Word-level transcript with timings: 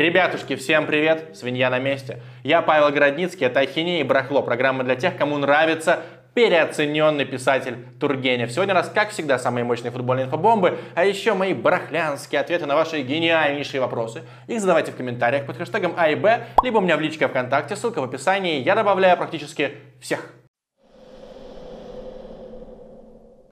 Ребятушки, 0.00 0.56
всем 0.56 0.86
привет! 0.86 1.36
Свинья 1.36 1.68
на 1.68 1.78
месте. 1.78 2.22
Я 2.42 2.62
Павел 2.62 2.90
Городницкий, 2.90 3.46
это 3.46 3.60
«Ахинея 3.60 4.00
и 4.00 4.02
барахло», 4.02 4.40
программа 4.42 4.82
для 4.82 4.96
тех, 4.96 5.14
кому 5.14 5.36
нравится 5.36 6.00
переоцененный 6.32 7.26
писатель 7.26 7.76
Тургенев. 8.00 8.50
Сегодня 8.50 8.72
у 8.72 8.78
нас, 8.78 8.88
как 8.88 9.10
всегда, 9.10 9.38
самые 9.38 9.62
мощные 9.64 9.90
футбольные 9.90 10.24
инфобомбы, 10.24 10.78
а 10.94 11.04
еще 11.04 11.34
мои 11.34 11.52
барахлянские 11.52 12.40
ответы 12.40 12.64
на 12.64 12.76
ваши 12.76 13.02
гениальнейшие 13.02 13.82
вопросы. 13.82 14.22
Их 14.46 14.62
задавайте 14.62 14.90
в 14.92 14.96
комментариях 14.96 15.44
под 15.44 15.58
хэштегом 15.58 15.92
А 15.98 16.08
и 16.08 16.14
Б, 16.14 16.46
либо 16.62 16.78
у 16.78 16.80
меня 16.80 16.96
в 16.96 17.02
личке 17.02 17.28
ВКонтакте, 17.28 17.76
ссылка 17.76 18.00
в 18.00 18.04
описании. 18.04 18.62
Я 18.62 18.76
добавляю 18.76 19.18
практически 19.18 19.72
всех. 20.00 20.30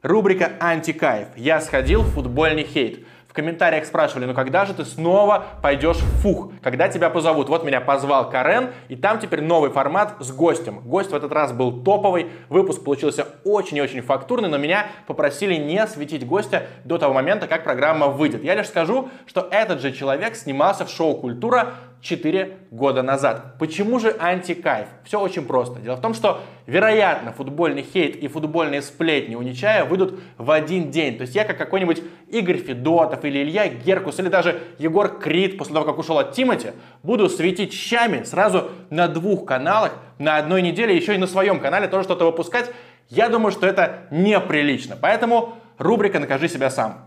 Рубрика 0.01 0.53
«Антикайф». 0.61 1.29
Я 1.37 1.61
сходил 1.61 2.03
в 2.03 2.15
футбольный 2.15 2.63
хейт 2.63 3.05
комментариях 3.39 3.85
спрашивали, 3.85 4.25
ну 4.25 4.35
когда 4.35 4.67
же 4.67 4.75
ты 4.75 4.85
снова 4.85 5.45
пойдешь 5.63 5.99
в 5.99 6.23
фух, 6.23 6.51
когда 6.61 6.89
тебя 6.89 7.09
позовут? 7.09 7.49
Вот 7.49 7.63
меня 7.63 7.81
позвал 7.81 8.29
Карен, 8.29 8.71
и 8.89 8.97
там 8.97 9.21
теперь 9.21 9.43
новый 9.43 9.71
формат 9.71 10.17
с 10.19 10.33
гостем. 10.33 10.81
Гость 10.81 11.13
в 11.13 11.15
этот 11.15 11.31
раз 11.31 11.53
был 11.53 11.85
топовый, 11.85 12.31
выпуск 12.49 12.83
получился 12.83 13.29
очень 13.45 13.77
и 13.77 13.81
очень 13.81 14.01
фактурный, 14.01 14.49
но 14.49 14.59
меня 14.59 14.87
попросили 15.07 15.55
не 15.55 15.87
светить 15.87 16.27
гостя 16.27 16.67
до 16.83 16.99
того 16.99 17.15
момента, 17.15 17.47
как 17.47 17.63
программа 17.63 18.09
выйдет. 18.09 18.43
Я 18.43 18.57
лишь 18.57 18.67
скажу, 18.67 19.09
что 19.27 19.47
этот 19.53 19.81
же 19.81 19.93
человек 19.93 20.35
снимался 20.35 20.85
в 20.85 20.91
шоу 20.91 21.15
«Культура» 21.15 21.75
4 22.01 22.57
года 22.71 23.03
назад. 23.03 23.59
Почему 23.59 23.99
же 23.99 24.15
антикайф? 24.19 24.87
Все 25.05 25.21
очень 25.21 25.45
просто. 25.45 25.81
Дело 25.81 25.97
в 25.97 26.01
том, 26.01 26.15
что, 26.15 26.41
вероятно, 26.67 27.33
футбольный 27.33 27.83
хейт 27.83 28.17
и 28.17 28.29
футбольные 28.29 28.83
сплетни 28.83 29.35
у 29.35 29.43
Нечая 29.43 29.85
выйдут 29.85 30.21
в 30.37 30.51
один 30.51 30.91
день. 30.91 31.17
То 31.17 31.23
есть 31.23 31.35
я, 31.35 31.45
как 31.45 31.59
какой-нибудь 31.59 32.03
Игорь 32.29 32.59
Федотов 32.59 33.25
или 33.25 33.43
Илья 33.43 33.69
Геркус 33.69 34.19
или 34.21 34.29
даже 34.29 34.61
Егор 34.79 35.19
Крид, 35.19 35.59
после 35.59 35.75
того, 35.75 35.85
как 35.85 35.99
ушел 35.99 36.19
от 36.19 36.33
Тимати, 36.33 36.73
буду 37.03 37.29
светить 37.29 37.73
щами 37.73 38.23
сразу 38.23 38.71
на 38.91 39.09
двух 39.09 39.45
каналах, 39.45 39.93
на 40.19 40.37
одной 40.37 40.63
неделе, 40.63 40.97
еще 40.97 41.15
и 41.15 41.19
на 41.19 41.27
своем 41.27 41.61
канале 41.61 41.89
тоже 41.89 42.05
что-то 42.05 42.25
выпускать. 42.25 42.71
Я 43.09 43.29
думаю, 43.29 43.53
что 43.53 43.67
это 43.67 44.07
неприлично. 44.11 44.97
Поэтому 45.01 45.55
рубрика 45.79 46.19
«Накажи 46.19 46.49
себя 46.49 46.71
сам». 46.71 47.05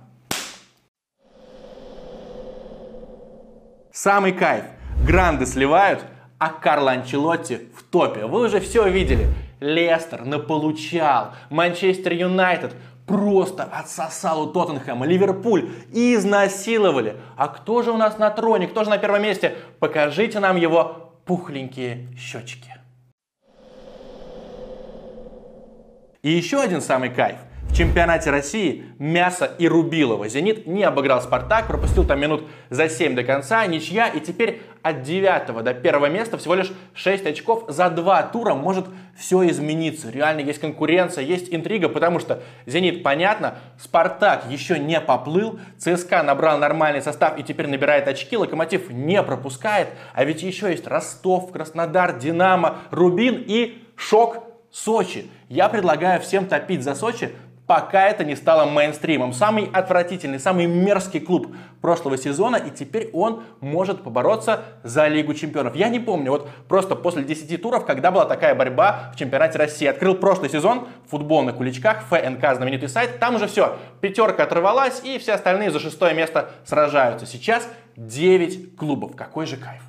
Самый 3.94 4.32
кайф– 4.32 4.64
Гранды 5.06 5.48
сливают, 5.48 6.06
а 6.38 6.50
Карло 6.50 6.92
Анчелотти 6.92 7.70
в 7.76 7.84
топе. 7.84 8.26
Вы 8.26 8.46
уже 8.46 8.60
все 8.60 8.88
видели. 8.88 9.28
Лестер 9.60 10.26
наполучал, 10.26 11.34
Манчестер 11.50 12.14
Юнайтед 12.14 12.76
просто 13.06 13.64
отсосал 13.64 14.42
у 14.44 14.48
Тоттенхэма, 14.48 15.06
Ливерпуль 15.06 15.70
изнасиловали. 15.92 17.18
А 17.36 17.48
кто 17.48 17.84
же 17.84 17.92
у 17.92 17.98
нас 17.98 18.18
на 18.18 18.30
троне, 18.30 18.68
кто 18.68 18.84
же 18.84 18.90
на 18.90 18.98
первом 18.98 19.24
месте? 19.24 19.56
Покажите 19.80 20.40
нам 20.40 20.56
его 20.56 21.14
пухленькие 21.26 22.08
щечки. 22.18 22.74
И 26.22 26.30
еще 26.30 26.62
один 26.62 26.82
самый 26.82 27.10
кайф. 27.10 27.38
В 27.72 27.74
чемпионате 27.74 28.32
России 28.32 28.84
мясо 29.00 29.46
и 29.58 29.66
Рубилова. 29.66 30.28
«Зенит» 30.28 30.68
не 30.68 30.84
обыграл 30.84 31.22
«Спартак», 31.22 31.68
пропустил 31.68 32.04
там 32.04 32.20
минут 32.20 32.44
за 32.70 32.90
7 32.90 33.16
до 33.16 33.24
конца, 33.24 33.66
ничья, 33.66 34.10
и 34.10 34.20
теперь 34.20 34.62
от 34.82 35.04
9 35.04 35.64
до 35.64 35.74
первого 35.74 36.08
места 36.08 36.38
всего 36.38 36.56
лишь 36.56 36.74
6 36.94 37.26
очков. 37.28 37.64
За 37.70 37.90
два 37.90 38.24
тура 38.24 38.56
может 38.56 38.88
все 39.18 39.48
измениться. 39.50 40.12
Реально 40.12 40.42
есть 40.42 40.60
конкуренция, 40.60 41.24
есть 41.24 41.48
интрига, 41.50 41.88
потому 41.88 42.20
что 42.20 42.44
«Зенит» 42.66 43.04
понятно, 43.04 43.56
«Спартак» 43.80 44.44
еще 44.50 44.78
не 44.78 45.00
поплыл, 45.00 45.58
ЦСКА 45.78 46.24
набрал 46.24 46.58
нормальный 46.58 47.02
состав 47.02 47.40
и 47.40 47.44
теперь 47.44 47.68
набирает 47.68 48.06
очки, 48.06 48.36
«Локомотив» 48.36 48.90
не 48.90 49.24
пропускает, 49.24 49.88
а 50.14 50.26
ведь 50.26 50.44
еще 50.44 50.72
есть 50.72 50.88
Ростов, 50.88 51.54
Краснодар, 51.54 52.18
«Динамо», 52.20 52.80
«Рубин» 52.92 53.42
и 53.48 53.82
«Шок» 53.96 54.52
Сочи. 54.72 55.30
Я 55.50 55.68
предлагаю 55.68 56.22
всем 56.22 56.46
топить 56.46 56.82
за 56.82 56.96
Сочи, 56.96 57.36
пока 57.72 58.10
это 58.10 58.26
не 58.26 58.36
стало 58.36 58.66
мейнстримом. 58.70 59.32
Самый 59.32 59.70
отвратительный, 59.72 60.42
самый 60.42 60.66
мерзкий 60.66 61.22
клуб 61.22 61.56
прошлого 61.80 62.18
сезона, 62.18 62.58
и 62.58 62.70
теперь 62.70 63.10
он 63.14 63.44
может 63.62 64.04
побороться 64.04 64.64
за 64.84 65.08
Лигу 65.08 65.34
чемпионов. 65.34 65.74
Я 65.74 65.88
не 65.88 66.02
помню, 66.02 66.32
вот 66.32 66.50
просто 66.68 66.98
после 66.98 67.24
10 67.24 67.62
туров, 67.62 67.86
когда 67.86 68.12
была 68.12 68.26
такая 68.26 68.56
борьба 68.56 69.14
в 69.14 69.16
чемпионате 69.18 69.58
России. 69.58 69.88
Открыл 69.88 70.16
прошлый 70.16 70.50
сезон 70.50 70.90
футбол 71.10 71.44
на 71.44 71.54
куличках, 71.54 72.04
ФНК, 72.10 72.56
знаменитый 72.58 72.90
сайт, 72.90 73.20
там 73.20 73.36
уже 73.36 73.48
все, 73.48 73.78
пятерка 74.02 74.44
оторвалась, 74.44 75.00
и 75.06 75.18
все 75.18 75.32
остальные 75.32 75.72
за 75.72 75.80
шестое 75.80 76.14
место 76.14 76.50
сражаются. 76.66 77.26
Сейчас 77.26 77.70
9 77.96 78.76
клубов. 78.76 79.16
Какой 79.16 79.46
же 79.46 79.56
кайф. 79.56 79.82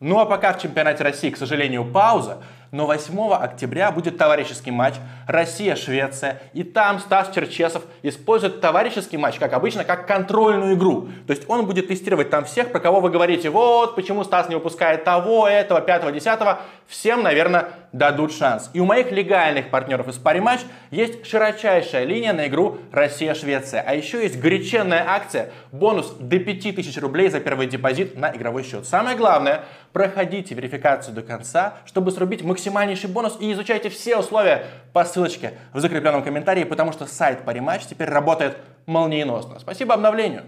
Ну 0.00 0.18
а 0.18 0.26
пока 0.26 0.52
в 0.52 0.60
чемпионате 0.60 1.02
России, 1.02 1.30
к 1.30 1.38
сожалению, 1.38 1.84
пауза, 1.86 2.42
но 2.72 2.86
8 2.86 3.34
октября 3.34 3.92
будет 3.92 4.16
товарищеский 4.16 4.72
матч 4.72 4.94
Россия-Швеция, 5.28 6.40
и 6.54 6.64
там 6.64 7.00
Стас 7.00 7.30
Черчесов 7.32 7.82
использует 8.02 8.62
товарищеский 8.62 9.18
матч, 9.18 9.38
как 9.38 9.52
обычно, 9.52 9.84
как 9.84 10.06
контрольную 10.06 10.74
игру. 10.74 11.08
То 11.26 11.34
есть 11.34 11.48
он 11.48 11.66
будет 11.66 11.88
тестировать 11.88 12.30
там 12.30 12.46
всех, 12.46 12.72
про 12.72 12.80
кого 12.80 13.00
вы 13.00 13.10
говорите, 13.10 13.50
вот, 13.50 13.94
почему 13.94 14.24
Стас 14.24 14.48
не 14.48 14.54
выпускает 14.54 15.04
того, 15.04 15.46
этого, 15.46 15.82
пятого, 15.82 16.10
десятого. 16.12 16.60
Всем, 16.86 17.22
наверное, 17.22 17.68
дадут 17.92 18.32
шанс. 18.32 18.70
И 18.72 18.80
у 18.80 18.86
моих 18.86 19.12
легальных 19.12 19.68
партнеров 19.68 20.08
из 20.08 20.16
пари 20.16 20.40
матч 20.40 20.60
есть 20.90 21.26
широчайшая 21.26 22.04
линия 22.04 22.32
на 22.32 22.46
игру 22.48 22.78
Россия-Швеция. 22.90 23.84
А 23.86 23.94
еще 23.94 24.22
есть 24.22 24.40
горяченная 24.40 25.04
акция, 25.06 25.50
бонус 25.72 26.10
до 26.18 26.38
5000 26.38 26.96
рублей 26.98 27.28
за 27.28 27.40
первый 27.40 27.66
депозит 27.66 28.16
на 28.16 28.34
игровой 28.34 28.64
счет. 28.64 28.86
Самое 28.86 29.16
главное, 29.16 29.64
проходите 29.92 30.54
верификацию 30.54 31.14
до 31.14 31.22
конца, 31.22 31.74
чтобы 31.84 32.10
срубить 32.12 32.42
максимально 32.42 32.61
максимальнейший 32.62 33.10
бонус 33.10 33.36
и 33.40 33.52
изучайте 33.52 33.88
все 33.88 34.16
условия 34.16 34.66
по 34.92 35.04
ссылочке 35.04 35.54
в 35.72 35.80
закрепленном 35.80 36.22
комментарии, 36.22 36.62
потому 36.62 36.92
что 36.92 37.06
сайт 37.06 37.40
Parimatch 37.44 37.88
теперь 37.90 38.08
работает 38.08 38.56
молниеносно. 38.86 39.58
Спасибо 39.58 39.94
обновлению. 39.94 40.44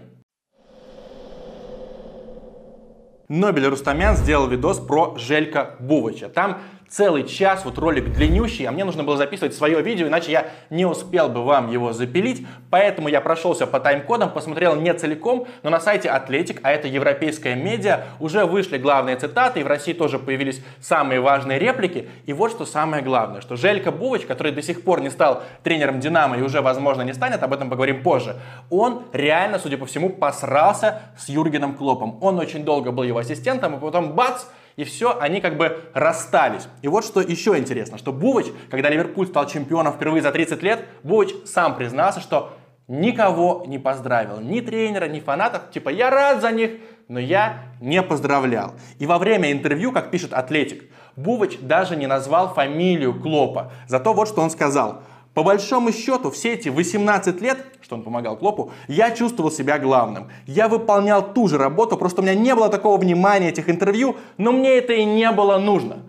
Нобель 3.27 3.65
Рустамян 3.65 4.15
сделал 4.15 4.47
видос 4.47 4.79
про 4.79 5.17
Желька 5.17 5.75
Бувача. 5.79 6.29
Там 6.29 6.61
целый 6.95 7.27
час, 7.27 7.65
вот 7.65 7.77
ролик 7.77 8.13
длиннющий, 8.13 8.65
а 8.65 8.71
мне 8.71 8.85
нужно 8.85 9.03
было 9.03 9.17
записывать 9.17 9.53
свое 9.53 9.81
видео, 9.81 10.07
иначе 10.07 10.31
я 10.31 10.45
не 10.69 10.85
успел 10.85 11.27
бы 11.27 11.43
вам 11.43 11.69
его 11.69 11.91
запилить, 11.91 12.47
поэтому 12.69 13.09
я 13.09 13.19
прошелся 13.19 13.67
по 13.67 13.81
тайм-кодам, 13.81 14.31
посмотрел 14.31 14.77
не 14.77 14.93
целиком, 14.93 15.45
но 15.61 15.69
на 15.69 15.81
сайте 15.81 16.09
Атлетик, 16.09 16.61
а 16.63 16.71
это 16.71 16.87
европейская 16.87 17.55
медиа, 17.55 18.05
уже 18.21 18.45
вышли 18.45 18.77
главные 18.77 19.17
цитаты, 19.17 19.59
и 19.59 19.63
в 19.63 19.67
России 19.67 19.91
тоже 19.91 20.19
появились 20.19 20.63
самые 20.79 21.19
важные 21.19 21.59
реплики, 21.59 22.07
и 22.25 22.31
вот 22.31 22.51
что 22.51 22.65
самое 22.65 23.03
главное, 23.03 23.41
что 23.41 23.57
Желька 23.57 23.91
Бувач, 23.91 24.21
который 24.25 24.53
до 24.53 24.61
сих 24.61 24.81
пор 24.81 25.01
не 25.01 25.09
стал 25.09 25.43
тренером 25.63 25.99
Динамо 25.99 26.37
и 26.37 26.41
уже, 26.41 26.61
возможно, 26.61 27.01
не 27.01 27.13
станет, 27.13 27.43
об 27.43 27.51
этом 27.51 27.69
поговорим 27.69 28.03
позже, 28.03 28.37
он 28.69 29.03
реально, 29.11 29.59
судя 29.59 29.77
по 29.77 29.85
всему, 29.85 30.11
посрался 30.11 31.01
с 31.17 31.27
Юргеном 31.27 31.75
Клопом. 31.75 32.19
Он 32.21 32.39
очень 32.39 32.63
долго 32.63 32.91
был 32.91 33.03
его 33.03 33.19
ассистентом, 33.19 33.75
и 33.75 33.79
потом 33.81 34.13
бац, 34.13 34.45
и 34.75 34.83
все, 34.83 35.17
они 35.19 35.41
как 35.41 35.57
бы 35.57 35.89
расстались. 35.93 36.67
И 36.81 36.87
вот 36.87 37.05
что 37.05 37.21
еще 37.21 37.57
интересно, 37.57 37.97
что 37.97 38.11
Бувач, 38.11 38.47
когда 38.69 38.89
Ливерпуль 38.89 39.27
стал 39.27 39.47
чемпионом 39.47 39.93
впервые 39.93 40.21
за 40.21 40.31
30 40.31 40.61
лет, 40.63 40.85
Бувач 41.03 41.29
сам 41.45 41.75
признался, 41.75 42.19
что 42.19 42.53
никого 42.87 43.63
не 43.67 43.79
поздравил, 43.79 44.39
ни 44.39 44.59
тренера, 44.59 45.05
ни 45.05 45.19
фанатов, 45.19 45.71
типа 45.71 45.89
я 45.89 46.09
рад 46.09 46.41
за 46.41 46.51
них, 46.51 46.71
но 47.07 47.19
я 47.19 47.63
не 47.79 48.01
поздравлял. 48.03 48.73
И 48.99 49.05
во 49.05 49.17
время 49.17 49.51
интервью, 49.51 49.91
как 49.91 50.11
пишет 50.11 50.33
Атлетик, 50.33 50.83
Бувач 51.15 51.57
даже 51.59 51.95
не 51.95 52.07
назвал 52.07 52.53
фамилию 52.53 53.19
Клопа. 53.19 53.71
Зато 53.87 54.13
вот 54.13 54.27
что 54.27 54.41
он 54.41 54.49
сказал– 54.49 55.03
по 55.35 55.43
большому 55.43 55.91
счету, 55.91 56.31
все 56.31 56.53
эти 56.53 56.69
18 56.69 57.41
лет, 57.41 57.57
что 57.81 57.95
он 57.95 58.03
помогал 58.03 58.37
Клопу, 58.37 58.71
я 58.87 59.11
чувствовал 59.11 59.51
себя 59.51 59.77
главным. 59.77 60.29
Я 60.47 60.69
выполнял 60.69 61.33
ту 61.33 61.49
же 61.49 61.57
работу, 61.57 61.97
просто 61.97 62.21
у 62.21 62.23
меня 62.23 62.35
не 62.35 62.55
было 62.55 62.69
такого 62.69 62.97
внимания 62.97 63.49
этих 63.49 63.69
интервью, 63.69 64.15
но 64.37 64.53
мне 64.53 64.77
это 64.77 64.93
и 64.93 65.03
не 65.03 65.29
было 65.31 65.57
нужно. 65.57 66.03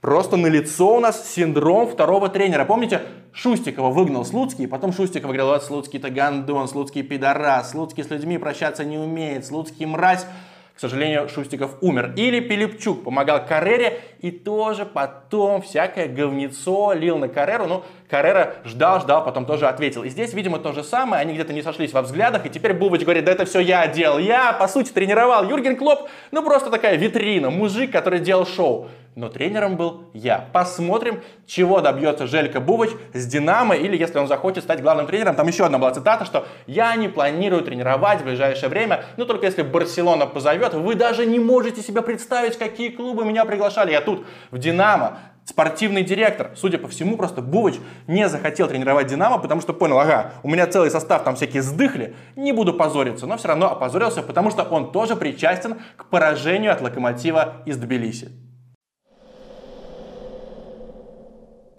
Просто 0.00 0.36
на 0.36 0.48
лицо 0.48 0.96
у 0.96 1.00
нас 1.00 1.32
синдром 1.32 1.88
второго 1.88 2.28
тренера. 2.28 2.64
Помните, 2.64 3.02
Шустикова 3.32 3.90
выгнал 3.90 4.24
Слуцкий, 4.24 4.66
потом 4.66 4.92
Шустиков 4.92 5.28
говорил, 5.28 5.46
вот 5.46 5.62
Слуцкий-то 5.62 6.10
гандон, 6.10 6.66
Слуцкий 6.66 7.04
пидорас, 7.04 7.70
Слуцкий 7.70 8.02
с 8.02 8.10
людьми 8.10 8.36
прощаться 8.38 8.84
не 8.84 8.98
умеет, 8.98 9.46
Слуцкий 9.46 9.86
мразь. 9.86 10.26
К 10.76 10.80
сожалению, 10.80 11.28
Шустиков 11.28 11.76
умер. 11.82 12.14
Или 12.16 12.40
Пилипчук 12.40 13.04
помогал 13.04 13.46
Каррере 13.46 14.00
и 14.18 14.32
тоже 14.32 14.84
потом 14.84 15.62
всякое 15.62 16.08
говнецо 16.08 16.92
лил 16.94 17.16
на 17.16 17.28
Карреру. 17.28 17.66
Ну, 17.66 17.84
Каррера 18.10 18.54
ждал, 18.64 19.00
ждал, 19.00 19.24
потом 19.24 19.46
тоже 19.46 19.68
ответил. 19.68 20.02
И 20.02 20.08
здесь, 20.08 20.34
видимо, 20.34 20.58
то 20.58 20.72
же 20.72 20.82
самое, 20.82 21.22
они 21.22 21.34
где-то 21.34 21.52
не 21.52 21.62
сошлись 21.62 21.92
во 21.92 22.02
взглядах, 22.02 22.44
и 22.46 22.50
теперь 22.50 22.74
Бубыч 22.74 23.02
говорит, 23.02 23.24
да 23.24 23.30
это 23.30 23.44
все 23.44 23.60
я 23.60 23.86
делал, 23.86 24.18
я, 24.18 24.52
по 24.52 24.66
сути, 24.66 24.90
тренировал. 24.90 25.48
Юрген 25.48 25.76
Клоп, 25.76 26.08
ну 26.32 26.42
просто 26.42 26.70
такая 26.70 26.96
витрина, 26.96 27.50
мужик, 27.50 27.92
который 27.92 28.18
делал 28.18 28.44
шоу 28.44 28.88
но 29.16 29.28
тренером 29.28 29.76
был 29.76 30.04
я. 30.12 30.48
Посмотрим, 30.52 31.22
чего 31.46 31.80
добьется 31.80 32.26
Желька 32.26 32.60
Бувач 32.60 32.90
с 33.12 33.26
Динамо, 33.26 33.76
или 33.76 33.96
если 33.96 34.18
он 34.18 34.26
захочет 34.26 34.64
стать 34.64 34.82
главным 34.82 35.06
тренером. 35.06 35.36
Там 35.36 35.46
еще 35.46 35.64
одна 35.64 35.78
была 35.78 35.92
цитата, 35.92 36.24
что 36.24 36.46
«я 36.66 36.94
не 36.96 37.08
планирую 37.08 37.62
тренировать 37.62 38.20
в 38.20 38.24
ближайшее 38.24 38.68
время, 38.68 39.04
но 39.16 39.24
только 39.24 39.46
если 39.46 39.62
Барселона 39.62 40.26
позовет, 40.26 40.74
вы 40.74 40.94
даже 40.94 41.26
не 41.26 41.38
можете 41.38 41.82
себе 41.82 42.02
представить, 42.02 42.58
какие 42.58 42.90
клубы 42.90 43.24
меня 43.24 43.44
приглашали. 43.44 43.92
Я 43.92 44.00
тут 44.00 44.26
в 44.50 44.58
Динамо, 44.58 45.18
спортивный 45.44 46.02
директор. 46.02 46.50
Судя 46.56 46.78
по 46.78 46.88
всему, 46.88 47.16
просто 47.16 47.42
Бувач 47.42 47.74
не 48.06 48.28
захотел 48.28 48.66
тренировать 48.66 49.06
Динамо, 49.06 49.38
потому 49.38 49.60
что 49.60 49.72
понял, 49.72 49.98
ага, 49.98 50.32
у 50.42 50.48
меня 50.48 50.66
целый 50.66 50.90
состав 50.90 51.22
там 51.22 51.36
всякие 51.36 51.62
сдыхли, 51.62 52.16
не 52.34 52.52
буду 52.52 52.74
позориться, 52.74 53.26
но 53.26 53.36
все 53.36 53.48
равно 53.48 53.70
опозорился, 53.70 54.22
потому 54.22 54.50
что 54.50 54.62
он 54.62 54.90
тоже 54.90 55.16
причастен 55.16 55.76
к 55.96 56.06
поражению 56.06 56.72
от 56.72 56.80
Локомотива 56.80 57.54
из 57.66 57.76
Тбилиси. 57.76 58.32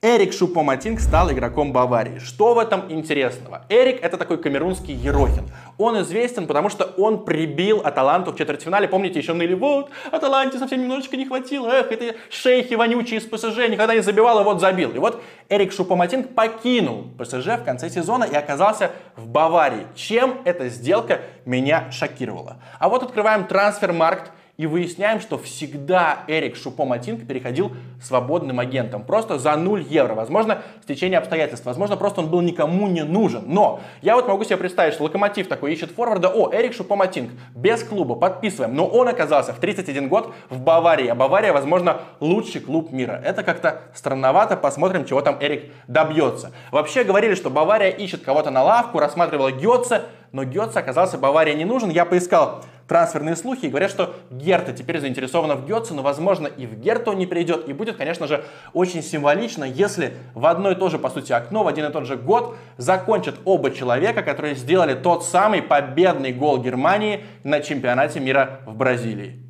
Эрик 0.07 0.33
Шупоматинг 0.33 0.99
стал 0.99 1.31
игроком 1.31 1.73
Баварии. 1.73 2.19
Что 2.19 2.53
в 2.53 2.59
этом 2.59 2.91
интересного? 2.91 3.65
Эрик 3.69 4.03
это 4.03 4.17
такой 4.17 4.37
камерунский 4.37 4.93
Ерохин. 4.93 5.49
Он 5.79 5.99
известен, 6.01 6.45
потому 6.45 6.69
что 6.69 6.83
он 6.95 7.25
прибил 7.25 7.81
Аталанту 7.83 8.31
в 8.31 8.37
четвертьфинале. 8.37 8.87
Помните, 8.87 9.17
еще 9.17 9.33
ныли, 9.33 9.55
вот, 9.55 9.89
Аталанте 10.11 10.59
совсем 10.59 10.83
немножечко 10.83 11.17
не 11.17 11.25
хватило. 11.25 11.69
Эх, 11.69 11.91
эти 11.91 12.15
шейхи 12.29 12.75
вонючие 12.75 13.19
из 13.19 13.25
ПСЖ 13.25 13.67
никогда 13.67 13.95
не 13.95 14.01
забивал, 14.01 14.41
и 14.41 14.43
вот 14.43 14.61
забил. 14.61 14.91
И 14.91 14.99
вот 14.99 15.23
Эрик 15.49 15.73
Шупоматинг 15.73 16.35
покинул 16.35 17.07
ПСЖ 17.17 17.57
в 17.57 17.63
конце 17.63 17.89
сезона 17.89 18.25
и 18.25 18.35
оказался 18.35 18.91
в 19.15 19.25
Баварии. 19.27 19.87
Чем 19.95 20.35
эта 20.45 20.69
сделка 20.69 21.21
меня 21.45 21.89
шокировала? 21.89 22.57
А 22.77 22.89
вот 22.89 23.01
открываем 23.01 23.47
трансфермаркт 23.47 24.29
и 24.57 24.67
выясняем, 24.67 25.19
что 25.19 25.37
всегда 25.37 26.19
Эрик 26.27 26.55
Шупо-Матинг 26.55 27.25
переходил 27.25 27.73
свободным 28.01 28.59
агентом. 28.59 29.03
Просто 29.03 29.37
за 29.37 29.55
0 29.55 29.85
евро. 29.89 30.13
Возможно, 30.13 30.61
стечение 30.83 31.19
обстоятельств. 31.19 31.65
Возможно, 31.65 31.97
просто 31.97 32.21
он 32.21 32.29
был 32.29 32.41
никому 32.41 32.87
не 32.87 33.03
нужен. 33.03 33.43
Но 33.47 33.81
я 34.01 34.15
вот 34.15 34.27
могу 34.27 34.43
себе 34.43 34.57
представить, 34.57 34.93
что 34.93 35.03
Локомотив 35.03 35.47
такой 35.47 35.73
ищет 35.73 35.91
форварда. 35.91 36.29
О, 36.29 36.53
Эрик 36.53 36.73
Шупо-Матинг. 36.73 37.31
Без 37.53 37.83
клуба. 37.83 38.15
Подписываем. 38.15 38.75
Но 38.75 38.87
он 38.87 39.07
оказался 39.07 39.53
в 39.53 39.59
31 39.59 40.07
год 40.07 40.33
в 40.49 40.61
Баварии. 40.61 41.07
А 41.07 41.15
Бавария, 41.15 41.51
возможно, 41.51 42.01
лучший 42.21 42.61
клуб 42.61 42.91
мира. 42.91 43.21
Это 43.23 43.43
как-то 43.43 43.81
странновато. 43.93 44.55
Посмотрим, 44.55 45.05
чего 45.05 45.21
там 45.21 45.37
Эрик 45.41 45.71
добьется. 45.87 46.51
Вообще 46.71 47.03
говорили, 47.03 47.35
что 47.35 47.49
Бавария 47.49 47.89
ищет 47.89 48.23
кого-то 48.23 48.51
на 48.51 48.63
лавку, 48.63 48.99
рассматривала 48.99 49.51
Гетце. 49.51 50.03
Но 50.31 50.43
Гетце 50.43 50.77
оказался 50.77 51.17
Баварии 51.17 51.53
не 51.53 51.65
нужен. 51.65 51.89
Я 51.89 52.05
поискал 52.05 52.63
трансферные 52.87 53.35
слухи 53.35 53.65
и 53.65 53.69
говорят, 53.69 53.89
что 53.89 54.15
Герта 54.29 54.73
теперь 54.73 54.99
заинтересована 54.99 55.55
в 55.55 55.65
Гетце, 55.65 55.93
но, 55.93 56.01
возможно, 56.01 56.47
и 56.47 56.65
в 56.65 56.79
Герту 56.79 57.11
он 57.11 57.17
не 57.17 57.25
перейдет. 57.25 57.67
И 57.67 57.73
будет, 57.73 57.97
конечно 57.97 58.27
же, 58.27 58.43
очень 58.73 59.01
символично, 59.01 59.63
если 59.63 60.13
в 60.33 60.45
одно 60.45 60.71
и 60.71 60.75
то 60.75 60.89
же, 60.89 60.99
по 60.99 61.09
сути, 61.09 61.31
окно, 61.31 61.63
в 61.63 61.67
один 61.67 61.85
и 61.85 61.91
тот 61.91 62.05
же 62.05 62.15
год 62.15 62.55
закончат 62.77 63.35
оба 63.45 63.71
человека, 63.71 64.21
которые 64.21 64.55
сделали 64.55 64.93
тот 64.93 65.25
самый 65.25 65.61
победный 65.61 66.33
гол 66.33 66.61
Германии 66.61 67.23
на 67.43 67.59
чемпионате 67.59 68.19
мира 68.19 68.61
в 68.65 68.75
Бразилии. 68.75 69.41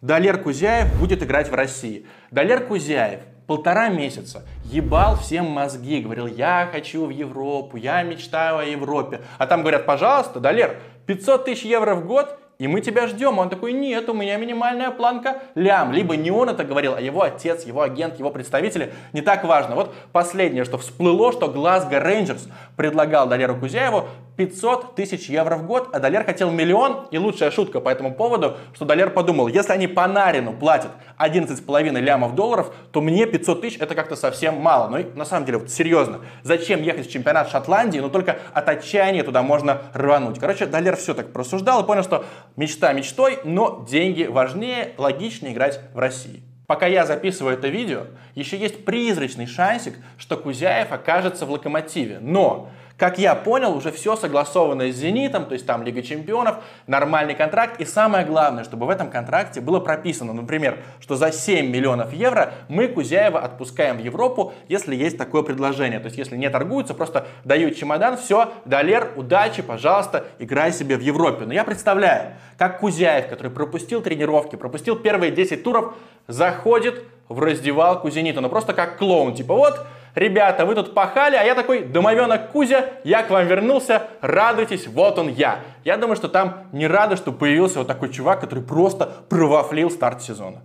Далер 0.00 0.40
Кузяев 0.40 0.96
будет 1.00 1.24
играть 1.24 1.50
в 1.50 1.54
России. 1.54 2.06
Далер 2.30 2.64
Кузяев 2.66 3.20
полтора 3.48 3.88
месяца 3.88 4.44
ебал 4.66 5.16
всем 5.16 5.46
мозги, 5.46 6.02
говорил, 6.02 6.26
я 6.26 6.68
хочу 6.70 7.06
в 7.06 7.10
Европу, 7.10 7.78
я 7.78 8.02
мечтаю 8.02 8.58
о 8.58 8.64
Европе. 8.64 9.22
А 9.38 9.46
там 9.46 9.62
говорят, 9.62 9.86
пожалуйста, 9.86 10.38
Далер, 10.38 10.76
500 11.06 11.46
тысяч 11.46 11.64
евро 11.64 11.94
в 11.96 12.06
год 12.06 12.38
и 12.58 12.66
мы 12.66 12.80
тебя 12.80 13.06
ждем. 13.06 13.38
Он 13.38 13.48
такой, 13.48 13.72
нет, 13.72 14.08
у 14.08 14.14
меня 14.14 14.36
минимальная 14.36 14.90
планка 14.90 15.42
лям. 15.54 15.92
Либо 15.92 16.16
не 16.16 16.32
он 16.32 16.48
это 16.48 16.64
говорил, 16.64 16.94
а 16.94 17.00
его 17.00 17.22
отец, 17.22 17.64
его 17.64 17.82
агент, 17.82 18.18
его 18.18 18.30
представители. 18.30 18.92
Не 19.12 19.20
так 19.22 19.44
важно. 19.44 19.76
Вот 19.76 19.94
последнее, 20.10 20.64
что 20.64 20.76
всплыло, 20.76 21.32
что 21.32 21.48
Глазго 21.48 22.00
Рейнджерс 22.00 22.48
предлагал 22.78 23.26
Далеру 23.26 23.56
Кузяеву 23.56 24.08
500 24.36 24.94
тысяч 24.94 25.28
евро 25.28 25.56
в 25.56 25.66
год, 25.66 25.90
а 25.92 25.98
Далер 25.98 26.24
хотел 26.24 26.50
миллион. 26.50 27.08
И 27.10 27.18
лучшая 27.18 27.50
шутка 27.50 27.80
по 27.80 27.88
этому 27.88 28.14
поводу, 28.14 28.56
что 28.72 28.84
Далер 28.84 29.10
подумал, 29.10 29.48
если 29.48 29.72
они 29.72 29.88
по 29.88 30.06
Нарину 30.06 30.52
платят 30.52 30.92
11,5 31.18 32.00
лямов 32.00 32.36
долларов, 32.36 32.72
то 32.92 33.00
мне 33.00 33.26
500 33.26 33.60
тысяч 33.60 33.78
это 33.80 33.96
как-то 33.96 34.14
совсем 34.14 34.54
мало. 34.58 34.88
Ну 34.88 34.98
и 34.98 35.04
на 35.16 35.24
самом 35.24 35.44
деле, 35.44 35.58
вот 35.58 35.70
серьезно, 35.70 36.20
зачем 36.44 36.80
ехать 36.80 37.08
в 37.08 37.10
чемпионат 37.10 37.50
Шотландии, 37.50 37.98
но 37.98 38.08
только 38.08 38.38
от 38.54 38.68
отчаяния 38.68 39.24
туда 39.24 39.42
можно 39.42 39.82
рвануть. 39.92 40.38
Короче, 40.38 40.66
Далер 40.66 40.96
все 40.96 41.14
так 41.14 41.32
просуждал 41.32 41.82
и 41.82 41.86
понял, 41.86 42.04
что 42.04 42.24
Мечта 42.54 42.92
мечтой, 42.92 43.40
но 43.44 43.84
деньги 43.88 44.24
важнее, 44.24 44.94
логичнее 44.98 45.52
играть 45.52 45.80
в 45.94 45.98
России. 45.98 46.47
Пока 46.68 46.86
я 46.86 47.06
записываю 47.06 47.54
это 47.54 47.68
видео, 47.68 48.08
еще 48.34 48.58
есть 48.58 48.84
призрачный 48.84 49.46
шансик, 49.46 49.94
что 50.18 50.36
Кузяев 50.36 50.92
окажется 50.92 51.46
в 51.46 51.50
локомотиве. 51.50 52.18
Но 52.20 52.68
как 52.98 53.16
я 53.18 53.36
понял, 53.36 53.76
уже 53.76 53.92
все 53.92 54.16
согласовано 54.16 54.90
с 54.90 54.96
«Зенитом», 54.96 55.46
то 55.46 55.52
есть 55.52 55.64
там 55.64 55.84
Лига 55.84 56.02
Чемпионов, 56.02 56.56
нормальный 56.88 57.36
контракт. 57.36 57.80
И 57.80 57.84
самое 57.84 58.26
главное, 58.26 58.64
чтобы 58.64 58.86
в 58.86 58.90
этом 58.90 59.08
контракте 59.08 59.60
было 59.60 59.78
прописано, 59.78 60.32
например, 60.32 60.80
что 61.00 61.14
за 61.14 61.30
7 61.30 61.70
миллионов 61.70 62.12
евро 62.12 62.54
мы 62.68 62.88
Кузяева 62.88 63.38
отпускаем 63.38 63.98
в 63.98 64.00
Европу, 64.00 64.52
если 64.66 64.96
есть 64.96 65.16
такое 65.16 65.44
предложение. 65.44 66.00
То 66.00 66.06
есть 66.06 66.18
если 66.18 66.36
не 66.36 66.50
торгуются, 66.50 66.92
просто 66.92 67.28
дают 67.44 67.76
чемодан, 67.76 68.16
все, 68.16 68.52
Далер, 68.64 69.12
удачи, 69.14 69.62
пожалуйста, 69.62 70.24
играй 70.40 70.72
себе 70.72 70.96
в 70.96 71.00
Европе. 71.00 71.44
Но 71.44 71.54
я 71.54 71.62
представляю, 71.62 72.32
как 72.56 72.80
Кузяев, 72.80 73.28
который 73.28 73.52
пропустил 73.52 74.02
тренировки, 74.02 74.56
пропустил 74.56 74.96
первые 74.96 75.30
10 75.30 75.62
туров, 75.62 75.94
заходит 76.26 77.04
в 77.28 77.38
раздевалку 77.38 78.10
«Зенита». 78.10 78.40
Ну 78.40 78.48
просто 78.48 78.72
как 78.72 78.98
клоун, 78.98 79.34
типа 79.34 79.54
вот, 79.54 79.86
ребята, 80.18 80.66
вы 80.66 80.74
тут 80.74 80.94
пахали, 80.94 81.36
а 81.36 81.42
я 81.42 81.54
такой, 81.54 81.84
домовенок 81.84 82.50
Кузя, 82.50 82.86
я 83.04 83.22
к 83.22 83.30
вам 83.30 83.46
вернулся, 83.46 84.02
радуйтесь, 84.20 84.86
вот 84.86 85.18
он 85.18 85.28
я. 85.28 85.60
Я 85.84 85.96
думаю, 85.96 86.16
что 86.16 86.28
там 86.28 86.64
не 86.72 86.86
рады, 86.86 87.16
что 87.16 87.32
появился 87.32 87.78
вот 87.78 87.88
такой 87.88 88.10
чувак, 88.10 88.40
который 88.40 88.62
просто 88.62 89.12
провафлил 89.28 89.90
старт 89.90 90.22
сезона. 90.22 90.62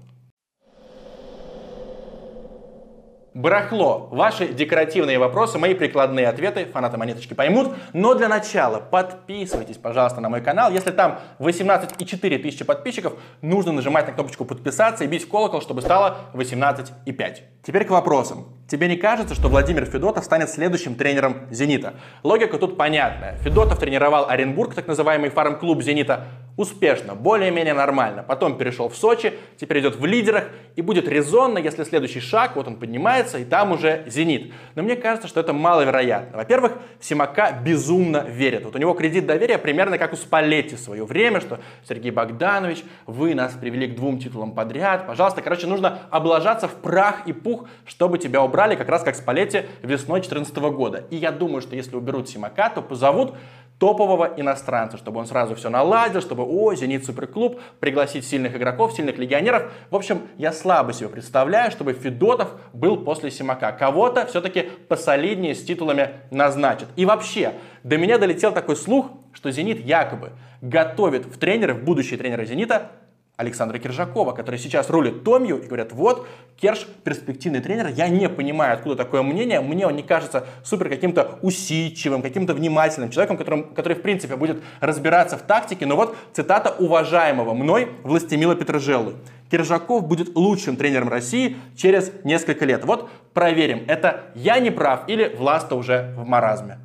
Барахло. 3.33 4.09
Ваши 4.11 4.47
декоративные 4.49 5.17
вопросы, 5.17 5.57
мои 5.57 5.73
прикладные 5.73 6.27
ответы 6.27 6.65
фанаты 6.65 6.97
монеточки 6.97 7.33
поймут. 7.33 7.73
Но 7.91 8.13
для 8.13 8.27
начала 8.27 8.79
подписывайтесь, 8.79 9.77
пожалуйста, 9.77 10.21
на 10.21 10.29
мой 10.29 10.41
канал. 10.41 10.71
Если 10.71 10.91
там 10.91 11.19
18,4 11.39 12.37
тысячи 12.37 12.63
подписчиков, 12.63 13.13
нужно 13.41 13.71
нажимать 13.71 14.05
на 14.05 14.13
кнопочку 14.13 14.45
подписаться 14.45 15.03
и 15.03 15.07
бить 15.07 15.23
в 15.23 15.29
колокол, 15.29 15.61
чтобы 15.61 15.81
стало 15.81 16.17
18,5. 16.33 17.37
Теперь 17.65 17.85
к 17.85 17.89
вопросам. 17.89 18.45
Тебе 18.69 18.87
не 18.87 18.97
кажется, 18.97 19.33
что 19.35 19.49
Владимир 19.49 19.85
Федотов 19.85 20.23
станет 20.25 20.49
следующим 20.49 20.95
тренером 20.95 21.47
«Зенита»? 21.49 21.95
Логика 22.23 22.57
тут 22.57 22.77
понятная. 22.77 23.37
Федотов 23.37 23.79
тренировал 23.79 24.29
Оренбург, 24.29 24.73
так 24.75 24.87
называемый 24.87 25.29
фарм-клуб 25.29 25.81
«Зенита», 25.81 26.27
успешно, 26.55 27.15
более-менее 27.15 27.73
нормально. 27.73 28.23
Потом 28.23 28.57
перешел 28.57 28.89
в 28.89 28.95
Сочи, 28.95 29.33
теперь 29.57 29.79
идет 29.79 29.95
в 29.95 30.05
лидерах 30.05 30.49
и 30.75 30.81
будет 30.81 31.07
резонно, 31.07 31.57
если 31.57 31.83
следующий 31.83 32.19
шаг, 32.19 32.55
вот 32.55 32.67
он 32.67 32.75
поднимается, 32.75 33.39
и 33.39 33.45
там 33.45 33.71
уже 33.71 34.03
«Зенит». 34.07 34.53
Но 34.75 34.83
мне 34.83 34.95
кажется, 34.95 35.27
что 35.27 35.39
это 35.39 35.53
маловероятно. 35.53 36.37
Во-первых, 36.37 36.73
Симака 36.99 37.51
безумно 37.51 38.25
верит. 38.27 38.65
Вот 38.65 38.75
у 38.75 38.77
него 38.77 38.93
кредит 38.93 39.25
доверия 39.25 39.57
примерно 39.57 39.97
как 39.97 40.13
у 40.13 40.15
Спалетти 40.15 40.75
в 40.75 40.79
свое 40.79 41.05
время, 41.05 41.41
что 41.41 41.59
Сергей 41.87 42.11
Богданович, 42.11 42.83
вы 43.05 43.33
нас 43.33 43.53
привели 43.53 43.87
к 43.87 43.95
двум 43.95 44.19
титулам 44.19 44.53
подряд, 44.53 45.07
пожалуйста. 45.07 45.41
Короче, 45.41 45.67
нужно 45.67 45.99
облажаться 46.09 46.67
в 46.67 46.75
прах 46.75 47.27
и 47.27 47.33
пух, 47.33 47.67
чтобы 47.85 48.17
тебя 48.17 48.43
убрали, 48.43 48.75
как 48.75 48.89
раз 48.89 49.03
как 49.03 49.15
Спалетти 49.15 49.63
весной 49.81 50.19
2014 50.19 50.55
года. 50.75 51.03
И 51.09 51.15
я 51.15 51.31
думаю, 51.31 51.61
что 51.61 51.75
если 51.75 51.95
уберут 51.95 52.29
Симака, 52.29 52.69
то 52.69 52.81
позовут 52.81 53.35
топового 53.83 54.31
иностранца, 54.37 54.97
чтобы 54.97 55.19
он 55.19 55.25
сразу 55.25 55.55
все 55.55 55.69
наладил, 55.69 56.21
чтобы, 56.21 56.43
о, 56.43 56.73
Зенит 56.73 57.05
суперклуб, 57.05 57.59
пригласить 57.81 58.25
сильных 58.25 58.55
игроков, 58.55 58.93
сильных 58.93 59.17
легионеров. 59.17 59.73
В 59.89 59.95
общем, 59.97 60.21
я 60.37 60.53
слабо 60.53 60.93
себе 60.93 61.09
представляю, 61.09 61.69
чтобы 61.69 61.91
Федотов 61.91 62.53
был 62.71 63.03
после 63.03 63.29
Симака. 63.29 63.73
Кого-то 63.73 64.25
все-таки 64.27 64.69
посолиднее 64.87 65.53
с 65.53 65.65
титулами 65.65 66.11
назначат. 66.31 66.87
И 66.95 67.05
вообще, 67.05 67.55
до 67.83 67.97
меня 67.97 68.17
долетел 68.17 68.53
такой 68.53 68.77
слух, 68.77 69.07
что 69.33 69.51
Зенит 69.51 69.85
якобы 69.85 70.31
готовит 70.61 71.25
в 71.25 71.37
тренеры, 71.37 71.73
в 71.73 71.83
будущие 71.83 72.17
тренеры 72.17 72.45
Зенита, 72.45 72.89
Александра 73.35 73.79
Киржакова, 73.79 74.33
который 74.33 74.59
сейчас 74.59 74.91
рулит 74.91 75.23
Томью, 75.23 75.57
и 75.57 75.65
говорят, 75.65 75.91
вот, 75.91 76.27
Керш 76.55 76.85
перспективный 77.03 77.61
тренер, 77.61 77.87
я 77.87 78.07
не 78.07 78.29
понимаю, 78.29 78.75
откуда 78.75 78.95
такое 78.95 79.23
мнение, 79.23 79.59
мне 79.59 79.87
он 79.87 79.95
не 79.95 80.03
кажется 80.03 80.45
супер 80.63 80.87
каким-то 80.87 81.39
усидчивым, 81.41 82.21
каким-то 82.21 82.53
внимательным 82.53 83.09
человеком, 83.09 83.37
которым, 83.37 83.73
который, 83.73 83.97
в 83.97 84.03
принципе, 84.03 84.35
будет 84.35 84.61
разбираться 84.81 85.35
в 85.37 85.41
тактике, 85.41 85.87
но 85.87 85.95
вот 85.95 86.15
цитата 86.33 86.69
уважаемого 86.77 87.55
мной 87.55 87.89
Властемила 88.03 88.55
Петрожеллы. 88.55 89.15
Киржаков 89.49 90.07
будет 90.07 90.35
лучшим 90.35 90.75
тренером 90.75 91.09
России 91.09 91.57
через 91.75 92.11
несколько 92.23 92.65
лет. 92.65 92.85
Вот 92.85 93.09
проверим, 93.33 93.83
это 93.87 94.25
я 94.35 94.59
не 94.59 94.69
прав 94.69 95.09
или 95.09 95.35
Власта 95.35 95.75
уже 95.75 96.13
в 96.17 96.25
маразме. 96.27 96.77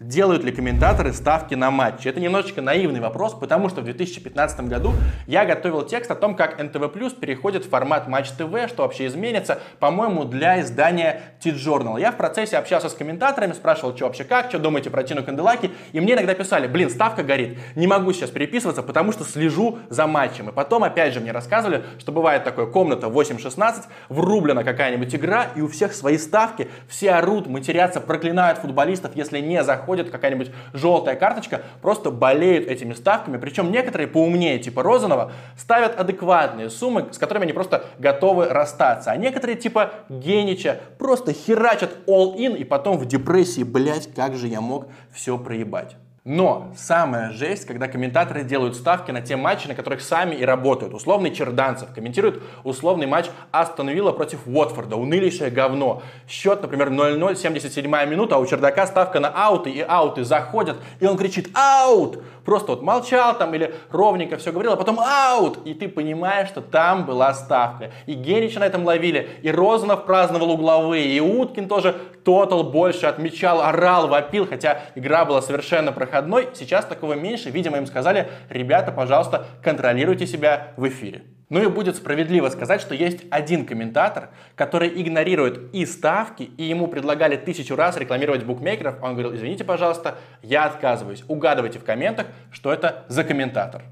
Делают 0.00 0.44
ли 0.44 0.52
комментаторы 0.52 1.12
ставки 1.12 1.56
на 1.56 1.72
матчи? 1.72 2.06
Это 2.06 2.20
немножечко 2.20 2.62
наивный 2.62 3.00
вопрос, 3.00 3.34
потому 3.34 3.68
что 3.68 3.80
в 3.80 3.84
2015 3.84 4.60
году 4.68 4.92
я 5.26 5.44
готовил 5.44 5.82
текст 5.82 6.08
о 6.12 6.14
том, 6.14 6.36
как 6.36 6.62
НТВ 6.62 6.92
Плюс 6.92 7.12
переходит 7.12 7.64
в 7.64 7.68
формат 7.68 8.06
Матч 8.06 8.28
ТВ, 8.28 8.68
что 8.68 8.84
вообще 8.84 9.08
изменится, 9.08 9.58
по-моему, 9.80 10.24
для 10.24 10.60
издания 10.60 11.22
T-Journal. 11.42 12.00
Я 12.00 12.12
в 12.12 12.16
процессе 12.16 12.58
общался 12.58 12.90
с 12.90 12.94
комментаторами, 12.94 13.54
спрашивал, 13.54 13.96
что 13.96 14.04
вообще 14.04 14.22
как, 14.22 14.50
что 14.50 14.60
думаете 14.60 14.88
про 14.88 15.02
Тину 15.02 15.24
Канделаки, 15.24 15.72
и 15.90 15.98
мне 15.98 16.12
иногда 16.12 16.34
писали, 16.34 16.68
блин, 16.68 16.90
ставка 16.90 17.24
горит, 17.24 17.58
не 17.74 17.88
могу 17.88 18.12
сейчас 18.12 18.30
переписываться, 18.30 18.84
потому 18.84 19.10
что 19.10 19.24
слежу 19.24 19.80
за 19.88 20.06
матчем. 20.06 20.48
И 20.50 20.52
потом, 20.52 20.84
опять 20.84 21.12
же, 21.12 21.18
мне 21.18 21.32
рассказывали, 21.32 21.82
что 21.98 22.12
бывает 22.12 22.44
такое, 22.44 22.66
комната 22.66 23.08
8-16, 23.08 23.86
врублена 24.10 24.62
какая-нибудь 24.62 25.12
игра, 25.16 25.48
и 25.56 25.60
у 25.60 25.66
всех 25.66 25.92
свои 25.92 26.18
ставки, 26.18 26.68
все 26.86 27.14
орут, 27.14 27.48
матерятся, 27.48 28.00
проклинают 28.00 28.60
футболистов, 28.60 29.16
если 29.16 29.40
не 29.40 29.64
заходят 29.64 29.87
заходит 29.88 30.10
какая-нибудь 30.10 30.50
желтая 30.74 31.16
карточка, 31.16 31.62
просто 31.80 32.10
болеют 32.10 32.68
этими 32.68 32.92
ставками. 32.92 33.38
Причем 33.38 33.72
некоторые 33.72 34.06
поумнее, 34.06 34.58
типа 34.58 34.82
Розанова, 34.82 35.32
ставят 35.56 35.98
адекватные 35.98 36.68
суммы, 36.68 37.08
с 37.10 37.16
которыми 37.16 37.44
они 37.44 37.54
просто 37.54 37.86
готовы 37.98 38.48
расстаться. 38.48 39.10
А 39.10 39.16
некоторые, 39.16 39.56
типа 39.56 39.92
Генича, 40.10 40.78
просто 40.98 41.32
херачат 41.32 41.90
all-in 42.06 42.58
и 42.58 42.64
потом 42.64 42.98
в 42.98 43.06
депрессии, 43.06 43.62
блять, 43.62 44.12
как 44.14 44.36
же 44.36 44.46
я 44.48 44.60
мог 44.60 44.88
все 45.10 45.38
проебать. 45.38 45.96
Но 46.30 46.74
самая 46.76 47.32
жесть, 47.32 47.64
когда 47.64 47.88
комментаторы 47.88 48.44
делают 48.44 48.76
ставки 48.76 49.10
на 49.10 49.22
те 49.22 49.34
матчи, 49.36 49.66
на 49.66 49.74
которых 49.74 50.02
сами 50.02 50.34
и 50.34 50.44
работают. 50.44 50.92
Условный 50.92 51.34
Черданцев 51.34 51.88
комментирует 51.94 52.42
условный 52.64 53.06
матч 53.06 53.30
Астон 53.50 53.88
Вилла 53.88 54.12
против 54.12 54.40
Уотфорда. 54.46 54.96
Унылейшее 54.96 55.50
говно. 55.50 56.02
Счет, 56.28 56.60
например, 56.60 56.90
0-0, 56.90 57.34
77 57.34 57.90
минута, 58.10 58.34
а 58.34 58.40
у 58.40 58.46
Чердака 58.46 58.86
ставка 58.86 59.20
на 59.20 59.28
ауты, 59.30 59.70
и 59.70 59.80
ауты 59.80 60.22
заходят, 60.22 60.76
и 61.00 61.06
он 61.06 61.16
кричит 61.16 61.48
«Аут!» 61.54 62.18
Просто 62.48 62.72
вот 62.72 62.82
молчал 62.82 63.36
там 63.36 63.54
или 63.54 63.74
ровненько 63.90 64.38
все 64.38 64.52
говорил, 64.52 64.72
а 64.72 64.76
потом 64.76 64.98
аут, 64.98 65.58
и 65.66 65.74
ты 65.74 65.86
понимаешь, 65.86 66.48
что 66.48 66.62
там 66.62 67.04
была 67.04 67.34
ставка. 67.34 67.90
И 68.06 68.14
Генича 68.14 68.60
на 68.60 68.64
этом 68.64 68.86
ловили, 68.86 69.28
и 69.42 69.50
Розанов 69.50 70.06
праздновал 70.06 70.52
угловые, 70.52 71.08
и 71.08 71.20
Уткин 71.20 71.68
тоже 71.68 71.94
тотал 72.24 72.64
больше 72.64 73.04
отмечал, 73.04 73.60
орал, 73.60 74.08
вопил, 74.08 74.46
хотя 74.46 74.80
игра 74.94 75.26
была 75.26 75.42
совершенно 75.42 75.92
проходной. 76.18 76.48
Сейчас 76.54 76.84
такого 76.84 77.14
меньше, 77.14 77.50
видимо, 77.50 77.78
им 77.78 77.86
сказали, 77.86 78.28
ребята, 78.48 78.92
пожалуйста, 78.92 79.46
контролируйте 79.62 80.26
себя 80.26 80.72
в 80.76 80.88
эфире. 80.88 81.22
Ну 81.50 81.62
и 81.62 81.66
будет 81.68 81.96
справедливо 81.96 82.50
сказать, 82.50 82.80
что 82.80 82.94
есть 82.94 83.24
один 83.30 83.64
комментатор, 83.64 84.28
который 84.54 85.00
игнорирует 85.00 85.74
и 85.74 85.86
ставки, 85.86 86.42
и 86.42 86.64
ему 86.64 86.88
предлагали 86.88 87.36
тысячу 87.36 87.74
раз 87.74 87.96
рекламировать 87.96 88.44
букмекеров. 88.44 89.02
Он 89.02 89.12
говорил, 89.12 89.34
извините, 89.34 89.64
пожалуйста, 89.64 90.16
я 90.42 90.64
отказываюсь. 90.64 91.24
Угадывайте 91.26 91.78
в 91.78 91.84
комментах, 91.84 92.26
что 92.50 92.70
это 92.70 93.04
за 93.08 93.24
комментатор. 93.24 93.82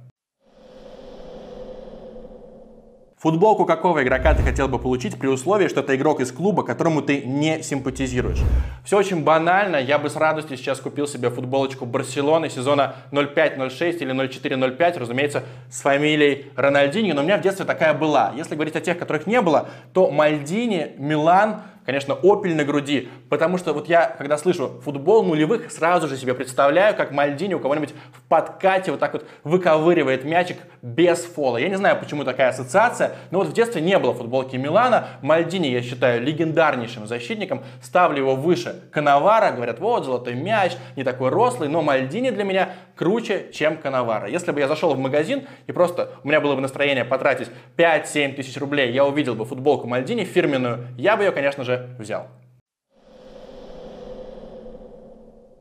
Футболку 3.19 3.65
какого 3.65 4.03
игрока 4.03 4.35
ты 4.35 4.43
хотел 4.43 4.69
бы 4.69 4.79
получить 4.79 5.19
при 5.19 5.29
условии, 5.29 5.69
что 5.69 5.81
это 5.81 5.97
игрок 5.97 6.21
из 6.21 6.31
клуба, 6.31 6.63
которому 6.65 7.01
ты 7.01 7.23
не 7.23 7.63
симпатизируешь? 7.63 8.41
Все 8.85 8.99
очень 8.99 9.25
банально. 9.25 9.77
Я 9.77 9.99
бы 9.99 10.11
с 10.11 10.17
радостью 10.17 10.59
сейчас 10.59 10.81
купил 10.81 11.07
себе 11.07 11.31
футболочку 11.31 11.87
Барселоны 11.87 12.51
сезона 12.51 12.97
05-06 13.13 13.97
или 14.01 14.15
04-05, 14.15 14.99
разумеется, 14.99 15.45
с 15.71 15.81
фамилией 15.81 16.53
Рональдини, 16.57 17.13
но 17.13 17.23
у 17.23 17.25
меня 17.25 17.39
в 17.39 17.41
детстве 17.41 17.65
такая 17.65 17.95
была. 17.95 18.35
Если 18.37 18.55
говорить 18.55 18.77
о 18.77 18.83
тех, 18.83 18.99
которых 18.99 19.27
не 19.27 19.41
было, 19.41 19.71
то 19.95 20.11
Мальдини, 20.11 20.91
Милан, 20.99 21.63
конечно, 21.87 22.15
опель 22.15 22.55
на 22.55 22.65
груди, 22.65 23.09
потому 23.31 23.57
что 23.57 23.73
вот 23.73 23.89
я, 23.89 24.07
когда 24.19 24.37
слышу 24.37 24.81
футбол 24.85 25.25
нулевых, 25.25 25.71
сразу 25.71 26.09
же 26.09 26.17
себе 26.17 26.35
представляю, 26.35 26.97
как 26.97 27.13
Мальдини 27.13 27.55
у 27.55 27.61
кого-нибудь 27.61 27.95
в 28.13 28.23
подкате 28.29 28.91
вот 28.91 29.01
так 29.01 29.13
вот 29.13 29.27
выковыривает 29.45 30.25
мячик 30.25 30.59
без 30.83 31.25
фола. 31.25 31.59
Я 31.59 31.69
не 31.69 31.77
знаю, 31.77 31.99
почему 31.99 32.25
такая 32.25 32.49
ассоциация, 32.49 33.13
но 33.31 33.39
вот 33.39 33.49
в 33.49 33.53
детстве 33.53 33.81
не 33.81 33.99
было 33.99 34.13
футболки 34.13 34.57
Милана. 34.57 35.07
Мальдини 35.23 35.69
я 35.69 35.81
считаю 35.81 36.23
легендарнейшим 36.23 37.07
защитником, 37.07 37.63
ставлю 37.81 38.19
его 38.19 38.35
выше 38.35 38.83
Коновара, 38.93 39.53
говорят, 39.53 39.79
вот, 39.79 40.05
золотой 40.05 40.35
мяч, 40.35 40.73
не 40.97 41.05
такой 41.05 41.31
рослый, 41.31 41.69
но 41.69 41.83
Мальдини 41.83 42.31
для 42.31 42.45
меня 42.45 42.71
круче, 42.97 43.51
чем 43.53 43.77
Коновара. 43.77 44.29
Если 44.29 44.51
бы 44.51 44.61
я 44.61 44.69
зашел 44.69 44.95
в 44.95 44.99
магазин 44.99 45.47
и 45.67 45.73
просто 45.73 46.11
у 46.25 46.29
меня 46.29 46.41
было 46.41 46.55
бы 46.55 46.61
настроение 46.61 47.05
потратить 47.05 47.49
5-7 47.77 48.35
тысяч 48.35 48.57
рублей, 48.57 48.93
я 48.93 49.05
увидел 49.05 49.35
бы 49.35 49.45
футболку 49.45 49.87
Мальдини 49.87 50.25
фирменную, 50.25 50.89
я 50.97 51.17
бы 51.17 51.25
ее, 51.25 51.33
конечно 51.33 51.63
же, 51.63 51.95
взял. 51.99 52.29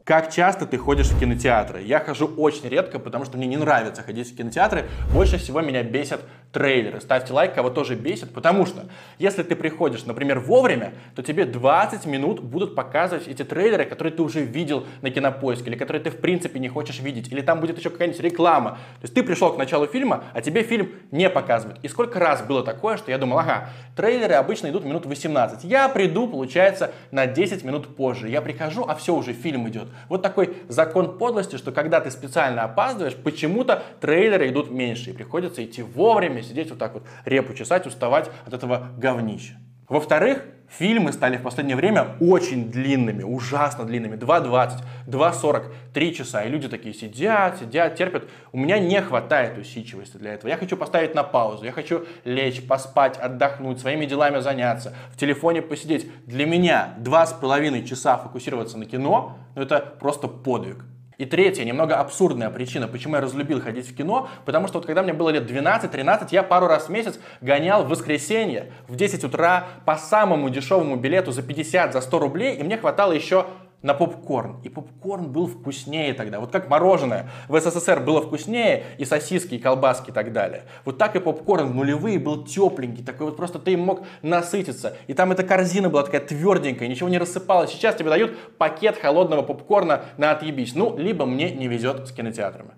Как 0.05 0.31
часто 0.31 0.67
ты 0.67 0.77
ходишь 0.77 1.07
в 1.07 1.19
кинотеатры? 1.19 1.81
Я 1.81 1.99
хожу 1.99 2.27
очень 2.27 2.69
редко, 2.69 2.99
потому 2.99 3.25
что 3.25 3.37
мне 3.37 3.47
не 3.47 3.57
нравится 3.57 4.03
ходить 4.03 4.31
в 4.31 4.37
кинотеатры. 4.37 4.85
Больше 5.11 5.39
всего 5.39 5.61
меня 5.61 5.81
бесят 5.81 6.21
трейлеры. 6.51 7.01
Ставьте 7.01 7.33
лайк, 7.33 7.55
кого 7.55 7.71
тоже 7.71 7.95
бесит, 7.95 8.31
потому 8.31 8.67
что 8.67 8.85
если 9.17 9.41
ты 9.41 9.55
приходишь, 9.55 10.05
например, 10.05 10.39
вовремя, 10.39 10.93
то 11.15 11.23
тебе 11.23 11.45
20 11.45 12.05
минут 12.05 12.39
будут 12.39 12.75
показывать 12.75 13.27
эти 13.27 13.43
трейлеры, 13.43 13.83
которые 13.85 14.13
ты 14.13 14.21
уже 14.21 14.41
видел 14.41 14.85
на 15.01 15.09
кинопоиске, 15.09 15.71
или 15.71 15.75
которые 15.75 16.03
ты 16.03 16.11
в 16.11 16.17
принципе 16.17 16.59
не 16.59 16.69
хочешь 16.69 16.99
видеть, 16.99 17.31
или 17.31 17.41
там 17.41 17.59
будет 17.59 17.79
еще 17.79 17.89
какая-нибудь 17.89 18.21
реклама. 18.21 18.77
То 19.01 19.05
есть 19.05 19.15
ты 19.15 19.23
пришел 19.23 19.51
к 19.53 19.57
началу 19.57 19.87
фильма, 19.87 20.25
а 20.33 20.41
тебе 20.41 20.61
фильм 20.61 20.91
не 21.09 21.31
показывают. 21.31 21.79
И 21.81 21.87
сколько 21.87 22.19
раз 22.19 22.43
было 22.43 22.63
такое, 22.63 22.97
что 22.97 23.09
я 23.09 23.17
думал, 23.17 23.39
ага, 23.39 23.69
трейлеры 23.95 24.35
обычно 24.35 24.69
идут 24.69 24.85
минут 24.85 25.07
18. 25.07 25.63
Я 25.63 25.89
приду, 25.89 26.27
получается, 26.27 26.91
на 27.09 27.25
10 27.25 27.63
минут 27.63 27.95
позже. 27.95 28.29
Я 28.29 28.43
прихожу, 28.43 28.85
а 28.87 28.93
все 28.93 29.15
уже 29.15 29.33
фильм 29.33 29.67
идет. 29.67 29.87
Вот 30.09 30.21
такой 30.21 30.57
закон 30.67 31.17
подлости, 31.17 31.57
что 31.57 31.71
когда 31.71 31.99
ты 31.99 32.11
специально 32.11 32.63
опаздываешь, 32.63 33.15
почему-то 33.15 33.83
трейлеры 34.01 34.49
идут 34.49 34.71
меньше, 34.71 35.11
и 35.11 35.13
приходится 35.13 35.63
идти 35.63 35.81
вовремя, 35.81 36.41
сидеть 36.41 36.69
вот 36.69 36.79
так 36.79 36.93
вот, 36.93 37.03
репу 37.25 37.53
чесать, 37.53 37.85
уставать 37.85 38.29
от 38.45 38.53
этого 38.53 38.89
говнища. 38.97 39.55
Во-вторых, 39.87 40.43
фильмы 40.77 41.13
стали 41.13 41.37
в 41.37 41.41
последнее 41.41 41.75
время 41.75 42.15
очень 42.19 42.71
длинными, 42.71 43.23
ужасно 43.23 43.85
длинными. 43.85 44.15
2.20, 44.15 44.83
2.40, 45.07 45.63
3 45.93 46.15
часа. 46.15 46.43
И 46.43 46.49
люди 46.49 46.67
такие 46.67 46.93
сидят, 46.93 47.59
сидят, 47.59 47.95
терпят. 47.95 48.25
У 48.51 48.57
меня 48.57 48.79
не 48.79 49.01
хватает 49.01 49.57
усидчивости 49.57 50.17
для 50.17 50.33
этого. 50.33 50.49
Я 50.49 50.57
хочу 50.57 50.77
поставить 50.77 51.15
на 51.15 51.23
паузу, 51.23 51.65
я 51.65 51.71
хочу 51.71 52.05
лечь, 52.23 52.65
поспать, 52.65 53.17
отдохнуть, 53.17 53.79
своими 53.79 54.05
делами 54.05 54.39
заняться, 54.39 54.93
в 55.11 55.17
телефоне 55.17 55.61
посидеть. 55.61 56.09
Для 56.25 56.45
меня 56.45 56.95
2,5 56.99 57.85
часа 57.85 58.17
фокусироваться 58.17 58.77
на 58.77 58.85
кино, 58.85 59.37
ну 59.55 59.61
это 59.61 59.79
просто 59.99 60.27
подвиг. 60.27 60.85
И 61.17 61.25
третья, 61.25 61.63
немного 61.63 61.95
абсурдная 61.95 62.49
причина, 62.49 62.87
почему 62.87 63.15
я 63.15 63.21
разлюбил 63.21 63.61
ходить 63.61 63.87
в 63.87 63.95
кино, 63.95 64.27
потому 64.45 64.67
что 64.67 64.79
вот 64.79 64.85
когда 64.85 65.01
мне 65.01 65.13
было 65.13 65.29
лет 65.29 65.49
12-13, 65.49 66.27
я 66.31 66.43
пару 66.43 66.67
раз 66.67 66.87
в 66.87 66.89
месяц 66.89 67.19
гонял 67.41 67.83
в 67.85 67.89
воскресенье 67.89 68.71
в 68.87 68.95
10 68.95 69.23
утра 69.23 69.65
по 69.85 69.95
самому 69.95 70.49
дешевому 70.49 70.97
билету 70.97 71.31
за 71.31 71.41
50, 71.41 71.93
за 71.93 72.01
100 72.01 72.19
рублей, 72.19 72.55
и 72.55 72.63
мне 72.63 72.77
хватало 72.77 73.13
еще 73.13 73.45
на 73.85 73.93
попкорн. 73.93 74.57
И 74.63 74.69
попкорн 74.69 75.31
был 75.31 75.45
вкуснее 75.45 76.15
тогда. 76.15 76.39
Вот 76.39 76.51
как 76.51 76.69
мороженое 76.69 77.29
в 77.47 77.59
СССР 77.59 77.99
было 77.99 78.19
вкуснее, 78.19 78.83
и 78.97 79.05
сосиски, 79.05 79.55
и 79.55 79.59
колбаски 79.59 80.09
и 80.09 80.13
так 80.13 80.33
далее. 80.33 80.63
Вот 80.85 80.97
так 80.97 81.15
и 81.15 81.19
попкорн 81.19 81.67
в 81.67 81.75
нулевые 81.75 82.17
был 82.17 82.43
тепленький, 82.43 83.03
такой 83.03 83.27
вот 83.27 83.37
просто 83.37 83.59
ты 83.59 83.73
им 83.73 83.81
мог 83.81 84.01
насытиться. 84.23 84.97
И 85.05 85.13
там 85.13 85.31
эта 85.31 85.43
корзина 85.43 85.91
была 85.91 86.01
такая 86.01 86.21
тверденькая, 86.21 86.87
ничего 86.87 87.09
не 87.09 87.19
рассыпалось. 87.19 87.69
Сейчас 87.69 87.95
тебе 87.95 88.09
дают 88.09 88.57
пакет 88.57 88.97
холодного 88.97 89.43
попкорна 89.43 90.05
на 90.17 90.31
отъебись. 90.31 90.73
Ну, 90.73 90.97
либо 90.97 91.27
мне 91.27 91.51
не 91.51 91.67
везет 91.67 92.07
с 92.07 92.11
кинотеатрами. 92.11 92.71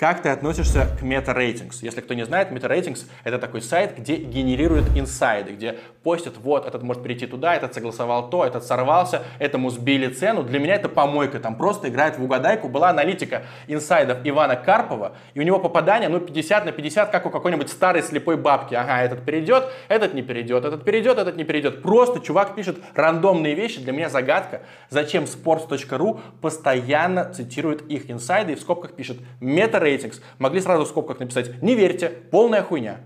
Как 0.00 0.22
ты 0.22 0.30
относишься 0.30 0.86
к 0.98 1.02
Meta 1.02 1.36
Ratings? 1.36 1.80
Если 1.82 2.00
кто 2.00 2.14
не 2.14 2.24
знает, 2.24 2.48
Meta 2.50 2.70
Ratings— 2.70 3.04
это 3.24 3.38
такой 3.38 3.60
сайт, 3.60 3.98
где 3.98 4.16
генерируют 4.16 4.86
инсайды, 4.96 5.52
где 5.52 5.76
постят, 6.02 6.38
вот, 6.38 6.66
этот 6.66 6.82
может 6.82 7.02
перейти 7.02 7.26
туда, 7.26 7.54
этот 7.54 7.74
согласовал 7.74 8.30
то, 8.30 8.46
этот 8.46 8.64
сорвался, 8.64 9.24
этому 9.38 9.68
сбили 9.68 10.08
цену. 10.08 10.42
Для 10.42 10.58
меня 10.58 10.76
это 10.76 10.88
помойка, 10.88 11.38
там 11.38 11.54
просто 11.54 11.90
играет 11.90 12.16
в 12.16 12.24
угадайку. 12.24 12.70
Была 12.70 12.88
аналитика 12.88 13.42
инсайдов 13.68 14.20
Ивана 14.24 14.56
Карпова, 14.56 15.16
и 15.34 15.40
у 15.40 15.42
него 15.42 15.58
попадание, 15.58 16.08
ну, 16.08 16.18
50 16.18 16.64
на 16.64 16.72
50, 16.72 17.10
как 17.10 17.26
у 17.26 17.30
какой-нибудь 17.30 17.68
старой 17.68 18.02
слепой 18.02 18.38
бабки. 18.38 18.74
Ага, 18.74 19.02
этот 19.02 19.26
перейдет, 19.26 19.68
этот 19.88 20.14
не 20.14 20.22
перейдет, 20.22 20.64
этот 20.64 20.82
перейдет, 20.82 21.18
этот 21.18 21.36
не 21.36 21.44
перейдет. 21.44 21.82
Просто 21.82 22.20
чувак 22.20 22.54
пишет 22.54 22.78
рандомные 22.94 23.54
вещи. 23.54 23.82
Для 23.82 23.92
меня 23.92 24.08
загадка, 24.08 24.62
зачем 24.88 25.24
sports.ru 25.24 26.20
постоянно 26.40 27.30
цитирует 27.34 27.82
их 27.82 28.10
инсайды 28.10 28.52
и 28.52 28.54
в 28.54 28.60
скобках 28.62 28.94
пишет 28.94 29.18
Meta 29.42 29.89
рейтингс, 29.90 30.20
могли 30.38 30.60
сразу 30.60 30.84
в 30.84 30.88
скобках 30.88 31.20
написать 31.20 31.62
«Не 31.62 31.74
верьте, 31.74 32.08
полная 32.30 32.62
хуйня». 32.62 33.00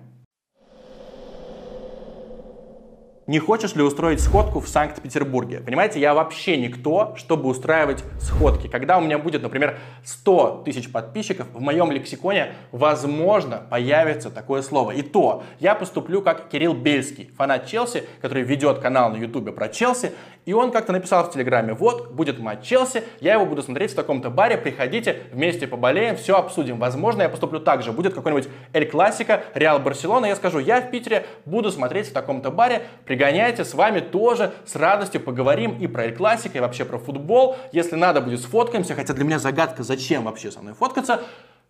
Не 3.27 3.39
хочешь 3.39 3.75
ли 3.75 3.83
устроить 3.83 4.21
сходку 4.21 4.61
в 4.61 4.69
Санкт-Петербурге? 4.69 5.61
Понимаете, 5.61 5.99
я 5.99 6.13
вообще 6.13 6.59
никто, 6.59 7.15
чтобы 7.17 7.49
устраивать 7.49 8.05
сходки. 8.21 8.69
Когда 8.69 8.99
у 8.99 9.01
меня 9.01 9.19
будет, 9.19 9.41
например, 9.41 9.79
100 10.05 10.65
тысяч 10.67 10.93
подписчиков, 10.93 11.47
в 11.55 11.61
моем 11.61 11.91
лексиконе, 11.91 12.53
возможно, 12.71 13.63
появится 13.71 14.31
такое 14.31 14.61
слово. 14.61 14.91
И 14.91 15.01
то, 15.01 15.43
я 15.59 15.75
поступлю 15.75 16.21
как 16.21 16.51
Кирилл 16.51 16.75
Бельский, 16.75 17.31
фанат 17.35 17.67
Челси, 17.67 18.05
который 18.21 18.43
ведет 18.43 18.81
канал 18.81 19.11
на 19.11 19.17
ютубе 19.17 19.53
про 19.53 19.71
Челси, 19.71 20.13
и 20.45 20.53
он 20.53 20.71
как-то 20.71 20.93
написал 20.93 21.25
в 21.25 21.33
Телеграме, 21.33 21.75
вот, 21.75 22.13
будет 22.13 22.39
матч 22.39 22.63
Челси, 22.67 23.05
я 23.21 23.35
его 23.35 23.47
буду 23.47 23.63
смотреть 23.63 23.93
в 23.93 23.95
таком-то 23.95 24.31
баре, 24.31 24.57
приходите, 24.57 25.23
вместе 25.33 25.67
поболеем, 25.67 26.17
все 26.17 26.37
обсудим. 26.37 26.79
Возможно, 26.79 27.23
я 27.23 27.29
поступлю 27.29 27.61
так 27.61 27.83
же. 27.83 27.93
Будет 27.93 28.15
какой-нибудь 28.15 28.49
Эль 28.73 28.89
Классика, 28.89 29.45
Реал 29.55 29.79
Барселона, 29.79 30.27
я 30.27 30.37
скажу, 30.37 30.59
я 30.59 30.81
в 30.81 30.91
Питере 30.91 31.27
буду 31.45 31.71
смотреть 31.71 32.09
в 32.09 32.13
таком-то 32.13 32.51
баре, 32.51 32.83
пригоняйте, 33.05 33.65
с 33.65 33.75
вами 33.75 34.01
тоже 34.01 34.53
с 34.65 34.77
радостью 34.77 35.21
поговорим 35.21 35.79
и 35.79 35.87
про 35.87 36.05
Эль 36.05 36.15
Классика, 36.15 36.59
и 36.59 36.61
вообще 36.61 36.85
про 36.85 36.99
футбол. 36.99 37.57
Если 37.73 37.97
надо, 37.97 38.21
будет 38.21 38.41
сфоткаемся, 38.41 38.95
хотя 38.95 39.15
для 39.15 39.25
меня 39.25 39.39
загадка, 39.39 39.83
зачем 39.83 40.25
вообще 40.25 40.51
со 40.51 40.61
мной 40.61 40.75
фоткаться. 40.75 41.21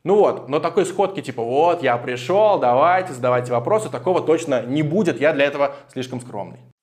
Ну 0.03 0.17
вот, 0.17 0.51
но 0.51 0.61
такой 0.61 0.85
сходки 0.85 1.23
типа 1.23 1.43
вот, 1.43 1.83
я 1.83 1.97
пришел, 1.97 2.59
давайте, 2.59 3.15
задавайте 3.15 3.53
вопросы, 3.53 3.89
такого 3.89 4.21
точно 4.21 4.63
не 4.63 4.83
будет, 4.83 5.19
я 5.19 5.33
для 5.33 5.47
этого 5.47 5.77
слишком 5.89 6.21
скромный 6.21 6.74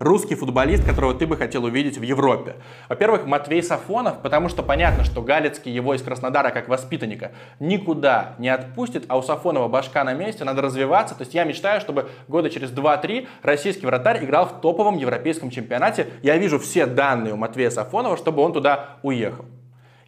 русский 0.00 0.34
футболист, 0.34 0.84
которого 0.84 1.14
ты 1.14 1.26
бы 1.26 1.36
хотел 1.36 1.64
увидеть 1.64 1.98
в 1.98 2.02
Европе? 2.02 2.56
Во-первых, 2.88 3.26
Матвей 3.26 3.62
Сафонов, 3.62 4.22
потому 4.22 4.48
что 4.48 4.62
понятно, 4.62 5.04
что 5.04 5.22
Галицкий 5.22 5.70
его 5.70 5.94
из 5.94 6.02
Краснодара 6.02 6.50
как 6.50 6.68
воспитанника 6.68 7.32
никуда 7.60 8.34
не 8.38 8.48
отпустит, 8.48 9.04
а 9.08 9.18
у 9.18 9.22
Сафонова 9.22 9.68
башка 9.68 10.02
на 10.02 10.14
месте, 10.14 10.44
надо 10.44 10.62
развиваться. 10.62 11.14
То 11.14 11.22
есть 11.22 11.34
я 11.34 11.44
мечтаю, 11.44 11.80
чтобы 11.80 12.08
года 12.26 12.50
через 12.50 12.72
2-3 12.72 13.28
российский 13.42 13.86
вратарь 13.86 14.24
играл 14.24 14.46
в 14.46 14.60
топовом 14.60 14.96
европейском 14.96 15.50
чемпионате. 15.50 16.08
Я 16.22 16.38
вижу 16.38 16.58
все 16.58 16.86
данные 16.86 17.34
у 17.34 17.36
Матвея 17.36 17.70
Сафонова, 17.70 18.16
чтобы 18.16 18.42
он 18.42 18.54
туда 18.54 18.96
уехал. 19.02 19.44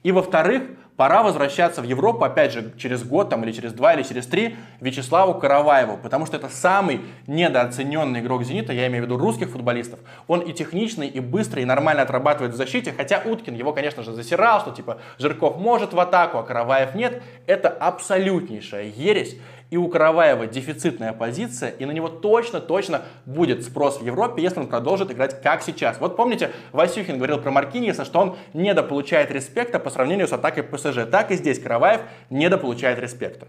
И 0.02 0.10
во-вторых, 0.10 0.62
пора 1.02 1.24
возвращаться 1.24 1.82
в 1.82 1.84
Европу, 1.84 2.24
опять 2.24 2.52
же, 2.52 2.72
через 2.78 3.02
год 3.02 3.28
там, 3.28 3.42
или 3.42 3.50
через 3.50 3.72
два, 3.72 3.92
или 3.92 4.04
через 4.04 4.24
три, 4.24 4.54
Вячеславу 4.78 5.34
Караваеву, 5.34 5.96
потому 5.96 6.26
что 6.26 6.36
это 6.36 6.48
самый 6.48 7.00
недооцененный 7.26 8.20
игрок 8.20 8.44
«Зенита», 8.44 8.72
я 8.72 8.86
имею 8.86 9.02
в 9.02 9.06
виду 9.06 9.18
русских 9.18 9.50
футболистов. 9.50 9.98
Он 10.28 10.38
и 10.38 10.52
техничный, 10.52 11.08
и 11.08 11.18
быстрый, 11.18 11.64
и 11.64 11.64
нормально 11.64 12.02
отрабатывает 12.02 12.54
в 12.54 12.56
защите, 12.56 12.94
хотя 12.96 13.20
Уткин 13.24 13.56
его, 13.56 13.72
конечно 13.72 14.04
же, 14.04 14.12
засирал, 14.12 14.60
что 14.60 14.70
типа 14.70 14.98
Жирков 15.18 15.56
может 15.56 15.92
в 15.92 15.98
атаку, 15.98 16.38
а 16.38 16.44
Караваев 16.44 16.94
нет. 16.94 17.20
Это 17.48 17.68
абсолютнейшая 17.68 18.84
ересь, 18.84 19.36
и 19.72 19.76
у 19.78 19.88
Караваева 19.88 20.46
дефицитная 20.46 21.14
позиция, 21.14 21.70
и 21.70 21.86
на 21.86 21.92
него 21.92 22.10
точно-точно 22.10 23.04
будет 23.24 23.64
спрос 23.64 24.02
в 24.02 24.04
Европе, 24.04 24.42
если 24.42 24.60
он 24.60 24.66
продолжит 24.66 25.10
играть 25.10 25.40
как 25.40 25.62
сейчас. 25.62 25.98
Вот 25.98 26.14
помните, 26.14 26.50
Васюхин 26.72 27.16
говорил 27.16 27.38
про 27.38 27.50
Маркиниеса, 27.50 28.04
что 28.04 28.20
он 28.20 28.36
недополучает 28.52 29.30
респекта 29.30 29.78
по 29.78 29.88
сравнению 29.88 30.28
с 30.28 30.32
атакой 30.34 30.62
ПСЖ. 30.62 31.10
Так 31.10 31.30
и 31.30 31.36
здесь 31.36 31.58
Караваев 31.58 32.02
недополучает 32.28 32.98
респекта. 32.98 33.48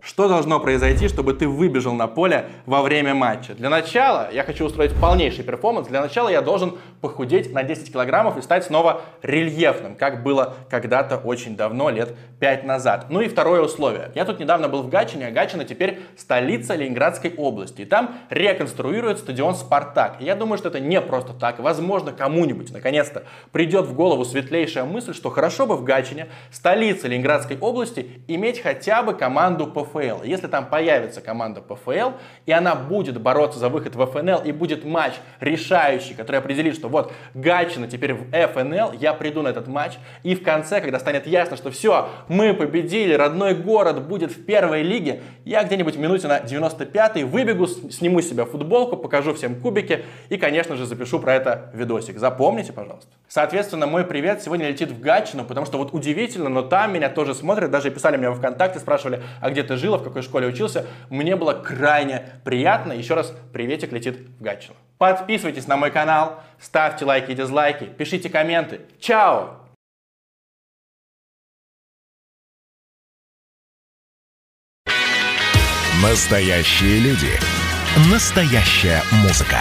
Что 0.00 0.28
должно 0.28 0.60
произойти, 0.60 1.08
чтобы 1.08 1.32
ты 1.32 1.48
выбежал 1.48 1.94
на 1.94 2.06
поле 2.06 2.50
во 2.66 2.82
время 2.82 3.14
матча? 3.14 3.54
Для 3.54 3.70
начала 3.70 4.28
я 4.30 4.44
хочу 4.44 4.66
устроить 4.66 4.92
полнейший 5.00 5.42
перформанс. 5.42 5.88
Для 5.88 6.00
начала 6.00 6.28
я 6.28 6.42
должен 6.42 6.78
похудеть 7.04 7.52
на 7.52 7.62
10 7.62 7.92
килограммов 7.92 8.38
и 8.38 8.40
стать 8.40 8.64
снова 8.64 9.02
рельефным, 9.20 9.94
как 9.94 10.22
было 10.22 10.54
когда-то 10.70 11.18
очень 11.18 11.54
давно, 11.54 11.90
лет 11.90 12.14
5 12.40 12.64
назад. 12.64 13.08
Ну 13.10 13.20
и 13.20 13.28
второе 13.28 13.60
условие. 13.60 14.10
Я 14.14 14.24
тут 14.24 14.40
недавно 14.40 14.70
был 14.70 14.82
в 14.82 14.88
Гатчине, 14.88 15.26
а 15.26 15.30
Гатчина 15.30 15.66
теперь 15.66 16.00
столица 16.16 16.74
Ленинградской 16.74 17.34
области. 17.36 17.82
И 17.82 17.84
там 17.84 18.16
реконструируют 18.30 19.18
стадион 19.18 19.54
«Спартак». 19.54 20.16
И 20.20 20.24
я 20.24 20.34
думаю, 20.34 20.56
что 20.56 20.68
это 20.68 20.80
не 20.80 20.98
просто 21.02 21.34
так. 21.34 21.58
Возможно, 21.58 22.12
кому-нибудь 22.12 22.72
наконец-то 22.72 23.24
придет 23.52 23.84
в 23.84 23.94
голову 23.94 24.24
светлейшая 24.24 24.86
мысль, 24.86 25.12
что 25.12 25.28
хорошо 25.28 25.66
бы 25.66 25.76
в 25.76 25.84
Гатчине, 25.84 26.28
столице 26.50 27.06
Ленинградской 27.06 27.58
области, 27.58 28.22
иметь 28.28 28.62
хотя 28.62 29.02
бы 29.02 29.12
команду 29.12 29.66
ПФЛ. 29.66 30.22
Если 30.24 30.46
там 30.46 30.70
появится 30.70 31.20
команда 31.20 31.60
ПФЛ, 31.60 32.12
и 32.46 32.52
она 32.52 32.74
будет 32.74 33.20
бороться 33.20 33.58
за 33.58 33.68
выход 33.68 33.94
в 33.94 34.06
ФНЛ, 34.06 34.40
и 34.42 34.52
будет 34.52 34.86
матч 34.86 35.12
решающий, 35.40 36.14
который 36.14 36.36
определит, 36.36 36.74
что 36.74 36.93
вот 36.94 37.12
Гатчина 37.34 37.86
теперь 37.86 38.14
в 38.14 38.24
ФНЛ, 38.30 38.92
я 38.98 39.12
приду 39.12 39.42
на 39.42 39.48
этот 39.48 39.68
матч, 39.68 39.94
и 40.22 40.34
в 40.34 40.42
конце, 40.42 40.80
когда 40.80 40.98
станет 40.98 41.26
ясно, 41.26 41.56
что 41.56 41.70
все, 41.70 42.08
мы 42.28 42.54
победили, 42.54 43.12
родной 43.12 43.54
город 43.54 44.06
будет 44.06 44.32
в 44.32 44.44
первой 44.44 44.82
лиге, 44.82 45.20
я 45.44 45.62
где-нибудь 45.64 45.96
в 45.96 45.98
минуте 45.98 46.28
на 46.28 46.40
95-й 46.40 47.24
выбегу, 47.24 47.66
сниму 47.66 48.22
себя 48.22 48.44
футболку, 48.44 48.96
покажу 48.96 49.34
всем 49.34 49.60
кубики 49.60 50.04
и, 50.28 50.36
конечно 50.36 50.76
же, 50.76 50.86
запишу 50.86 51.18
про 51.20 51.34
это 51.34 51.70
видосик. 51.74 52.18
Запомните, 52.18 52.72
пожалуйста. 52.72 53.10
Соответственно, 53.28 53.86
мой 53.86 54.04
привет 54.04 54.42
сегодня 54.42 54.68
летит 54.68 54.90
в 54.90 55.00
Гатчину, 55.00 55.44
потому 55.44 55.66
что 55.66 55.78
вот 55.78 55.92
удивительно, 55.92 56.48
но 56.48 56.62
там 56.62 56.92
меня 56.92 57.08
тоже 57.08 57.34
смотрят, 57.34 57.70
даже 57.70 57.90
писали 57.90 58.16
мне 58.16 58.30
в 58.30 58.38
ВКонтакте, 58.38 58.78
спрашивали, 58.78 59.22
а 59.40 59.50
где 59.50 59.62
ты 59.62 59.76
жил, 59.76 59.96
в 59.96 60.04
какой 60.04 60.22
школе 60.22 60.46
учился. 60.46 60.86
Мне 61.10 61.34
было 61.34 61.52
крайне 61.52 62.22
приятно. 62.44 62.92
Еще 62.92 63.14
раз 63.14 63.34
приветик 63.52 63.92
летит 63.92 64.18
в 64.38 64.42
Гатчину. 64.42 64.76
Подписывайтесь 64.98 65.66
на 65.66 65.76
мой 65.76 65.90
канал, 65.90 66.40
ставьте 66.60 66.83
лайки 67.02 67.32
и 67.32 67.34
дизлайки, 67.34 67.84
пишите 67.84 68.28
комменты. 68.28 68.80
Чао! 69.00 69.64
Настоящие 76.02 76.98
люди. 76.98 77.30
Настоящая 78.12 79.02
музыка. 79.22 79.58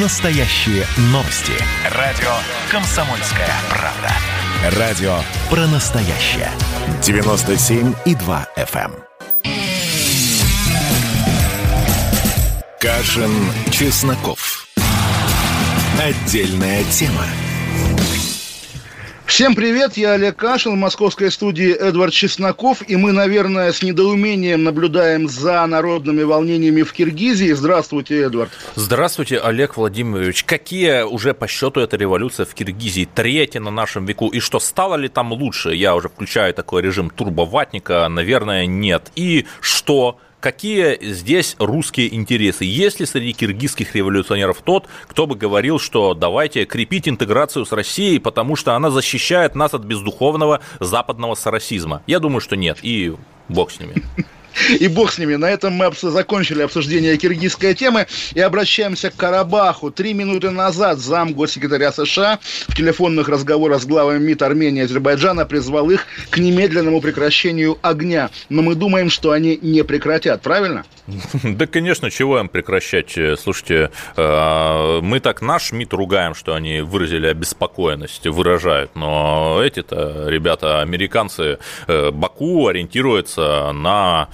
Настоящие 0.00 0.84
новости. 1.12 1.52
Радио 1.94 2.30
«Комсомольская 2.70 3.50
правда». 3.68 4.10
Радио 4.78 5.18
про 5.50 5.66
настоящее. 5.66 6.48
97,2 7.02 8.46
FM. 8.56 8.92
Кашин, 12.80 13.30
Чесноков. 13.70 14.63
Отдельная 16.00 16.82
тема. 16.90 17.24
Всем 19.26 19.54
привет, 19.54 19.96
я 19.96 20.12
Олег 20.12 20.36
Кашин, 20.36 20.72
в 20.72 20.76
московской 20.76 21.30
студии 21.30 21.72
Эдвард 21.72 22.12
Чесноков, 22.12 22.82
и 22.86 22.96
мы, 22.96 23.12
наверное, 23.12 23.72
с 23.72 23.82
недоумением 23.82 24.64
наблюдаем 24.64 25.28
за 25.28 25.64
народными 25.66 26.22
волнениями 26.22 26.82
в 26.82 26.92
Киргизии. 26.92 27.52
Здравствуйте, 27.52 28.22
Эдвард. 28.22 28.50
Здравствуйте, 28.74 29.38
Олег 29.38 29.76
Владимирович. 29.76 30.44
Какие 30.44 31.02
уже 31.02 31.32
по 31.32 31.46
счету 31.46 31.80
эта 31.80 31.96
революция 31.96 32.44
в 32.44 32.54
Киргизии? 32.54 33.08
Третья 33.12 33.60
на 33.60 33.70
нашем 33.70 34.04
веку. 34.04 34.28
И 34.28 34.40
что, 34.40 34.60
стало 34.60 34.96
ли 34.96 35.08
там 35.08 35.32
лучше? 35.32 35.74
Я 35.74 35.94
уже 35.94 36.08
включаю 36.08 36.52
такой 36.54 36.82
режим 36.82 37.08
турбоватника, 37.08 38.06
наверное, 38.08 38.66
нет. 38.66 39.10
И 39.16 39.46
что? 39.60 40.18
Какие 40.44 40.98
здесь 41.00 41.56
русские 41.58 42.14
интересы? 42.14 42.66
Есть 42.66 43.00
ли 43.00 43.06
среди 43.06 43.32
киргизских 43.32 43.94
революционеров 43.94 44.60
тот, 44.62 44.86
кто 45.06 45.26
бы 45.26 45.36
говорил, 45.36 45.78
что 45.78 46.12
давайте 46.12 46.66
крепить 46.66 47.08
интеграцию 47.08 47.64
с 47.64 47.72
Россией, 47.72 48.18
потому 48.18 48.54
что 48.54 48.74
она 48.74 48.90
защищает 48.90 49.54
нас 49.54 49.72
от 49.72 49.84
бездуховного 49.84 50.60
западного 50.80 51.34
сарасизма? 51.34 52.02
Я 52.06 52.20
думаю, 52.20 52.42
что 52.42 52.56
нет, 52.56 52.76
и 52.82 53.14
бог 53.48 53.70
с 53.70 53.80
ними. 53.80 53.94
И 54.80 54.88
бог 54.88 55.12
с 55.12 55.18
ними. 55.18 55.36
На 55.36 55.50
этом 55.50 55.74
мы 55.74 55.90
закончили 56.00 56.62
обсуждение 56.62 57.16
киргизской 57.16 57.74
темы 57.74 58.06
и 58.34 58.40
обращаемся 58.40 59.10
к 59.10 59.16
Карабаху. 59.16 59.90
Три 59.90 60.14
минуты 60.14 60.50
назад 60.50 60.98
зам 60.98 61.32
госсекретаря 61.32 61.92
США 61.92 62.38
в 62.68 62.76
телефонных 62.76 63.28
разговорах 63.28 63.82
с 63.82 63.86
главами 63.86 64.18
МИД 64.18 64.42
Армении 64.42 64.80
и 64.80 64.84
Азербайджана 64.84 65.44
призвал 65.46 65.90
их 65.90 66.06
к 66.30 66.38
немедленному 66.38 67.00
прекращению 67.00 67.78
огня. 67.82 68.30
Но 68.48 68.62
мы 68.62 68.74
думаем, 68.74 69.10
что 69.10 69.32
они 69.32 69.58
не 69.60 69.82
прекратят, 69.84 70.42
правильно? 70.42 70.84
Да, 71.44 71.66
конечно, 71.66 72.10
чего 72.10 72.40
им 72.40 72.48
прекращать? 72.48 73.16
Слушайте, 73.38 73.90
э, 74.16 75.00
мы 75.02 75.20
так 75.20 75.42
наш 75.42 75.72
МИД 75.72 75.92
ругаем, 75.92 76.34
что 76.34 76.54
они 76.54 76.80
выразили 76.80 77.26
обеспокоенность, 77.26 78.26
выражают, 78.26 78.96
но 78.96 79.60
эти-то 79.62 80.24
ребята, 80.28 80.80
американцы, 80.80 81.58
э, 81.86 82.10
Баку 82.10 82.66
ориентируются 82.68 83.72
на 83.72 84.28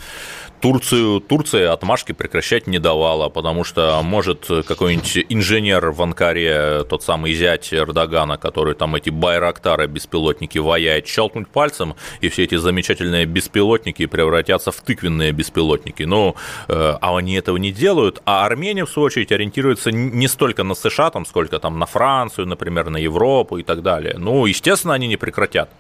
Турцию, 0.60 1.20
Турция 1.20 1.72
отмашки 1.72 2.12
прекращать 2.12 2.66
не 2.66 2.78
давала, 2.78 3.30
потому 3.30 3.64
что 3.64 4.00
может 4.02 4.46
какой-нибудь 4.46 5.24
инженер 5.30 5.90
в 5.90 6.02
Анкаре, 6.02 6.84
тот 6.84 7.02
самый 7.02 7.32
зять 7.32 7.72
Эрдогана, 7.72 8.36
который 8.36 8.74
там 8.74 8.94
эти 8.94 9.08
байрактары, 9.08 9.86
беспилотники 9.86 10.58
ваяет, 10.58 11.06
щелкнуть 11.06 11.48
пальцем, 11.48 11.94
и 12.20 12.28
все 12.28 12.44
эти 12.44 12.56
замечательные 12.56 13.24
беспилотники 13.24 14.04
превратятся 14.04 14.70
в 14.70 14.80
тыквенные 14.82 15.32
беспилотники. 15.32 16.02
Ну, 16.02 16.36
э, 16.68 16.96
а 17.00 17.16
они 17.16 17.34
этого 17.36 17.56
не 17.56 17.72
делают, 17.72 18.20
а 18.26 18.44
Армения, 18.44 18.84
в 18.84 18.90
свою 18.90 19.06
очередь, 19.06 19.32
ориентируется 19.32 19.90
не 19.90 20.28
столько 20.28 20.62
на 20.62 20.74
США, 20.74 21.10
там, 21.10 21.24
сколько 21.24 21.58
там 21.58 21.78
на 21.78 21.86
Францию, 21.86 22.46
например, 22.46 22.90
на 22.90 22.98
Европу 22.98 23.56
и 23.56 23.62
так 23.62 23.82
далее. 23.82 24.16
Ну, 24.18 24.44
естественно, 24.44 24.92
они 24.92 25.08
не 25.08 25.16
прекратят. 25.16 25.70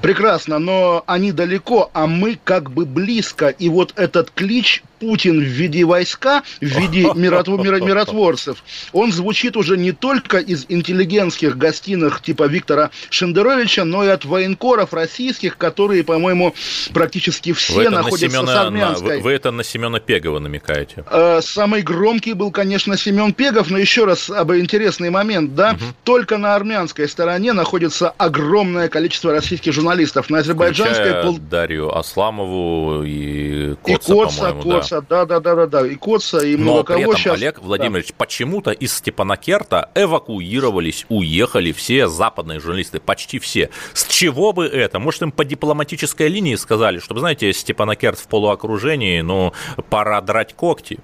Прекрасно, 0.00 0.58
но 0.58 1.04
они 1.06 1.32
далеко, 1.32 1.90
а 1.92 2.06
мы 2.06 2.38
как 2.42 2.70
бы 2.70 2.84
близко. 2.84 3.48
И 3.48 3.68
вот 3.68 3.92
этот 3.96 4.30
клич 4.30 4.82
Путин 4.98 5.40
в 5.40 5.44
виде 5.44 5.84
войска, 5.84 6.42
в 6.60 6.64
виде 6.64 7.02
миротворцев, 7.14 8.62
он 8.92 9.12
звучит 9.12 9.56
уже 9.56 9.76
не 9.76 9.92
только 9.92 10.38
из 10.38 10.66
интеллигентских 10.68 11.56
гостиных 11.56 12.22
типа 12.22 12.44
Виктора 12.44 12.90
Шендеровича, 13.10 13.84
но 13.84 14.04
и 14.04 14.08
от 14.08 14.24
военкоров 14.24 14.92
российских, 14.92 15.56
которые, 15.56 16.04
по-моему, 16.04 16.54
практически 16.92 17.52
все 17.52 17.90
находятся 17.90 18.26
на 18.26 18.32
Семена, 18.32 18.52
с 18.52 18.56
Армянской. 18.56 19.16
Вы, 19.18 19.22
вы 19.22 19.32
это 19.32 19.50
на 19.50 19.64
Семена 19.64 20.00
Пегова 20.00 20.38
намекаете? 20.38 21.04
Э, 21.10 21.40
самый 21.42 21.82
громкий 21.82 22.32
был, 22.32 22.50
конечно, 22.50 22.96
Семен 22.96 23.32
Пегов, 23.32 23.70
но 23.70 23.78
еще 23.78 24.04
раз 24.04 24.30
об 24.30 24.52
интересный 24.52 25.10
момент, 25.10 25.54
да, 25.54 25.72
угу. 25.72 25.84
только 26.04 26.38
на 26.38 26.54
армянской 26.54 27.08
стороне 27.08 27.52
находится 27.52 28.10
огромное 28.10 28.88
количество 28.88 29.32
российских 29.32 29.72
журналистов, 29.72 30.30
на 30.30 30.38
азербайджанской... 30.38 31.22
Пол... 31.22 31.38
Дарью 31.38 31.96
Асламову 31.96 33.02
и 33.04 33.74
Коца, 33.82 34.12
и 34.12 34.16
Коца, 34.16 34.52
Коца 34.52 34.85
Коца, 34.88 35.06
да, 35.08 35.24
да, 35.24 35.40
да, 35.40 35.54
да, 35.54 35.66
да, 35.66 35.86
и 35.86 35.96
Коца, 35.96 36.44
и 36.44 36.56
много 36.56 36.78
Но 36.78 36.84
при 36.84 36.92
кого 36.94 37.12
этом, 37.12 37.16
сейчас. 37.16 37.34
Олег 37.34 37.60
Владимирович, 37.60 38.08
да. 38.08 38.14
почему-то 38.18 38.70
из 38.70 38.94
Степанакерта 38.94 39.90
эвакуировались, 39.94 41.06
уехали 41.08 41.72
все 41.72 42.08
западные 42.08 42.60
журналисты, 42.60 43.00
почти 43.00 43.38
все. 43.38 43.70
С 43.92 44.06
чего 44.06 44.52
бы 44.52 44.66
это? 44.66 44.98
Может, 44.98 45.22
им 45.22 45.32
по 45.32 45.44
дипломатической 45.44 46.28
линии 46.28 46.54
сказали, 46.54 46.98
чтобы, 46.98 47.20
знаете, 47.20 47.52
Степанакерт 47.52 48.18
в 48.18 48.26
полуокружении, 48.28 49.20
ну, 49.20 49.52
пора 49.90 50.20
драть 50.20 50.54
когти. 50.54 50.98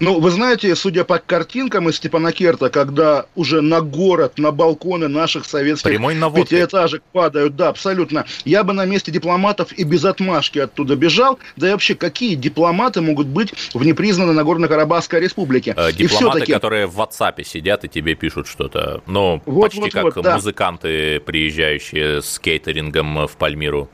Ну, 0.00 0.20
вы 0.20 0.30
знаете, 0.30 0.74
судя 0.76 1.04
по 1.04 1.18
картинкам 1.18 1.88
из 1.88 1.96
Степанакерта, 1.96 2.70
когда 2.70 3.26
уже 3.34 3.60
на 3.60 3.80
город, 3.80 4.38
на 4.38 4.50
балконы 4.52 5.08
наших 5.08 5.44
советских 5.44 6.00
пятиэтажек 6.00 7.02
падают, 7.12 7.56
да, 7.56 7.68
абсолютно, 7.68 8.24
я 8.44 8.64
бы 8.64 8.72
на 8.72 8.84
месте 8.84 9.10
дипломатов 9.10 9.72
и 9.72 9.84
без 9.84 10.04
отмашки 10.04 10.58
оттуда 10.58 10.96
бежал, 10.96 11.38
да 11.56 11.68
и 11.68 11.72
вообще, 11.72 11.94
какие 11.94 12.34
дипломаты 12.34 13.00
могут 13.00 13.26
быть 13.26 13.52
в 13.74 13.84
непризнанной 13.84 14.34
Нагорно-Карабахской 14.34 15.20
республике? 15.20 15.74
Э, 15.76 15.92
дипломаты, 15.92 16.52
которые 16.52 16.86
в 16.86 16.98
WhatsApp 16.98 17.42
сидят 17.44 17.84
и 17.84 17.88
тебе 17.88 18.14
пишут 18.14 18.46
что-то, 18.46 19.02
ну, 19.06 19.42
вот, 19.46 19.62
почти 19.62 19.80
вот, 19.80 19.92
как 19.92 20.16
вот, 20.16 20.24
да. 20.24 20.34
музыканты, 20.36 21.20
приезжающие 21.20 22.22
с 22.22 22.38
кейтерингом 22.38 23.26
в 23.26 23.36
Пальмиру. 23.36 23.90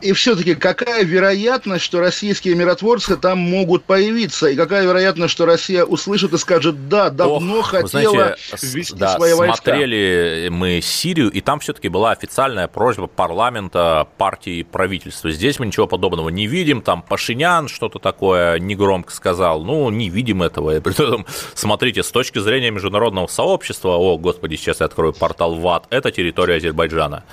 И 0.00 0.12
все-таки 0.12 0.54
какая 0.54 1.02
вероятность, 1.04 1.84
что 1.84 2.00
российские 2.00 2.54
миротворцы 2.54 3.16
там 3.16 3.38
могут 3.38 3.84
появиться? 3.84 4.46
И 4.46 4.54
какая 4.54 4.84
вероятность, 4.84 5.32
что 5.32 5.44
Россия 5.44 5.84
услышит 5.84 6.32
и 6.32 6.38
скажет, 6.38 6.88
да, 6.88 7.10
давно 7.10 7.58
Ох, 7.58 7.70
хотела 7.70 8.12
знаете, 8.12 8.38
ввести 8.62 8.94
да, 8.94 9.16
свои 9.16 9.34
войска? 9.34 9.56
Смотрели 9.56 10.48
мы 10.50 10.80
Сирию, 10.80 11.30
и 11.30 11.40
там 11.40 11.58
все-таки 11.58 11.88
была 11.88 12.12
официальная 12.12 12.68
просьба 12.68 13.08
парламента, 13.08 14.06
партии 14.18 14.58
и 14.58 14.62
правительства. 14.62 15.30
Здесь 15.30 15.58
мы 15.58 15.66
ничего 15.66 15.88
подобного 15.88 16.28
не 16.28 16.46
видим. 16.46 16.80
Там 16.80 17.02
Пашинян 17.02 17.66
что-то 17.68 17.98
такое 17.98 18.60
негромко 18.60 19.12
сказал. 19.12 19.64
Ну, 19.64 19.90
не 19.90 20.10
видим 20.10 20.42
этого. 20.44 20.76
И 20.76 20.80
при 20.80 20.92
этом, 20.92 21.26
смотрите, 21.54 22.04
с 22.04 22.10
точки 22.10 22.38
зрения 22.38 22.70
международного 22.70 23.26
сообщества, 23.26 23.96
о, 23.96 24.16
господи, 24.16 24.54
сейчас 24.54 24.78
я 24.78 24.86
открою 24.86 25.12
портал 25.12 25.56
ВАД, 25.56 25.86
это 25.90 26.12
территория 26.12 26.56
Азербайджана. 26.56 27.24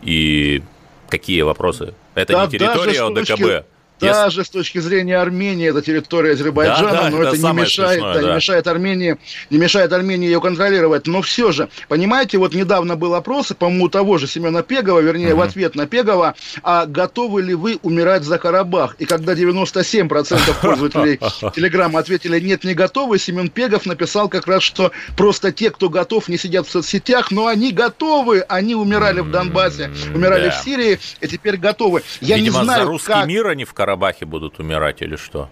И 0.00 0.62
Какие 1.08 1.42
вопросы? 1.42 1.94
Это 2.14 2.32
да, 2.32 2.44
не 2.44 2.50
территория 2.50 3.02
ОДКБ. 3.02 3.66
Даже 4.00 4.44
с 4.44 4.50
точки 4.50 4.78
зрения 4.78 5.18
Армении 5.18 5.68
это 5.68 5.82
территория 5.82 6.32
Азербайджана, 6.32 6.90
да, 6.90 7.02
да, 7.02 7.10
но 7.10 7.22
это, 7.22 7.36
это 7.36 7.46
не 7.46 7.52
мешает, 7.52 8.00
смешное, 8.00 8.14
да, 8.14 8.20
да. 8.20 8.28
не 8.28 8.36
мешает 8.36 8.66
Армении, 8.66 9.16
не 9.50 9.58
мешает 9.58 9.92
Армении 9.92 10.26
ее 10.26 10.40
контролировать. 10.40 11.06
Но 11.06 11.22
все 11.22 11.52
же, 11.52 11.68
понимаете, 11.88 12.38
вот 12.38 12.54
недавно 12.54 12.96
был 12.96 13.14
опрос, 13.14 13.52
по-моему, 13.58 13.88
того 13.88 14.18
же 14.18 14.26
Семена 14.26 14.62
Пегова, 14.62 15.00
вернее, 15.00 15.34
угу. 15.34 15.40
в 15.40 15.42
ответ 15.42 15.74
на 15.74 15.86
Пегова, 15.86 16.34
а 16.62 16.86
готовы 16.86 17.42
ли 17.42 17.54
вы 17.54 17.78
умирать 17.82 18.24
за 18.24 18.38
Карабах? 18.38 18.96
И 18.98 19.04
когда 19.04 19.34
97% 19.34 20.54
пользователей 20.62 21.18
Телеграма 21.54 22.00
ответили 22.00 22.38
нет, 22.40 22.64
не 22.64 22.74
готовы, 22.74 23.18
Семен 23.18 23.48
Пегов 23.48 23.86
написал 23.86 24.28
как 24.28 24.46
раз, 24.46 24.62
что 24.62 24.92
просто 25.16 25.52
те, 25.52 25.70
кто 25.70 25.88
готов, 25.88 26.28
не 26.28 26.38
сидят 26.38 26.66
в 26.66 26.70
соцсетях, 26.70 27.30
но 27.30 27.46
они 27.46 27.72
готовы, 27.72 28.40
они 28.48 28.74
умирали 28.74 29.20
в 29.20 29.30
Донбассе, 29.30 29.90
умирали 30.14 30.50
в 30.50 30.54
Сирии, 30.54 30.98
и 31.20 31.26
теперь 31.26 31.56
готовы. 31.56 32.02
Я 32.20 32.36
Видимо, 32.36 32.58
не 32.58 32.64
знаю, 32.64 32.84
за 32.84 32.88
русский 32.88 33.12
как... 33.12 33.26
мир 33.26 33.46
они 33.46 33.64
в 33.64 33.74
Карабахе 33.88 34.26
будут 34.26 34.60
умирать 34.60 35.00
или 35.00 35.16
что? 35.16 35.48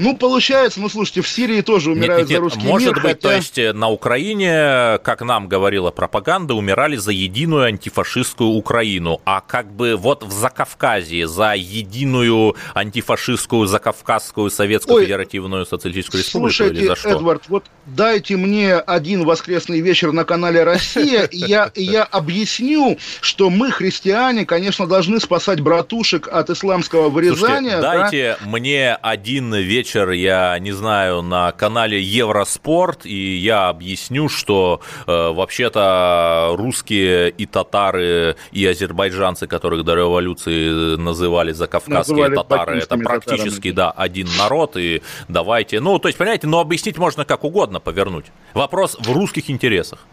Ну, 0.00 0.16
получается, 0.16 0.80
ну, 0.80 0.88
слушайте, 0.88 1.20
в 1.20 1.28
Сирии 1.28 1.60
тоже 1.60 1.90
умирают 1.90 2.22
нет, 2.22 2.30
нет, 2.30 2.38
за 2.38 2.42
русский 2.42 2.66
может 2.66 2.94
мир. 2.94 3.02
Быть, 3.02 3.12
хотя... 3.12 3.28
то 3.28 3.34
есть 3.34 3.58
э, 3.58 3.74
на 3.74 3.90
Украине, 3.90 4.98
как 5.04 5.20
нам 5.20 5.46
говорила 5.46 5.90
пропаганда, 5.90 6.54
умирали 6.54 6.96
за 6.96 7.12
единую 7.12 7.64
антифашистскую 7.64 8.48
Украину, 8.48 9.20
а 9.26 9.42
как 9.42 9.70
бы 9.70 9.96
вот 9.96 10.24
в 10.24 10.32
Закавказье 10.32 11.28
за 11.28 11.52
единую 11.52 12.56
антифашистскую 12.74 13.66
Закавказскую 13.66 14.48
Советскую 14.50 14.96
Ой, 14.96 15.04
Федеративную 15.04 15.66
Социалистическую 15.66 16.22
Республику 16.22 16.54
слушайте, 16.54 16.80
или 16.80 16.86
за 16.86 16.96
что? 16.96 17.10
Эдвард, 17.10 17.42
вот 17.48 17.64
дайте 17.84 18.38
мне 18.38 18.76
один 18.76 19.24
воскресный 19.24 19.80
вечер 19.80 20.12
на 20.12 20.24
канале 20.24 20.64
«Россия», 20.64 21.24
и 21.24 21.36
я, 21.36 21.70
я 21.74 22.04
объясню, 22.04 22.96
что 23.20 23.50
мы, 23.50 23.70
христиане, 23.70 24.46
конечно, 24.46 24.86
должны 24.86 25.20
спасать 25.20 25.60
братушек 25.60 26.26
от 26.26 26.48
исламского 26.48 27.10
вырезания. 27.10 27.80
Слушайте, 27.80 27.98
дайте 27.98 28.36
да? 28.40 28.48
мне 28.48 28.94
один 28.94 29.54
вечер 29.54 29.89
вечер, 29.90 30.10
я 30.10 30.58
не 30.58 30.72
знаю, 30.72 31.22
на 31.22 31.52
канале 31.52 32.00
Евроспорт, 32.00 33.06
и 33.06 33.36
я 33.36 33.68
объясню, 33.68 34.28
что 34.28 34.80
э, 35.06 35.32
вообще-то 35.32 36.54
русские 36.56 37.30
и 37.30 37.46
татары, 37.46 38.36
и 38.52 38.66
азербайджанцы, 38.66 39.46
которых 39.48 39.84
до 39.84 39.96
революции 39.96 40.96
называли 40.96 41.52
закавказские 41.52 42.16
называли 42.16 42.36
татары, 42.36 42.78
это 42.78 42.96
практически, 42.96 43.72
татарами. 43.72 43.72
да, 43.72 43.90
один 43.90 44.28
народ, 44.38 44.76
и 44.76 45.02
давайте, 45.28 45.80
ну, 45.80 45.98
то 45.98 46.08
есть, 46.08 46.18
понимаете, 46.18 46.46
но 46.46 46.60
объяснить 46.60 46.98
можно 46.98 47.24
как 47.24 47.42
угодно 47.44 47.80
повернуть. 47.80 48.26
Вопрос 48.54 48.96
в 49.00 49.12
русских 49.12 49.50
интересах. 49.50 50.06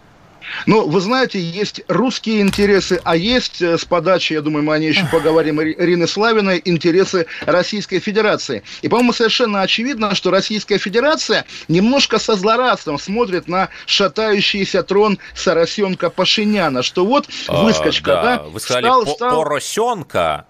Ну, 0.66 0.88
вы 0.88 1.00
знаете, 1.02 1.40
есть 1.40 1.82
русские 1.88 2.42
интересы, 2.42 3.00
а 3.04 3.16
есть 3.16 3.62
э, 3.62 3.78
с 3.78 3.86
подачи, 3.86 4.34
я 4.34 4.42
думаю, 4.42 4.64
мы 4.64 4.76
о 4.76 4.80
ней 4.80 4.90
еще 4.90 5.06
поговорим, 5.12 5.62
Ирины 5.62 6.08
Славиной, 6.08 6.62
интересы 6.64 7.28
Российской 7.46 8.00
Федерации. 8.00 8.64
И, 8.82 8.88
по-моему, 8.88 9.14
совершенно 9.14 9.62
очевидно, 9.62 10.16
что 10.16 10.32
Российская 10.32 10.78
Федерация 10.78 11.46
немножко 11.68 12.20
со 12.20 12.36
злорадством 12.36 13.00
смотрит 13.00 13.48
на 13.48 13.70
шатающийся 13.86 14.84
трон 14.84 15.20
Соросенка 15.34 16.10
Пашиняна, 16.10 16.84
что 16.84 17.06
вот 17.06 17.28
а, 17.48 17.64
выскочка, 17.64 18.20
а, 18.20 18.24
да, 18.24 18.38
да, 18.38 18.44
вы 18.44 18.60
сказали 18.60 18.86
стал, 18.86 19.08
стал... 19.08 19.44
Поросенка, 19.44 20.46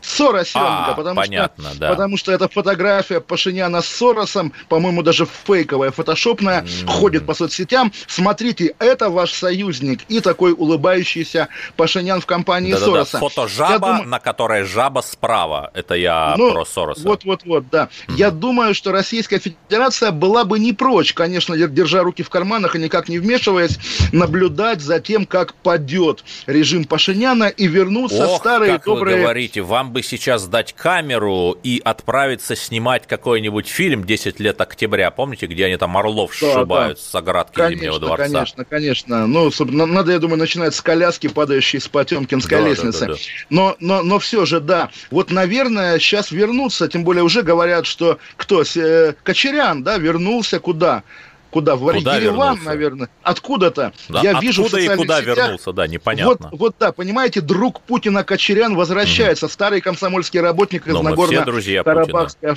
Соросенко, 0.00 0.86
а, 0.86 0.94
потому, 0.94 1.16
понятно, 1.16 1.70
что, 1.70 1.78
да. 1.78 1.88
потому 1.90 2.16
что 2.16 2.32
эта 2.32 2.48
фотография 2.48 3.20
Пашиняна 3.20 3.82
с 3.82 3.88
Соросом, 3.88 4.52
по-моему, 4.68 5.02
даже 5.02 5.26
фейковая, 5.26 5.90
фотошопная, 5.90 6.62
mm. 6.62 6.86
ходит 6.86 7.26
по 7.26 7.34
соцсетям. 7.34 7.92
Смотрите, 8.06 8.74
это 8.78 9.10
ваш 9.10 9.32
союзник 9.32 10.02
и 10.08 10.20
такой 10.20 10.52
улыбающийся 10.52 11.48
Пашинян 11.76 12.20
в 12.20 12.26
компании 12.26 12.72
да, 12.72 12.78
Сороса. 12.78 13.12
Да, 13.12 13.18
да. 13.18 13.28
Фото 13.28 13.48
жаба, 13.48 13.96
дум... 13.98 14.10
на 14.10 14.20
которой 14.20 14.64
жаба 14.64 15.00
справа. 15.00 15.70
Это 15.74 15.94
я 15.94 16.34
ну, 16.38 16.52
про 16.52 16.64
Сороса. 16.64 17.02
Вот-вот-вот, 17.02 17.68
да. 17.70 17.88
Mm. 18.08 18.14
Я 18.16 18.30
думаю, 18.30 18.74
что 18.74 18.92
Российская 18.92 19.38
Федерация 19.38 20.12
была 20.12 20.44
бы 20.44 20.58
не 20.58 20.72
прочь, 20.72 21.12
конечно, 21.12 21.56
держа 21.56 22.02
руки 22.02 22.22
в 22.22 22.30
карманах 22.30 22.76
и 22.76 22.78
никак 22.78 23.08
не 23.08 23.18
вмешиваясь, 23.18 23.78
наблюдать 24.12 24.80
за 24.80 25.00
тем, 25.00 25.26
как 25.26 25.54
падет 25.54 26.24
режим 26.46 26.84
Пашиняна 26.84 27.44
и 27.44 27.66
вернутся 27.66 28.26
Ох, 28.26 28.40
старые 28.40 28.74
как 28.74 28.84
добрые... 28.84 29.16
Вы 29.16 29.22
говорите, 29.22 29.62
вам 29.62 29.87
нам 29.88 29.92
бы 29.92 30.02
сейчас 30.02 30.46
дать 30.46 30.74
камеру 30.74 31.56
и 31.62 31.80
отправиться 31.82 32.54
снимать 32.54 33.06
какой-нибудь 33.06 33.66
фильм 33.66 34.02
«10 34.02 34.34
лет 34.38 34.60
октября». 34.60 35.10
Помните, 35.10 35.46
где 35.46 35.64
они 35.64 35.76
там 35.76 35.96
Орлов 35.96 36.32
да, 36.40 36.52
сшибают 36.52 36.98
да. 36.98 37.04
с 37.04 37.14
оградки 37.14 37.54
конечно, 37.54 37.76
Зимнего 37.76 37.98
дворца? 37.98 38.24
Конечно, 38.24 38.64
конечно. 38.64 39.26
Ну, 39.26 39.50
надо, 39.60 40.12
я 40.12 40.18
думаю, 40.18 40.38
начинать 40.38 40.74
с 40.74 40.82
коляски, 40.82 41.28
падающей 41.28 41.80
с 41.80 41.88
Потемкинской 41.88 42.58
да, 42.58 42.68
лестницы. 42.68 43.00
Да, 43.00 43.06
да, 43.06 43.12
да. 43.14 43.18
Но, 43.48 43.76
но, 43.80 44.02
но 44.02 44.18
все 44.18 44.44
же, 44.44 44.60
да. 44.60 44.90
Вот, 45.10 45.30
наверное, 45.30 45.98
сейчас 45.98 46.30
вернуться, 46.30 46.88
тем 46.88 47.04
более 47.04 47.24
уже 47.24 47.42
говорят, 47.42 47.86
что 47.86 48.18
кто? 48.36 48.62
Э, 48.76 49.14
Кочерян, 49.22 49.82
да, 49.82 49.96
вернулся 49.96 50.60
куда? 50.60 51.02
Куда? 51.50 51.76
В 51.76 51.92
куда 51.92 52.16
Ереван, 52.16 52.56
вернулся? 52.56 52.64
наверное. 52.64 53.08
Откуда-то. 53.22 53.92
Да, 54.08 54.20
Я 54.20 54.38
вижу 54.40 54.64
откуда 54.64 54.82
и 54.82 54.88
куда 54.96 55.20
сетях, 55.20 55.36
вернулся, 55.36 55.72
да, 55.72 55.86
непонятно. 55.86 56.48
Вот, 56.52 56.60
вот 56.60 56.74
да, 56.78 56.92
понимаете, 56.92 57.40
друг 57.40 57.80
Путина 57.80 58.22
Кочерян 58.24 58.74
возвращается, 58.74 59.46
угу. 59.46 59.52
старый 59.52 59.80
комсомольский 59.80 60.40
работник 60.40 60.86
из 60.86 60.94
Нагорно-Карабахской 60.94 62.54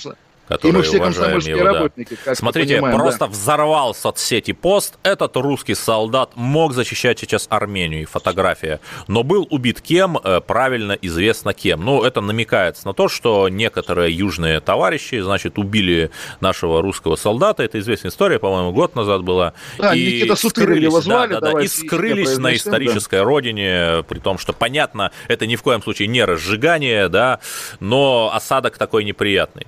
которые 0.51 0.73
и 0.73 0.77
мы 0.77 0.83
все 0.83 0.99
комсомольские 0.99 1.55
его, 1.55 1.65
работники. 1.65 2.17
Да. 2.25 2.35
Смотрите, 2.35 2.75
понимаем, 2.75 2.97
просто 2.97 3.19
да. 3.19 3.27
взорвал 3.27 3.95
соцсети 3.95 4.51
пост. 4.51 4.95
Этот 5.03 5.37
русский 5.37 5.75
солдат 5.75 6.31
мог 6.35 6.73
защищать 6.73 7.19
сейчас 7.19 7.47
Армению, 7.49 8.07
фотография. 8.07 8.81
Но 9.07 9.23
был 9.23 9.47
убит 9.49 9.81
кем, 9.81 10.17
э, 10.17 10.41
правильно 10.41 10.91
известно 11.01 11.53
кем. 11.53 11.85
Ну, 11.85 12.03
это 12.03 12.19
намекается 12.21 12.85
на 12.85 12.93
то, 12.93 13.07
что 13.07 13.47
некоторые 13.47 14.15
южные 14.15 14.59
товарищи, 14.59 15.19
значит, 15.21 15.57
убили 15.57 16.11
нашего 16.41 16.81
русского 16.81 17.15
солдата. 17.15 17.63
Это 17.63 17.79
известная 17.79 18.11
история, 18.11 18.39
по-моему, 18.39 18.73
год 18.73 18.95
назад 18.95 19.23
была. 19.23 19.53
Да, 19.77 19.93
и 19.93 20.05
Никита 20.05 20.35
скрылись, 20.35 20.83
его 20.83 21.01
звали. 21.01 21.33
Да, 21.33 21.39
да, 21.39 21.51
да, 21.53 21.61
и 21.61 21.67
скрылись 21.67 22.37
на 22.37 22.53
исторической 22.53 23.19
да. 23.19 23.23
родине, 23.23 24.03
при 24.07 24.19
том, 24.19 24.37
что, 24.37 24.51
понятно, 24.51 25.11
это 25.29 25.47
ни 25.47 25.55
в 25.55 25.63
коем 25.63 25.81
случае 25.81 26.09
не 26.09 26.25
разжигание, 26.25 27.07
да, 27.07 27.39
но 27.79 28.31
осадок 28.33 28.77
такой 28.77 29.05
неприятный. 29.05 29.65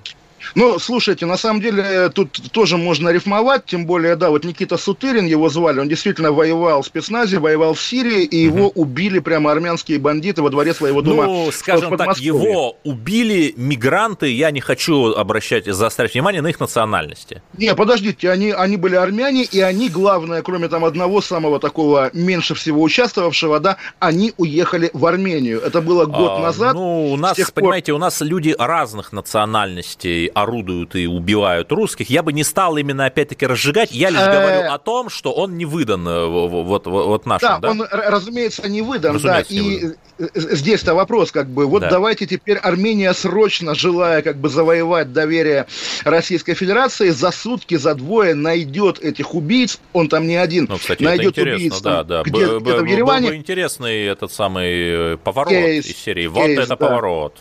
Ну, 0.54 0.78
слушайте, 0.78 1.26
на 1.26 1.36
самом 1.36 1.60
деле 1.60 2.08
тут 2.10 2.30
тоже 2.52 2.76
можно 2.76 3.10
рифмовать, 3.10 3.66
тем 3.66 3.86
более, 3.86 4.16
да, 4.16 4.30
вот 4.30 4.44
Никита 4.44 4.76
Сутырин 4.76 5.26
его 5.26 5.48
звали, 5.48 5.80
он 5.80 5.88
действительно 5.88 6.32
воевал 6.32 6.82
в 6.82 6.86
спецназе, 6.86 7.38
воевал 7.38 7.74
в 7.74 7.82
Сирии, 7.82 8.24
и 8.24 8.38
его 8.38 8.68
угу. 8.68 8.82
убили 8.82 9.18
прямо 9.18 9.50
армянские 9.50 9.98
бандиты 9.98 10.42
во 10.42 10.50
дворе 10.50 10.74
своего 10.74 11.02
дома. 11.02 11.24
Ну, 11.24 11.50
скажем 11.52 11.96
так, 11.96 12.18
его 12.18 12.76
убили 12.84 13.54
мигранты, 13.56 14.30
я 14.30 14.50
не 14.50 14.60
хочу 14.60 15.12
обращать, 15.12 15.66
заострять 15.66 16.14
внимание 16.14 16.42
на 16.42 16.48
их 16.48 16.60
национальности. 16.60 17.42
Не, 17.56 17.74
подождите, 17.74 18.30
они, 18.30 18.50
они 18.50 18.76
были 18.76 18.96
армяне, 18.96 19.44
и 19.44 19.60
они, 19.60 19.88
главное, 19.88 20.42
кроме 20.42 20.68
там 20.68 20.84
одного 20.84 21.20
самого 21.20 21.60
такого 21.60 22.10
меньше 22.12 22.54
всего 22.54 22.82
участвовавшего, 22.82 23.60
да, 23.60 23.76
они 23.98 24.32
уехали 24.36 24.90
в 24.92 25.06
Армению. 25.06 25.60
Это 25.60 25.80
было 25.80 26.04
год 26.06 26.32
а, 26.38 26.40
назад. 26.40 26.74
Ну, 26.74 27.12
у 27.12 27.16
нас, 27.16 27.38
понимаете, 27.54 27.92
пор... 27.92 27.96
у 27.96 27.98
нас 27.98 28.20
люди 28.20 28.54
разных 28.58 29.12
национальностей, 29.12 30.26
орудуют 30.34 30.94
и 30.94 31.06
убивают 31.06 31.72
русских, 31.72 32.10
я 32.10 32.22
бы 32.22 32.32
не 32.32 32.44
стал 32.44 32.76
именно 32.76 33.06
опять-таки 33.06 33.46
разжигать. 33.46 33.92
Я 33.92 34.10
лишь 34.10 34.20
говорю 34.20 34.60
э. 34.60 34.66
о 34.66 34.78
том, 34.78 35.08
что 35.08 35.32
он 35.32 35.56
не 35.56 35.64
выдан 35.64 36.06
э, 36.06 36.26
вот, 36.26 36.50
вот, 36.50 36.86
вот 36.86 37.26
нашим. 37.26 37.48
Да, 37.48 37.58
да, 37.58 37.70
он, 37.70 37.86
разумеется, 37.90 38.68
не 38.68 38.82
выдан, 38.82 39.14
разумеется, 39.14 39.54
да. 39.54 39.60
Не 39.60 39.68
и 39.68 39.80
выдан. 39.80 39.96
здесь-то 40.34 40.94
вопрос, 40.94 41.32
как 41.32 41.48
бы, 41.48 41.66
вот 41.66 41.82
да. 41.82 41.90
давайте 41.90 42.26
теперь 42.26 42.58
Армения 42.58 43.12
срочно, 43.14 43.74
желая 43.74 44.22
как 44.22 44.36
бы 44.36 44.48
завоевать 44.48 45.12
доверие 45.12 45.66
Российской 46.04 46.54
Федерации, 46.54 47.10
за 47.10 47.30
сутки, 47.30 47.76
за 47.76 47.94
двое 47.94 48.34
найдет 48.34 48.98
этих 48.98 49.34
убийц, 49.34 49.80
он 49.92 50.08
там 50.08 50.26
не 50.26 50.36
один, 50.36 50.66
ну, 50.68 50.78
кстати, 50.78 51.02
найдет 51.02 51.38
убийц 51.38 51.80
да, 51.80 52.02
да. 52.02 52.22
Где, 52.22 52.58
где-то 52.58 52.82
в 52.82 52.84
Ереване. 52.84 53.28
Был 53.28 53.34
бы 53.34 53.36
интересный 53.36 54.06
этот 54.06 54.32
самый 54.32 55.14
э, 55.14 55.16
поворот 55.16 55.52
кейс, 55.52 55.86
из 55.86 55.96
серии. 55.96 56.26
Вот 56.26 56.46
кейс, 56.46 56.58
это 56.58 56.68
да. 56.68 56.76
поворот 56.76 57.38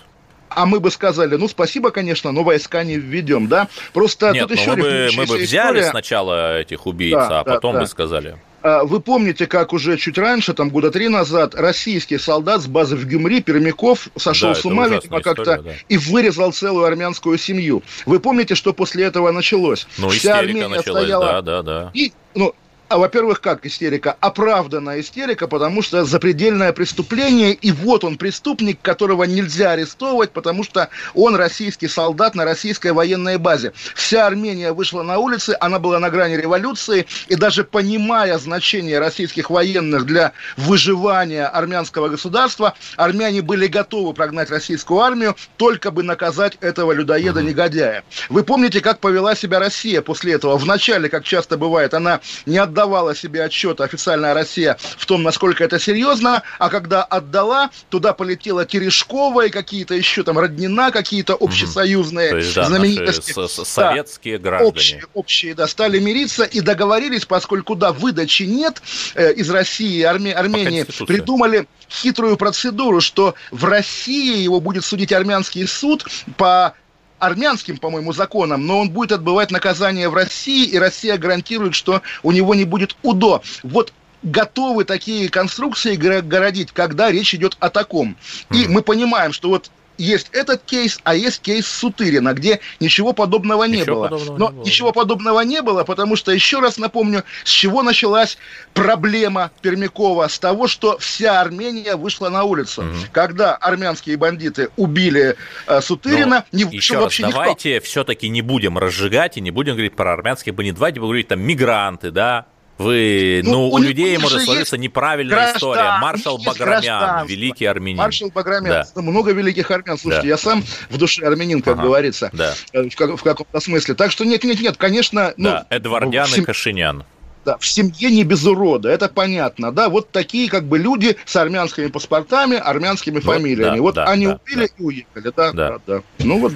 а 0.56 0.66
мы 0.66 0.80
бы 0.80 0.92
сказали, 0.92 1.36
ну, 1.36 1.48
спасибо, 1.48 1.92
конечно, 1.92 2.32
но 2.32 2.44
войска 2.44 2.84
не 2.84 2.98
введем, 2.98 3.48
да? 3.48 3.68
Просто 3.94 4.32
Нет, 4.32 4.48
тут 4.48 4.58
еще 4.58 4.72
мы 4.72 4.82
бы, 4.82 5.10
мы 5.16 5.26
бы 5.26 5.38
взяли 5.38 5.78
история. 5.78 5.90
сначала 5.92 6.60
этих 6.60 6.86
убийц, 6.86 7.14
да, 7.14 7.42
а 7.42 7.44
да, 7.44 7.54
потом 7.56 7.74
да. 7.74 7.82
бы 7.82 7.88
сказали. 7.88 8.38
А, 8.64 8.86
вы 8.86 9.02
помните, 9.02 9.46
как 9.46 9.74
уже 9.74 9.98
чуть 9.98 10.18
раньше, 10.18 10.54
там 10.54 10.70
года 10.70 10.90
три 10.90 11.10
назад, 11.10 11.54
российский 11.54 12.18
солдат 12.18 12.62
с 12.62 12.68
базы 12.68 12.96
в 12.96 13.06
Гюмри, 13.06 13.42
Пермяков, 13.42 14.08
сошел 14.16 14.50
да, 14.50 14.56
с 14.56 14.66
ума, 14.66 14.88
видимо, 14.88 15.22
как-то 15.22 15.62
да. 15.62 15.72
и 15.90 15.98
вырезал 15.98 16.54
целую 16.54 16.86
армянскую 16.86 17.38
семью. 17.38 17.84
Вы 18.06 18.22
помните, 18.22 18.56
что 18.56 18.72
после 18.72 19.04
этого 19.04 19.32
началось? 19.32 19.86
Ну, 19.98 20.10
Вся 20.10 20.40
Армения 20.40 20.70
началась, 20.70 21.04
стояла... 21.04 21.26
да, 21.26 21.42
да, 21.42 21.62
да. 21.62 21.92
И, 21.94 22.14
ну, 22.36 22.56
а, 22.90 22.98
во-первых, 23.00 23.42
как 23.42 23.66
истерика? 23.66 24.16
Оправданная 24.20 25.00
истерика, 25.00 25.48
потому 25.48 25.82
что 25.82 26.06
запредельное 26.06 26.74
преступление, 26.74 27.54
и 27.54 27.72
вот 27.72 28.04
он 28.04 28.18
преступник, 28.18 28.80
которого 28.84 29.24
нельзя 29.24 29.72
арестовывать, 29.72 30.32
потому 30.32 30.64
что 30.64 30.90
он 31.16 31.36
российский 31.36 31.88
солдат 31.88 32.36
на 32.36 32.46
российской 32.46 32.92
военной 32.92 33.38
базе. 33.38 33.74
Вся 33.96 34.28
Армения 34.28 34.74
вышла 34.74 35.02
на 35.02 35.18
улицы, 35.18 35.58
она 35.60 35.80
была 35.80 35.98
на 35.98 36.12
грани 36.12 36.36
революции, 36.36 37.08
и 37.30 37.36
даже 37.36 37.64
понимая 37.64 38.38
значение 38.38 39.00
российских 39.00 39.50
военных 39.50 40.06
для 40.06 40.34
выживания 40.56 41.48
армянского 41.48 42.10
государства, 42.10 42.76
армяне 42.96 43.42
были 43.42 43.66
готовы 43.66 44.14
прогнать 44.14 44.52
российскую 44.52 45.00
армию, 45.00 45.36
только 45.58 45.90
бы 45.90 46.04
наказать 46.04 46.58
этого 46.62 46.92
людоеда-негодяя. 46.92 48.04
Вы 48.30 48.44
помните, 48.44 48.82
как 48.82 49.00
повела 49.00 49.34
себя 49.34 49.58
Россия 49.58 50.04
после 50.04 50.34
этого? 50.34 50.58
Вначале, 50.58 51.10
как 51.10 51.24
часто 51.24 51.58
бывает, 51.58 51.96
она 51.96 52.20
не 52.46 52.60
отдала 52.60 52.73
отдавала 52.74 53.16
себе 53.16 53.44
отчет 53.44 53.80
официальная 53.82 54.34
Россия 54.34 54.78
в 54.98 55.06
том, 55.06 55.22
насколько 55.22 55.64
это 55.64 55.80
серьезно, 55.80 56.42
а 56.58 56.70
когда 56.70 57.04
отдала, 57.04 57.70
туда 57.90 58.14
полетела 58.14 58.66
Терешкова 58.66 59.46
и 59.46 59.50
какие-то 59.50 59.94
еще 59.94 60.24
там 60.24 60.40
Роднина, 60.40 60.92
какие-то 60.92 61.36
общесоюзные 61.36 62.32
То 62.32 62.38
есть, 62.38 62.56
да, 62.56 62.66
знаменитости. 62.66 63.34
Наши 63.38 63.66
советские 63.66 64.40
да, 64.40 64.44
граждане. 64.44 64.70
Общие, 64.70 65.04
общие, 65.14 65.56
да, 65.56 65.68
стали 65.68 66.00
мириться 66.00 66.44
и 66.44 66.62
договорились, 66.62 67.26
поскольку, 67.26 67.76
да, 67.76 67.92
выдачи 67.92 68.44
нет 68.44 68.82
э, 69.14 69.34
из 69.34 69.50
России, 69.52 70.02
Арме, 70.02 70.34
Армении, 70.34 70.84
придумали 71.06 71.68
хитрую 71.90 72.38
процедуру, 72.38 73.02
что 73.02 73.36
в 73.52 73.66
России 73.66 74.42
его 74.42 74.60
будет 74.60 74.84
судить 74.84 75.14
армянский 75.14 75.68
суд 75.68 76.06
по 76.38 76.74
армянским, 77.20 77.78
по-моему, 77.78 78.14
законам, 78.14 78.66
но 78.66 78.80
он 78.80 78.90
будет 78.90 79.14
отбывать 79.14 79.52
наказание 79.52 80.10
в 80.10 80.14
России, 80.14 80.66
и 80.66 80.78
Россия 80.78 81.18
гарантирует, 81.18 81.76
что 81.76 82.02
у 82.22 82.32
него 82.32 82.56
не 82.56 82.66
будет 82.66 82.96
УДО. 83.02 83.42
Вот 83.64 83.94
готовы 84.24 84.86
такие 84.86 85.30
конструкции 85.30 85.96
городить, 85.96 86.72
когда 86.72 87.12
речь 87.12 87.34
идет 87.36 87.58
о 87.60 87.70
таком. 87.70 88.16
И 88.52 88.68
мы 88.68 88.82
понимаем, 88.82 89.34
что 89.34 89.50
вот 89.50 89.70
есть 89.98 90.30
этот 90.32 90.64
кейс, 90.64 91.00
а 91.04 91.16
есть 91.16 91.42
кейс 91.42 91.68
Сутырина, 91.68 92.34
где 92.34 92.60
ничего 92.80 93.14
подобного 93.14 93.64
не 93.66 93.82
ничего 93.82 93.96
было. 93.96 94.04
Подобного 94.10 94.38
Но 94.38 94.50
не 94.50 94.56
было. 94.56 94.66
ничего 94.66 94.92
подобного 94.92 95.40
не 95.42 95.62
было, 95.62 95.84
потому 95.84 96.16
что, 96.16 96.32
еще 96.32 96.60
раз 96.60 96.78
напомню, 96.78 97.24
с 97.44 97.50
чего 97.50 97.84
началась 97.84 98.38
проблема 98.74 99.52
Пермякова? 99.62 100.28
С 100.28 100.40
того, 100.40 100.68
что 100.68 100.98
вся 100.98 101.42
Армения 101.42 101.96
вышла 101.96 102.30
на 102.30 102.44
улицу. 102.44 102.82
Угу. 102.82 102.98
Когда 103.12 103.56
армянские 103.56 104.18
бандиты 104.18 104.70
убили 104.78 105.36
э, 105.68 105.82
Сутырина, 105.82 106.46
Но, 106.52 106.58
не 106.58 106.66
вышел 106.66 107.02
вообще 107.02 107.24
раз, 107.24 107.34
давайте 107.34 107.80
все-таки 107.80 108.30
не 108.30 108.42
будем 108.42 108.78
разжигать 108.78 109.38
и 109.38 109.42
не 109.42 109.52
будем 109.52 109.74
говорить 109.74 109.96
про 109.96 110.14
армянских 110.14 110.54
бандитов. 110.54 110.80
Давайте 110.80 111.00
будем 111.00 111.10
говорить 111.10 111.28
там 111.28 111.42
мигранты, 111.42 112.12
да, 112.12 112.48
вы, 112.78 113.42
ну, 113.44 113.52
ну 113.52 113.68
у, 113.68 113.74
у 113.74 113.78
людей 113.78 114.18
может 114.18 114.44
сложиться 114.44 114.78
неправильная 114.78 115.36
граждан, 115.36 115.58
история. 115.58 115.98
Маршал 116.02 116.38
Баграмян, 116.40 117.28
великий 117.28 117.66
армянин. 117.66 117.98
Маршал 117.98 118.30
Баграмян, 118.30 118.86
да. 118.96 119.02
много 119.02 119.32
великих 119.32 119.70
армян. 119.70 119.98
Слушайте, 119.98 120.24
да. 120.24 120.30
я 120.30 120.38
сам 120.38 120.64
в 120.90 120.98
душе 120.98 121.26
армянин, 121.26 121.62
как 121.62 121.76
ага. 121.76 121.84
говорится, 121.84 122.30
да. 122.34 122.54
Э, 122.74 122.90
в, 122.90 122.96
как, 122.96 123.16
в 123.16 123.24
каком-то 123.24 123.60
смысле. 123.60 123.94
Так 123.94 124.12
что 124.12 124.26
нет, 124.26 124.44
нет, 124.44 124.60
нет, 124.60 124.78
конечно. 124.78 125.34
Ну, 125.38 125.50
да, 125.50 125.68
Эдвардян 125.70 126.28
ну, 126.32 126.38
и 126.38 126.46
Кашинян. 126.46 127.04
Да, 127.46 127.58
в 127.58 127.66
семье 127.66 128.10
не 128.10 128.24
без 128.24 128.46
урода, 128.46 128.90
это 128.90 129.10
понятно, 129.10 129.74
да, 129.74 129.90
вот 129.90 130.12
такие 130.12 130.50
как 130.50 130.64
бы 130.64 130.80
люди 130.80 131.18
с 131.26 131.36
армянскими 131.36 131.88
паспортами, 131.88 132.56
армянскими 132.56 133.16
вот, 133.16 133.26
фамилиями, 133.26 133.76
да, 133.76 133.82
вот 133.82 133.96
да, 133.96 134.06
они 134.06 134.28
да, 134.28 134.40
убили 134.42 134.68
да. 134.68 134.74
и 134.78 134.82
уехали, 134.82 135.34
да, 135.36 135.52
да, 135.52 135.52
да, 135.52 135.80
да. 135.86 136.04
Ну 136.20 136.40
вот 136.40 136.54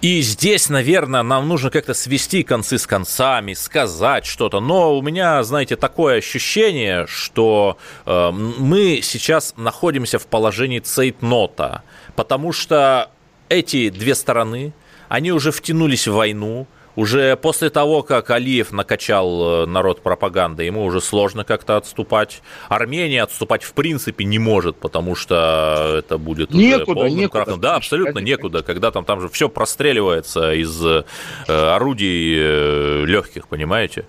и 0.00 0.22
здесь, 0.22 0.70
наверное, 0.70 1.22
нам 1.22 1.46
нужно 1.46 1.68
как-то 1.70 1.92
свести 1.92 2.42
концы 2.42 2.78
с 2.78 2.86
концами, 2.86 3.52
сказать 3.52 4.24
что-то. 4.24 4.60
Но 4.60 4.96
у 4.96 5.02
меня, 5.02 5.42
знаете, 5.42 5.76
такое 5.76 6.18
ощущение, 6.18 7.06
что 7.06 7.76
э, 8.06 8.30
мы 8.30 9.00
сейчас 9.02 9.52
находимся 9.58 10.18
в 10.18 10.26
положении 10.26 10.78
цейтнота, 10.78 11.82
потому 12.16 12.52
что 12.52 13.10
эти 13.50 13.90
две 13.90 14.14
стороны, 14.14 14.72
они 15.10 15.32
уже 15.32 15.52
втянулись 15.52 16.08
в 16.08 16.14
войну, 16.14 16.66
уже 16.96 17.36
после 17.36 17.70
того, 17.70 18.02
как 18.02 18.30
Алиев 18.30 18.72
накачал 18.72 19.64
э, 19.64 19.66
народ 19.66 20.02
пропагандой, 20.02 20.66
ему 20.66 20.84
уже 20.84 21.00
сложно 21.00 21.44
как-то 21.44 21.76
отступать. 21.76 22.42
Армения 22.68 23.22
отступать 23.22 23.62
в 23.62 23.72
принципе 23.72 24.24
не 24.24 24.38
может, 24.38 24.76
потому 24.76 25.14
что 25.14 25.96
это 25.98 26.18
будет 26.18 26.52
некуда, 26.52 27.00
уже 27.00 27.10
некуда. 27.10 27.44
Крахом. 27.44 27.60
Да, 27.60 27.76
абсолютно 27.76 28.14
конечно. 28.14 28.28
некуда, 28.28 28.62
когда 28.62 28.90
там, 28.90 29.04
там 29.04 29.20
же 29.20 29.28
все 29.28 29.48
простреливается 29.48 30.52
из 30.52 30.84
э, 30.84 31.04
орудий 31.46 32.34
э, 32.36 33.04
легких, 33.06 33.48
понимаете? 33.48 34.04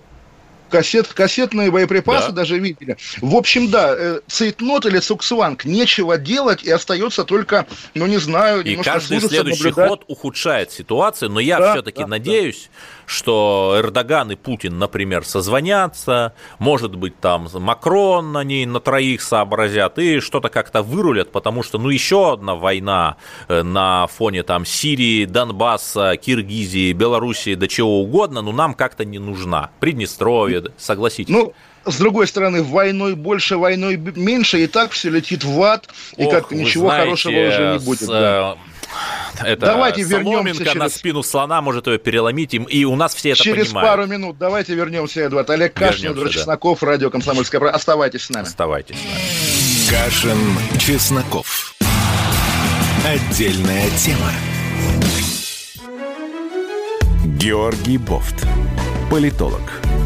Кассет, 0.72 1.08
кассетные 1.08 1.70
боеприпасы 1.70 2.28
да. 2.28 2.32
даже 2.32 2.58
видели. 2.58 2.96
В 3.20 3.36
общем, 3.36 3.70
да, 3.70 3.94
э, 3.94 4.20
цейтнот 4.26 4.86
или 4.86 5.00
цуксванг, 5.00 5.66
нечего 5.66 6.16
делать, 6.16 6.64
и 6.64 6.70
остается 6.70 7.24
только, 7.24 7.66
ну 7.94 8.06
не 8.06 8.16
знаю, 8.16 8.64
И 8.64 8.76
каждый 8.76 9.20
следующий 9.20 9.64
наблюдать. 9.64 9.88
ход 9.90 10.04
ухудшает 10.08 10.72
ситуацию, 10.72 11.30
но 11.30 11.40
я 11.40 11.58
да, 11.58 11.72
все-таки 11.74 12.00
да, 12.00 12.06
надеюсь, 12.06 12.70
да. 12.72 13.02
что 13.04 13.76
Эрдоган 13.76 14.32
и 14.32 14.34
Путин, 14.34 14.78
например, 14.78 15.26
созвонятся, 15.26 16.32
может 16.58 16.96
быть, 16.96 17.20
там 17.20 17.48
Макрон 17.52 18.32
на 18.32 18.42
ней 18.44 18.64
на 18.64 18.80
троих 18.80 19.20
сообразят 19.20 19.98
и 19.98 20.20
что-то 20.20 20.48
как-то 20.48 20.82
вырулят, 20.82 21.30
потому 21.32 21.62
что, 21.62 21.78
ну, 21.78 21.90
еще 21.90 22.32
одна 22.32 22.54
война 22.54 23.18
э, 23.48 23.62
на 23.62 24.06
фоне 24.06 24.42
там 24.42 24.64
Сирии, 24.64 25.26
Донбасса, 25.26 26.16
Киргизии, 26.16 26.94
Белоруссии, 26.94 27.56
да 27.56 27.68
чего 27.68 28.00
угодно, 28.00 28.40
ну, 28.40 28.52
нам 28.52 28.72
как-то 28.72 29.04
не 29.04 29.18
нужна. 29.18 29.70
Приднестровье, 29.80 30.61
согласитесь. 30.76 31.32
Ну, 31.32 31.52
с 31.84 31.96
другой 31.98 32.26
стороны, 32.26 32.62
войной 32.62 33.14
больше, 33.14 33.56
войной 33.56 33.96
меньше, 33.96 34.62
и 34.62 34.66
так 34.66 34.92
все 34.92 35.10
летит 35.10 35.44
в 35.44 35.62
ад, 35.62 35.88
и 36.16 36.26
как 36.26 36.50
ничего 36.50 36.86
знаете, 36.86 37.04
хорошего 37.04 37.32
уже 37.32 37.72
не 37.72 37.78
будет. 37.84 38.00
С, 38.00 38.06
да. 38.06 38.56
Это 39.40 39.66
давайте 39.66 40.02
вернемся 40.02 40.64
через... 40.64 40.74
на 40.74 40.88
спину 40.88 41.22
слона 41.22 41.62
может 41.62 41.86
ее 41.86 41.98
переломить, 41.98 42.54
и 42.54 42.84
у 42.84 42.94
нас 42.94 43.14
все 43.14 43.30
это 43.30 43.42
через 43.42 43.68
понимают. 43.68 43.90
пару 43.90 44.06
минут 44.06 44.36
давайте 44.38 44.74
вернемся, 44.74 45.22
Эдвард. 45.22 45.50
Олег 45.50 45.74
Кашин, 45.74 46.10
Эдвард 46.10 46.32
да. 46.32 46.38
Чесноков, 46.38 46.82
радио 46.82 47.10
«Комсомольская 47.10 47.58
правда». 47.60 47.76
Оставайтесь 47.76 48.24
с 48.24 48.30
нами. 48.30 48.46
Оставайтесь 48.46 48.96
с 48.96 49.90
нами. 49.90 50.04
Кашин, 50.04 50.38
Чесноков. 50.78 51.74
Отдельная 53.04 53.88
тема. 53.96 54.30
Георгий 57.24 57.98
Бофт. 57.98 58.46
Политолог 59.10 59.81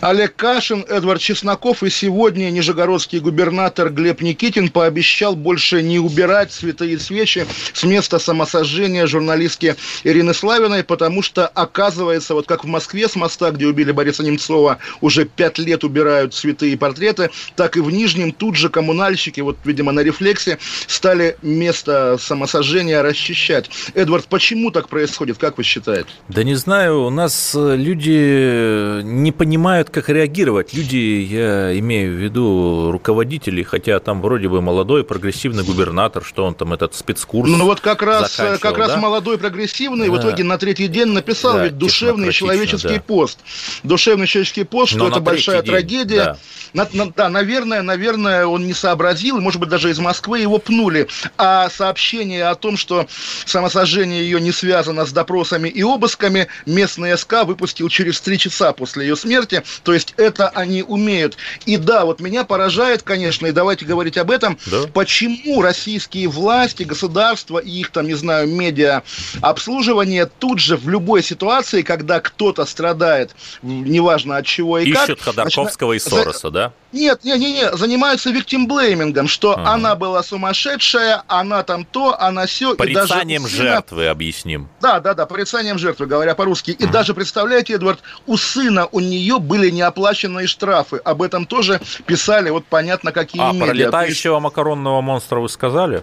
Олег 0.00 0.34
Кашин, 0.34 0.82
Эдвард 0.88 1.20
Чесноков 1.20 1.82
и 1.82 1.90
сегодня 1.90 2.48
нижегородский 2.50 3.18
губернатор 3.20 3.90
Глеб 3.90 4.22
Никитин 4.22 4.70
пообещал 4.70 5.36
больше 5.36 5.82
не 5.82 5.98
убирать 5.98 6.52
святые 6.52 6.98
свечи 6.98 7.46
с 7.74 7.84
места 7.84 8.18
самосожжения 8.18 9.06
журналистки 9.06 9.76
Ирины 10.02 10.32
Славиной, 10.32 10.84
потому 10.84 11.20
что, 11.20 11.46
оказывается, 11.46 12.32
вот 12.32 12.46
как 12.46 12.64
в 12.64 12.66
Москве 12.66 13.08
с 13.08 13.16
моста, 13.16 13.50
где 13.50 13.66
убили 13.66 13.92
Бориса 13.92 14.22
Немцова, 14.22 14.78
уже 15.02 15.26
пять 15.26 15.58
лет 15.58 15.84
убирают 15.84 16.34
святые 16.34 16.78
портреты, 16.78 17.30
так 17.54 17.76
и 17.76 17.80
в 17.80 17.90
Нижнем 17.90 18.32
тут 18.32 18.56
же 18.56 18.70
коммунальщики, 18.70 19.42
вот, 19.42 19.58
видимо, 19.64 19.92
на 19.92 20.00
рефлексе, 20.00 20.58
стали 20.86 21.36
место 21.42 22.16
самосожжения 22.18 23.02
расчищать. 23.02 23.68
Эдвард, 23.92 24.24
почему 24.28 24.70
так 24.70 24.88
происходит, 24.88 25.36
как 25.36 25.58
вы 25.58 25.64
считаете? 25.64 26.08
Да 26.30 26.42
не 26.42 26.54
знаю, 26.54 27.04
у 27.04 27.10
нас 27.10 27.54
люди 27.54 29.02
не 29.02 29.30
понимают, 29.30 29.89
как 29.90 30.08
реагировать. 30.08 30.72
Люди, 30.72 30.96
я 30.96 31.78
имею 31.78 32.14
в 32.14 32.16
виду 32.16 32.90
руководители, 32.90 33.62
хотя 33.62 33.98
там 34.00 34.20
вроде 34.20 34.48
бы 34.48 34.60
молодой 34.60 35.04
прогрессивный 35.04 35.64
губернатор, 35.64 36.24
что 36.24 36.44
он 36.44 36.54
там 36.54 36.72
этот 36.72 36.94
спецкурс 36.94 37.48
Ну 37.50 37.64
вот 37.64 37.80
как 37.80 38.02
раз, 38.02 38.40
как 38.60 38.78
раз 38.78 38.96
молодой 38.96 39.38
прогрессивный 39.38 40.08
да. 40.08 40.12
в 40.12 40.18
итоге 40.18 40.44
на 40.44 40.58
третий 40.58 40.88
день 40.88 41.08
написал 41.08 41.54
да, 41.54 41.64
ведь 41.64 41.78
душевный 41.78 42.32
человеческий 42.32 42.96
да. 42.96 43.00
пост. 43.00 43.38
Душевный 43.82 44.26
человеческий 44.26 44.64
пост, 44.64 44.92
что 44.92 45.00
Но 45.00 45.08
это 45.08 45.20
большая 45.20 45.62
день, 45.62 45.70
трагедия. 45.70 46.24
Да. 46.24 46.38
На, 46.72 46.88
на, 46.92 47.10
да, 47.10 47.28
наверное, 47.28 47.82
наверное, 47.82 48.46
он 48.46 48.66
не 48.66 48.74
сообразил, 48.74 49.40
может 49.40 49.60
быть, 49.60 49.68
даже 49.68 49.90
из 49.90 49.98
Москвы 49.98 50.40
его 50.40 50.58
пнули. 50.58 51.08
А 51.36 51.68
сообщение 51.70 52.46
о 52.46 52.54
том, 52.54 52.76
что 52.76 53.06
самосожжение 53.44 54.22
ее 54.22 54.40
не 54.40 54.52
связано 54.52 55.04
с 55.04 55.12
допросами 55.12 55.68
и 55.68 55.82
обысками, 55.82 56.46
местный 56.66 57.16
СК 57.18 57.44
выпустил 57.44 57.88
через 57.88 58.20
три 58.20 58.38
часа 58.38 58.72
после 58.72 59.06
ее 59.06 59.16
смерти. 59.16 59.62
То 59.82 59.92
есть 59.92 60.14
это 60.16 60.48
они 60.48 60.82
умеют. 60.82 61.36
И 61.66 61.76
да, 61.76 62.04
вот 62.04 62.20
меня 62.20 62.44
поражает, 62.44 63.02
конечно, 63.02 63.46
и 63.46 63.52
давайте 63.52 63.84
говорить 63.84 64.16
об 64.18 64.30
этом, 64.30 64.58
да. 64.66 64.82
почему 64.92 65.62
российские 65.62 66.28
власти, 66.28 66.82
государства 66.82 67.58
и 67.58 67.70
их 67.70 67.90
там, 67.90 68.06
не 68.06 68.14
знаю, 68.14 68.48
медиа 68.48 69.02
обслуживание 69.40 70.26
тут 70.26 70.58
же 70.58 70.76
в 70.76 70.88
любой 70.88 71.22
ситуации, 71.22 71.82
когда 71.82 72.20
кто-то 72.20 72.64
страдает, 72.64 73.34
неважно 73.62 74.36
от 74.36 74.46
чего 74.46 74.78
и 74.78 74.84
Ищут 74.84 74.96
как... 74.96 75.08
Ищут 75.08 75.22
Ходорковского 75.22 75.92
значит, 75.92 76.06
и 76.06 76.10
Сороса, 76.10 76.50
да? 76.50 76.72
Нет, 76.92 77.22
не, 77.22 77.38
не, 77.38 77.52
не, 77.52 77.76
занимаются 77.76 78.30
виктимблеймингом, 78.30 79.28
что 79.28 79.52
ага. 79.52 79.70
она 79.70 79.94
была 79.94 80.22
сумасшедшая, 80.24 81.22
она 81.28 81.62
там 81.62 81.84
то, 81.84 82.20
она 82.20 82.46
все. 82.46 82.74
Порицанием 82.74 83.42
и 83.42 83.44
даже 83.44 83.56
сына... 83.56 83.70
жертвы 83.70 84.06
объясним. 84.08 84.68
Да, 84.80 84.98
да, 84.98 85.14
да, 85.14 85.26
порицанием 85.26 85.78
жертвы, 85.78 86.06
говоря 86.06 86.34
по-русски. 86.34 86.72
И 86.72 86.86
даже, 86.86 87.14
представляете, 87.14 87.74
Эдвард, 87.74 88.00
у 88.26 88.36
сына 88.36 88.88
у 88.90 88.98
нее 88.98 89.38
были 89.38 89.69
неоплаченные 89.70 90.46
штрафы. 90.46 90.96
Об 90.98 91.22
этом 91.22 91.46
тоже 91.46 91.80
писали, 92.06 92.50
вот 92.50 92.64
понятно, 92.66 93.12
какие 93.12 93.42
а, 93.42 93.52
медиа. 93.52 93.64
А 93.64 93.66
про 93.66 93.74
летающего 93.74 94.40
макаронного 94.40 95.00
монстра 95.00 95.40
вы 95.40 95.48
сказали? 95.48 96.02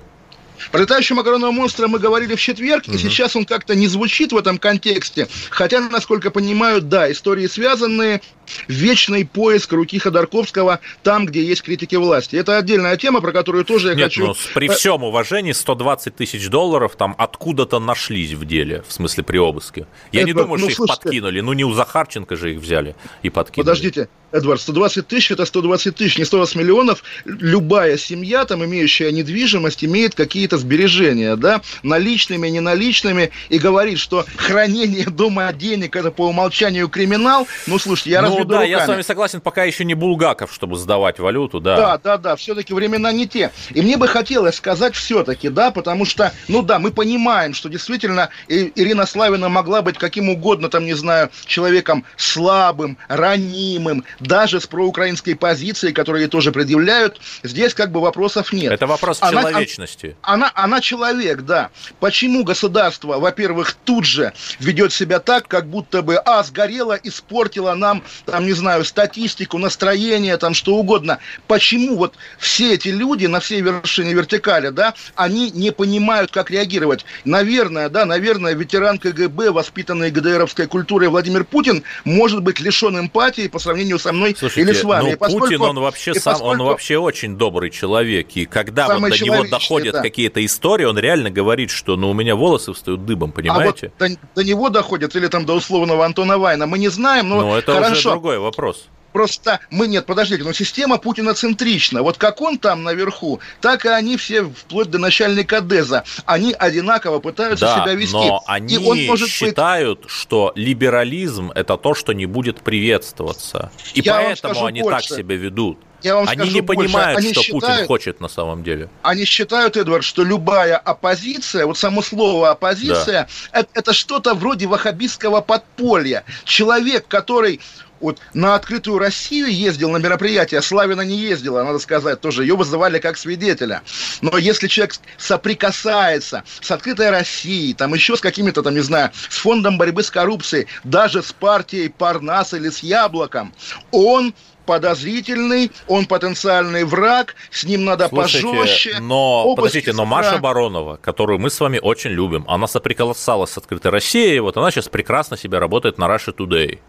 Про 0.72 0.82
летающего 0.82 1.18
макаронного 1.18 1.52
монстра 1.52 1.88
мы 1.88 2.00
говорили 2.00 2.36
в 2.36 2.42
четверг, 2.42 2.86
угу. 2.88 2.96
и 2.96 2.98
сейчас 2.98 3.36
он 3.36 3.46
как-то 3.46 3.76
не 3.76 3.88
звучит 3.88 4.32
в 4.32 4.38
этом 4.38 4.58
контексте. 4.58 5.28
Хотя, 5.50 5.82
насколько 5.82 6.32
понимаю, 6.32 6.82
да, 6.82 7.12
истории 7.12 7.48
связанные, 7.48 8.22
вечный 8.68 9.26
поиск 9.26 9.74
руки 9.74 10.00
Ходорковского 10.00 10.80
там, 11.04 11.26
где 11.26 11.44
есть 11.44 11.62
критики 11.62 11.96
власти. 11.96 12.36
Это 12.36 12.58
отдельная 12.58 12.98
тема, 12.98 13.22
про 13.22 13.32
которую 13.32 13.66
тоже 13.66 13.90
я 13.90 13.96
Нет, 13.96 14.06
хочу... 14.06 14.28
Ну, 14.28 14.36
при 14.54 14.68
всем 14.70 15.04
уважении, 15.04 15.52
120 15.52 16.16
тысяч 16.16 16.50
долларов 16.50 16.96
там 16.96 17.16
откуда-то 17.18 17.80
нашлись 17.80 18.34
в 18.34 18.46
деле, 18.46 18.84
в 18.88 18.94
смысле 18.94 19.24
при 19.24 19.38
обыске. 19.38 19.88
Я 20.12 20.22
Это, 20.22 20.28
не 20.28 20.34
думаю, 20.34 20.60
ну, 20.60 20.70
что 20.70 20.76
слушайте, 20.76 20.94
их 20.94 21.04
подкинули. 21.04 21.42
Ну, 21.42 21.54
не 21.54 21.64
у 21.64 21.74
Захарченко 21.74 22.36
же 22.36 22.54
их 22.54 22.60
взяли 22.60 22.96
и 23.24 23.30
подкинули. 23.30 23.66
Подождите, 23.66 24.10
Эдвард, 24.32 24.62
120 24.62 25.08
тысяч– 25.08 25.32
это 25.32 25.46
120 25.46 25.96
тысяч, 25.96 26.18
не 26.18 26.26
120 26.26 26.56
миллионов. 26.56 27.04
Любая 27.26 27.98
семья, 27.98 28.46
там, 28.46 28.64
имеющая 28.66 29.12
недвижимость, 29.12 29.84
имеет 29.86 30.16
какие-то 30.48 30.58
сбережения, 30.58 31.36
да, 31.36 31.62
наличными, 31.84 32.48
неналичными, 32.48 33.32
и 33.50 33.60
говорит, 33.60 34.00
что 34.00 34.26
хранение 34.38 35.06
дома 35.06 35.52
денег– 35.52 35.96
это 35.98 36.12
по 36.12 36.28
умолчанию 36.28 36.88
криминал. 36.88 37.48
Ну, 37.68 37.78
слушайте, 37.80 38.12
я 38.12 38.22
ну, 38.22 38.30
разведу 38.30 38.50
да, 38.50 38.56
руками. 38.56 38.70
я 38.70 38.86
с 38.86 38.88
вами 38.88 39.02
согласен, 39.02 39.42
пока 39.42 39.66
еще 39.66 39.84
не 39.84 39.94
Булгаков, 39.94 40.54
чтобы 40.54 40.78
сдавать 40.78 41.20
валюту, 41.20 41.60
да. 41.60 41.76
Да, 41.76 41.98
да, 41.98 42.18
да, 42.18 42.36
все-таки 42.38 42.74
времена 42.74 43.12
не 43.12 43.28
те. 43.28 43.52
И 43.72 43.82
мне 43.82 43.98
бы 43.98 44.08
хотелось 44.08 44.56
сказать 44.56 44.96
все-таки, 44.96 45.50
да, 45.50 45.72
потому 45.72 46.06
что, 46.06 46.32
ну 46.48 46.62
да, 46.62 46.80
мы 46.80 46.92
понимаем, 46.92 47.54
что 47.54 47.68
действительно 47.68 48.30
Ирина 48.48 49.06
Славина 49.06 49.50
могла 49.50 49.82
быть 49.82 49.98
каким 49.98 50.30
угодно, 50.30 50.70
там, 50.70 50.86
не 50.86 50.94
знаю, 50.94 51.30
человеком 51.46 52.06
слабым, 52.16 52.98
ранимым, 53.10 54.06
даже 54.22 54.62
с 54.62 54.68
проукраинской 54.68 55.36
позицией, 55.36 55.94
которые 55.94 56.24
ей 56.24 56.30
тоже 56.30 56.52
предъявляют, 56.52 57.20
здесь 57.44 57.74
как 57.74 57.92
бы 57.92 58.00
вопросов 58.00 58.54
нет. 58.54 58.72
Это 58.72 58.88
вопрос 58.88 59.18
она, 59.22 59.42
человечности. 59.42 60.16
Она, 60.22 60.37
она, 60.38 60.52
она 60.54 60.82
человек, 60.82 61.42
да. 61.42 61.70
Почему 62.00 62.44
государство, 62.44 63.20
во-первых, 63.20 63.74
тут 63.74 64.06
же 64.06 64.34
ведет 64.60 64.94
себя 64.94 65.20
так, 65.20 65.48
как 65.48 65.68
будто 65.68 66.02
бы, 66.02 66.18
а, 66.18 66.44
сгорело, 66.44 66.98
испортило 67.04 67.74
нам, 67.74 68.04
там, 68.26 68.46
не 68.46 68.54
знаю, 68.54 68.86
статистику, 68.86 69.58
настроение, 69.58 70.38
там, 70.38 70.54
что 70.54 70.76
угодно. 70.76 71.18
Почему 71.48 71.98
вот 71.98 72.14
все 72.38 72.76
эти 72.76 72.90
люди 72.90 73.26
на 73.26 73.40
всей 73.40 73.62
вершине 73.62 74.14
вертикали, 74.14 74.70
да, 74.70 74.94
они 75.16 75.50
не 75.52 75.72
понимают, 75.72 76.32
как 76.32 76.52
реагировать? 76.52 77.06
Наверное, 77.26 77.90
да, 77.90 78.06
наверное, 78.06 78.54
ветеран 78.54 79.00
КГБ, 79.00 79.52
воспитанный 79.52 80.12
ГДРовской 80.12 80.68
культурой 80.68 81.10
Владимир 81.10 81.44
Путин, 81.44 81.84
может 82.06 82.44
быть 82.44 82.60
лишен 82.60 83.00
эмпатии 83.00 83.48
по 83.48 83.60
сравнению 83.60 83.98
со 83.98 84.14
мной 84.14 84.36
Слушайте, 84.38 84.62
или 84.62 84.78
с 84.78 84.84
вами. 84.84 85.12
Ну, 85.12 85.18
поскольку, 85.18 85.48
Путин, 85.48 85.62
он 85.62 85.80
вообще, 85.80 86.14
сам, 86.14 86.34
поскольку... 86.34 86.52
он 86.52 86.68
вообще 86.68 86.98
очень 86.98 87.38
добрый 87.38 87.72
человек, 87.72 88.28
и 88.36 88.46
когда 88.46 88.88
вот 88.88 89.10
до 89.10 89.18
него 89.18 89.44
доходят 89.48 89.94
да. 89.94 90.02
Какие-то 90.30 90.46
истории, 90.46 90.86
он 90.86 90.98
реально 90.98 91.30
говорит, 91.30 91.70
что 91.72 91.96
ну, 91.96 92.10
у 92.10 92.14
меня 92.14 92.36
волосы 92.36 92.74
встают 92.74 93.06
дыбом, 93.06 93.32
понимаете? 93.32 93.92
А 94.00 94.04
вот 94.04 94.12
до, 94.12 94.20
до 94.36 94.44
него 94.44 94.70
доходят, 94.70 95.16
или 95.16 95.28
там 95.28 95.46
до 95.46 95.54
условного 95.54 96.06
Антона 96.06 96.38
Вайна, 96.38 96.66
мы 96.68 96.80
не 96.80 96.90
знаем, 96.90 97.30
но 97.30 97.42
Ну, 97.42 97.56
это 97.56 97.74
хорошо. 97.74 97.92
уже 97.94 98.10
другой 98.10 98.40
вопрос. 98.40 98.88
просто 99.14 99.60
мы, 99.72 99.88
нет, 99.88 100.06
подождите, 100.06 100.44
но 100.44 100.54
система 100.54 100.98
Путина 100.98 101.34
центрична. 101.34 102.04
Вот 102.04 102.18
как 102.18 102.42
он 102.42 102.58
там 102.60 102.84
наверху, 102.84 103.40
так 103.62 103.86
и 103.86 103.90
они 103.90 104.16
все, 104.18 104.44
вплоть 104.44 104.90
до 104.92 105.00
начальника 105.00 105.62
ДЭЗа, 105.62 106.04
они 106.26 106.54
одинаково 106.54 107.20
пытаются 107.20 107.66
да, 107.66 107.84
себя 107.84 107.94
вести. 107.96 108.14
но 108.14 108.44
они 108.46 108.76
и 108.76 108.78
он 108.78 109.06
может 109.06 109.30
считают, 109.30 110.02
быть... 110.02 110.10
что 110.12 110.52
либерализм– 110.56 111.52
это 111.56 111.78
то, 111.78 111.96
что 111.96 112.14
не 112.14 112.26
будет 112.28 112.60
приветствоваться. 112.62 113.72
И 113.96 114.02
Я 114.02 114.14
поэтому 114.14 114.66
они 114.66 114.82
больше. 114.82 115.10
так 115.10 115.18
себя 115.18 115.36
ведут. 115.36 115.80
Я 116.04 116.16
вам 116.16 116.28
они 116.28 116.50
не 116.50 116.62
больше. 116.62 116.84
понимают, 116.84 117.20
они 117.20 117.34
что 117.34 117.42
считают, 117.42 117.64
Путин 117.64 117.88
хочет 117.88 118.22
на 118.22 118.28
самом 118.28 118.64
деле. 118.64 118.90
Они 119.02 119.26
считают, 119.26 119.78
Эдвард, 119.78 120.04
что 120.04 120.24
любая 120.24 120.78
оппозиция, 120.78 121.66
вот 121.66 121.78
само 121.78 122.02
слово 122.02 122.52
оппозиция, 122.52 123.28
да. 123.52 123.60
это, 123.60 123.70
это 123.74 123.94
что-то 123.94 124.34
вроде 124.36 124.68
ваххабистского 124.68 125.42
подполья. 125.42 126.24
Человек, 126.44 127.08
который 127.08 127.60
вот 128.00 128.20
на 128.34 128.56
открытую 128.56 129.00
Россию 129.00 129.52
ездил 129.52 129.90
на 129.90 129.98
мероприятие, 129.98 130.62
Славина 130.62 131.02
не 131.02 131.18
ездила, 131.18 131.64
надо 131.64 131.80
сказать, 131.80 132.22
тоже 132.22 132.44
ее 132.44 132.56
вызывали 132.56 133.00
как 133.00 133.18
свидетеля. 133.18 133.82
Но 134.22 134.38
если 134.38 134.68
человек 134.68 134.96
соприкасается 135.18 136.44
с 136.62 136.70
открытой 136.72 137.10
Россией, 137.10 137.74
там 137.74 137.94
еще 137.94 138.16
с 138.16 138.22
какими-то, 138.22 138.64
там, 138.64 138.76
не 138.76 138.82
знаю, 138.82 139.12
с 139.30 139.38
фондом 139.38 139.78
борьбы 139.78 140.04
с 140.04 140.12
коррупцией, 140.12 140.68
даже 140.84 141.24
с 141.24 141.32
партией 141.32 141.90
Парнас 141.90 142.54
или 142.54 142.70
с 142.70 142.80
Яблоком, 142.80 143.54
он 143.92 144.34
подозрительный, 144.68 145.72
он 145.88 146.06
потенциальный 146.06 146.84
враг, 146.84 147.36
с 147.50 147.64
ним 147.64 147.86
надо 147.86 148.08
Слушайте, 148.10 148.48
пожестче. 148.48 148.98
Но, 149.00 149.56
подождите, 149.56 149.94
но 149.94 150.06
Маша 150.06 150.38
Баронова, 150.38 150.98
которую 150.98 151.40
мы 151.40 151.50
с 151.50 151.60
вами 151.60 151.80
очень 151.82 152.12
любим, 152.12 152.46
она 152.48 152.68
соприкасалась 152.68 153.50
с 153.50 153.58
открытой 153.58 153.90
Россией, 153.92 154.40
вот 154.40 154.58
она 154.58 154.70
сейчас 154.70 154.90
прекрасно 154.90 155.38
себя 155.38 155.60
работает 155.60 155.98
на 155.98 156.06
Russia 156.06 156.36
Today. 156.36 156.80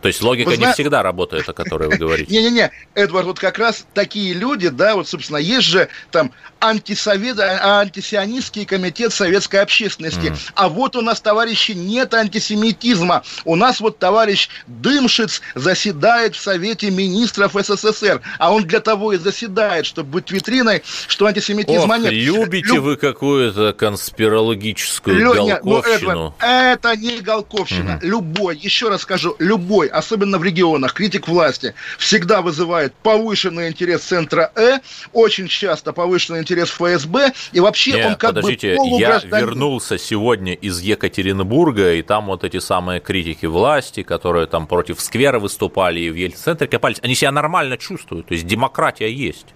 То 0.00 0.08
есть 0.08 0.22
логика 0.22 0.48
Вы 0.48 0.56
не 0.56 0.72
всегда 0.72 1.02
работает, 1.02 1.48
о 1.48 1.52
которой 1.52 1.88
вы 1.88 1.96
говорите. 1.96 2.30
Не-не-не, 2.32 2.70
Эдвард, 2.94 3.26
вот 3.26 3.38
как 3.38 3.58
раз 3.58 3.86
такие 3.94 4.34
люди, 4.34 4.68
да, 4.68 4.94
вот, 4.94 5.08
собственно, 5.08 5.38
есть 5.38 5.66
же 5.66 5.88
там 6.10 6.32
антисовет, 6.60 7.38
а, 7.38 7.80
антисионистский 7.80 8.64
комитет 8.64 9.12
советской 9.12 9.56
общественности. 9.56 10.28
Mm. 10.28 10.50
А 10.54 10.68
вот 10.68 10.96
у 10.96 11.02
нас, 11.02 11.20
товарищи, 11.20 11.72
нет 11.72 12.14
антисемитизма. 12.14 13.22
У 13.44 13.56
нас 13.56 13.80
вот 13.80 13.98
товарищ 13.98 14.48
Дымшиц 14.66 15.42
заседает 15.54 16.34
в 16.34 16.40
Совете 16.40 16.90
министров 16.90 17.52
СССР. 17.54 18.20
А 18.38 18.52
он 18.52 18.64
для 18.64 18.80
того 18.80 19.12
и 19.12 19.18
заседает, 19.18 19.86
чтобы 19.86 20.10
быть 20.10 20.30
витриной, 20.30 20.82
что 21.08 21.26
антисемитизма 21.26 21.96
Ох, 21.96 22.02
нет. 22.02 22.12
любите 22.12 22.74
Люб... 22.74 22.84
вы 22.84 22.96
какую-то 22.96 23.72
конспирологическую 23.72 25.18
Лё... 25.18 25.34
ну, 25.34 25.46
галковщину. 25.46 26.12
Ну, 26.12 26.34
Эдвард, 26.40 26.76
это 26.86 26.96
не 26.96 27.20
галковщина. 27.20 28.00
Mm. 28.02 28.06
Любой, 28.06 28.56
еще 28.56 28.88
раз 28.88 29.02
скажу, 29.02 29.36
любой, 29.38 29.85
особенно 29.86 30.38
в 30.38 30.44
регионах, 30.44 30.92
критик 30.92 31.28
власти 31.28 31.74
всегда 31.98 32.42
вызывает 32.42 32.94
повышенный 32.94 33.68
интерес 33.68 34.02
центра 34.02 34.50
Э, 34.56 34.78
очень 35.12 35.48
часто 35.48 35.92
повышенный 35.92 36.40
интерес 36.40 36.70
ФСБ, 36.70 37.32
и 37.52 37.60
вообще 37.60 37.92
Не, 37.92 38.06
он 38.06 38.14
как 38.16 38.30
подождите, 38.30 38.76
бы 38.76 38.98
я 38.98 39.18
вернулся 39.18 39.98
сегодня 39.98 40.54
из 40.54 40.80
Екатеринбурга, 40.80 41.94
и 41.94 42.02
там 42.02 42.26
вот 42.26 42.44
эти 42.44 42.58
самые 42.58 43.00
критики 43.00 43.46
власти, 43.46 44.02
которые 44.02 44.46
там 44.46 44.66
против 44.66 45.00
сквера 45.00 45.38
выступали 45.38 46.00
и 46.00 46.10
в 46.10 46.14
Ельцин-центре 46.14 46.68
копались, 46.68 46.98
они 47.02 47.14
себя 47.14 47.32
нормально 47.32 47.76
чувствуют, 47.76 48.28
то 48.28 48.34
есть 48.34 48.46
демократия 48.46 49.12
есть. 49.12 49.46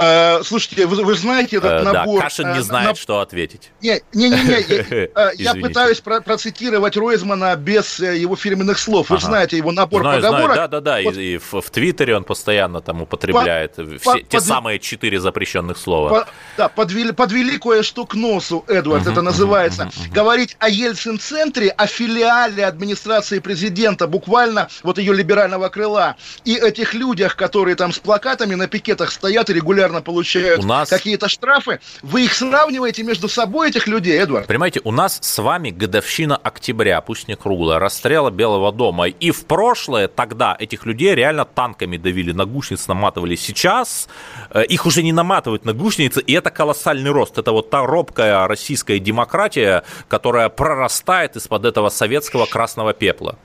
Э, 0.00 0.42
слушайте, 0.42 0.86
вы, 0.86 1.04
вы 1.04 1.14
знаете 1.14 1.56
этот 1.58 1.70
э, 1.70 1.82
набор... 1.82 2.18
Да, 2.18 2.24
Кашин 2.24 2.52
не 2.52 2.60
э, 2.60 2.62
знает, 2.62 2.88
на... 2.90 2.94
что 2.94 3.20
ответить. 3.20 3.70
Не-не-не, 3.82 5.10
я, 5.14 5.32
я 5.36 5.54
пытаюсь 5.54 6.00
про 6.00 6.22
процитировать 6.22 6.96
Ройзмана 6.96 7.54
без 7.56 7.98
его 7.98 8.34
фирменных 8.34 8.78
слов. 8.78 9.10
Вы 9.10 9.16
ага. 9.16 9.26
знаете 9.26 9.58
его 9.58 9.72
набор 9.72 10.02
знаю, 10.02 10.22
поговорок. 10.22 10.56
Да-да-да, 10.56 11.00
вот. 11.02 11.16
и, 11.16 11.34
и 11.34 11.38
в, 11.38 11.60
в 11.60 11.70
Твиттере 11.70 12.16
он 12.16 12.24
постоянно 12.24 12.80
там 12.80 13.02
употребляет 13.02 13.74
по, 13.74 13.84
все, 13.84 13.98
по, 13.98 14.18
те 14.20 14.38
под... 14.38 14.44
самые 14.44 14.78
четыре 14.78 15.20
запрещенных 15.20 15.76
слова. 15.76 16.08
По, 16.08 16.28
да, 16.56 16.68
подвели, 16.68 17.12
подвели 17.12 17.58
кое-что 17.58 18.06
к 18.06 18.14
носу, 18.14 18.64
Эдвард, 18.68 19.06
это 19.06 19.20
называется. 19.20 19.90
Говорить 20.10 20.56
о 20.60 20.70
Ельцин-центре, 20.70 21.68
о 21.68 21.86
филиале 21.86 22.64
администрации 22.64 23.38
президента, 23.38 24.06
буквально 24.06 24.68
вот 24.82 24.96
ее 24.96 25.12
либерального 25.12 25.68
крыла, 25.68 26.16
и 26.44 26.54
этих 26.54 26.94
людях, 26.94 27.36
которые 27.36 27.76
там 27.76 27.92
с 27.92 27.98
плакатами 27.98 28.54
на 28.54 28.66
пикетах 28.66 29.10
стоят 29.10 29.50
и 29.50 29.52
регулярно 29.52 29.89
регулярно 29.90 30.02
получают 30.02 30.64
у 30.64 30.66
нас... 30.66 30.88
какие-то 30.88 31.28
штрафы, 31.28 31.80
вы 32.02 32.24
их 32.24 32.34
сравниваете 32.34 33.02
между 33.02 33.28
собой, 33.28 33.70
этих 33.70 33.86
людей, 33.86 34.18
Эдвард? 34.18 34.46
Понимаете, 34.46 34.80
у 34.84 34.92
нас 34.92 35.18
с 35.20 35.42
вами 35.42 35.70
годовщина 35.70 36.36
октября, 36.36 37.00
пусть 37.00 37.28
не 37.28 37.36
круглая, 37.36 37.78
расстрела 37.78 38.30
Белого 38.30 38.72
дома. 38.72 39.08
И 39.08 39.30
в 39.30 39.44
прошлое 39.46 40.08
тогда 40.08 40.56
этих 40.58 40.86
людей 40.86 41.14
реально 41.14 41.44
танками 41.44 41.96
давили, 41.96 42.32
на 42.32 42.46
гусениц 42.46 42.88
наматывали. 42.88 43.36
Сейчас 43.36 44.08
э, 44.50 44.64
их 44.64 44.86
уже 44.86 45.02
не 45.02 45.12
наматывают 45.12 45.64
на 45.64 45.72
гусеницы, 45.72 46.20
и 46.20 46.32
это 46.32 46.50
колоссальный 46.50 47.10
рост. 47.10 47.38
Это 47.38 47.52
вот 47.52 47.70
та 47.70 47.84
робкая 47.84 48.46
российская 48.46 48.98
демократия, 48.98 49.82
которая 50.08 50.48
прорастает 50.48 51.36
из-под 51.36 51.64
этого 51.64 51.88
советского 51.88 52.46
красного 52.46 52.92
пепла. 52.92 53.36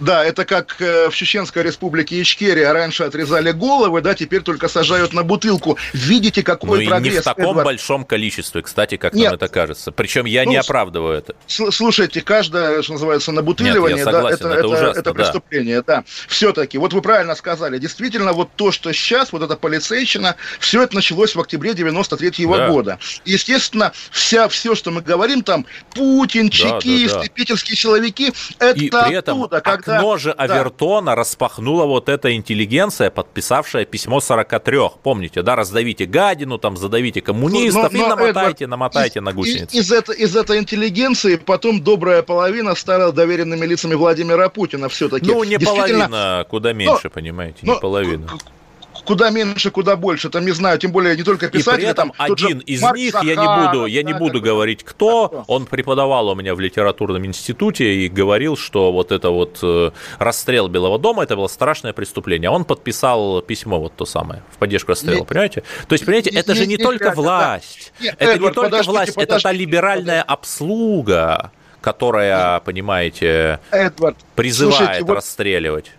Да, 0.00 0.24
это 0.24 0.44
как 0.44 0.80
э, 0.80 1.08
в 1.08 1.14
Чеченской 1.14 1.62
республике 1.62 2.20
Ичкерия 2.20 2.72
раньше 2.72 3.04
отрезали 3.04 3.52
головы, 3.52 4.00
да, 4.00 4.14
теперь 4.14 4.42
только 4.42 4.68
сажают 4.68 5.12
на 5.12 5.22
бутылку. 5.22 5.78
Видите, 5.92 6.42
какой 6.42 6.84
ну, 6.84 6.90
прогресс. 6.90 7.14
не 7.14 7.20
в 7.20 7.24
таком 7.24 7.50
Эдвард. 7.50 7.64
большом 7.64 8.04
количестве, 8.04 8.62
кстати, 8.62 8.96
как 8.96 9.14
Нет. 9.14 9.26
нам 9.26 9.34
это 9.34 9.48
кажется. 9.48 9.92
Причем 9.92 10.24
я 10.24 10.44
ну, 10.44 10.50
не 10.50 10.56
оправдываю 10.56 11.18
это. 11.18 11.34
Слушайте, 11.46 12.22
каждое, 12.22 12.82
что 12.82 12.94
называется, 12.94 13.30
набутыливание, 13.30 13.96
Нет, 13.96 14.04
согласен, 14.04 14.38
да, 14.40 14.48
это, 14.50 14.58
это, 14.58 14.68
ужасно, 14.68 15.00
это 15.00 15.14
преступление, 15.14 15.82
да. 15.82 15.96
да. 15.96 16.04
Все-таки, 16.28 16.76
вот 16.78 16.92
вы 16.92 17.00
правильно 17.00 17.34
сказали, 17.36 17.78
действительно, 17.78 18.32
вот 18.32 18.50
то, 18.56 18.72
что 18.72 18.92
сейчас, 18.92 19.32
вот 19.32 19.42
эта 19.42 19.56
полицейщина, 19.56 20.36
все 20.58 20.82
это 20.82 20.96
началось 20.96 21.34
в 21.34 21.40
октябре 21.40 21.74
93 21.74 22.30
-го 22.44 22.56
да. 22.56 22.68
года. 22.68 22.98
Естественно, 23.24 23.92
вся, 24.10 24.48
все, 24.48 24.74
что 24.74 24.90
мы 24.90 25.02
говорим 25.02 25.42
там, 25.42 25.66
Путин, 25.94 26.50
чекисты, 26.50 27.08
да, 27.08 27.20
да, 27.20 27.22
да. 27.22 27.28
питерские 27.28 27.76
силовики, 27.76 28.32
это 28.58 28.78
И 28.78 28.90
при 28.90 29.14
этом, 29.14 29.42
оттуда, 29.42 29.60
когда 29.60 29.83
окно 29.88 30.16
же 30.18 30.32
Авертона 30.32 31.12
да. 31.12 31.14
распахнула 31.14 31.84
вот 31.84 32.08
эта 32.08 32.34
интеллигенция, 32.34 33.10
подписавшая 33.10 33.84
письмо 33.84 34.20
43. 34.20 34.78
Помните, 35.02 35.42
да, 35.42 35.56
раздавите 35.56 36.06
гадину, 36.06 36.58
там, 36.58 36.76
задавите 36.76 37.20
коммунистов 37.20 37.92
но, 37.92 37.98
но, 37.98 38.06
и 38.06 38.08
намотайте, 38.08 38.64
Эдвард, 38.64 38.70
намотайте 38.70 39.18
из, 39.18 39.22
на 39.22 39.32
гусеницы. 39.32 39.76
Из, 39.76 39.86
из, 39.86 39.92
это, 39.92 40.12
из 40.12 40.36
этой 40.36 40.58
интеллигенции 40.58 41.36
потом 41.36 41.82
добрая 41.82 42.22
половина 42.22 42.74
стала 42.74 43.12
доверенными 43.12 43.64
лицами 43.66 43.94
Владимира 43.94 44.48
Путина 44.48 44.88
все-таки. 44.88 45.26
Ну, 45.26 45.44
не 45.44 45.58
половина, 45.58 46.46
куда 46.48 46.72
меньше, 46.72 47.04
но, 47.04 47.10
понимаете, 47.10 47.58
не 47.62 47.72
но, 47.72 47.80
половина 47.80 48.28
куда 49.04 49.30
меньше, 49.30 49.70
куда 49.70 49.96
больше. 49.96 50.30
Там, 50.30 50.44
не 50.44 50.52
знаю, 50.52 50.78
тем 50.78 50.92
более 50.92 51.16
не 51.16 51.22
только 51.22 51.48
писатели. 51.48 51.82
И 51.82 51.84
при 51.84 51.90
этом 51.90 52.10
там, 52.10 52.16
один 52.18 52.58
из 52.58 52.82
Марк 52.82 52.96
них, 52.96 53.12
Сахаров, 53.12 53.28
я 53.28 53.36
не 53.36 53.66
буду, 53.66 53.86
я 53.86 54.02
да, 54.02 54.12
не 54.12 54.18
буду 54.18 54.40
говорить 54.40 54.84
кто, 54.84 55.44
он 55.46 55.66
преподавал 55.66 56.28
у 56.28 56.34
меня 56.34 56.54
в 56.54 56.60
литературном 56.60 57.24
институте 57.26 57.94
и 57.94 58.08
говорил, 58.08 58.56
что 58.56 58.92
вот 58.92 59.12
это 59.12 59.30
вот 59.30 59.58
э, 59.62 59.90
расстрел 60.18 60.68
Белого 60.68 60.98
дома, 60.98 61.22
это 61.24 61.36
было 61.36 61.48
страшное 61.48 61.92
преступление. 61.92 62.50
Он 62.50 62.64
подписал 62.64 63.42
письмо 63.42 63.80
вот 63.80 63.94
то 63.96 64.04
самое, 64.04 64.42
в 64.50 64.58
поддержку 64.58 64.92
расстрела, 64.92 65.20
не, 65.20 65.24
понимаете? 65.24 65.62
То 65.88 65.94
есть, 65.94 66.04
понимаете, 66.04 66.30
не, 66.30 66.38
это 66.38 66.52
не, 66.52 66.58
же 66.58 66.66
не, 66.66 66.76
не 66.76 66.82
только 66.82 67.10
не, 67.10 67.14
власть, 67.14 67.92
да. 68.00 68.08
это 68.18 68.24
Эдвард, 68.24 68.56
не 68.56 68.62
только 68.62 68.82
власть, 68.84 69.16
это 69.16 69.40
та 69.40 69.52
либеральная 69.52 70.22
обслуга, 70.22 71.52
которая, 71.80 72.60
понимаете, 72.60 73.60
Эдвард, 73.70 74.16
призывает 74.34 74.78
слушайте, 74.78 75.12
расстреливать 75.12 75.92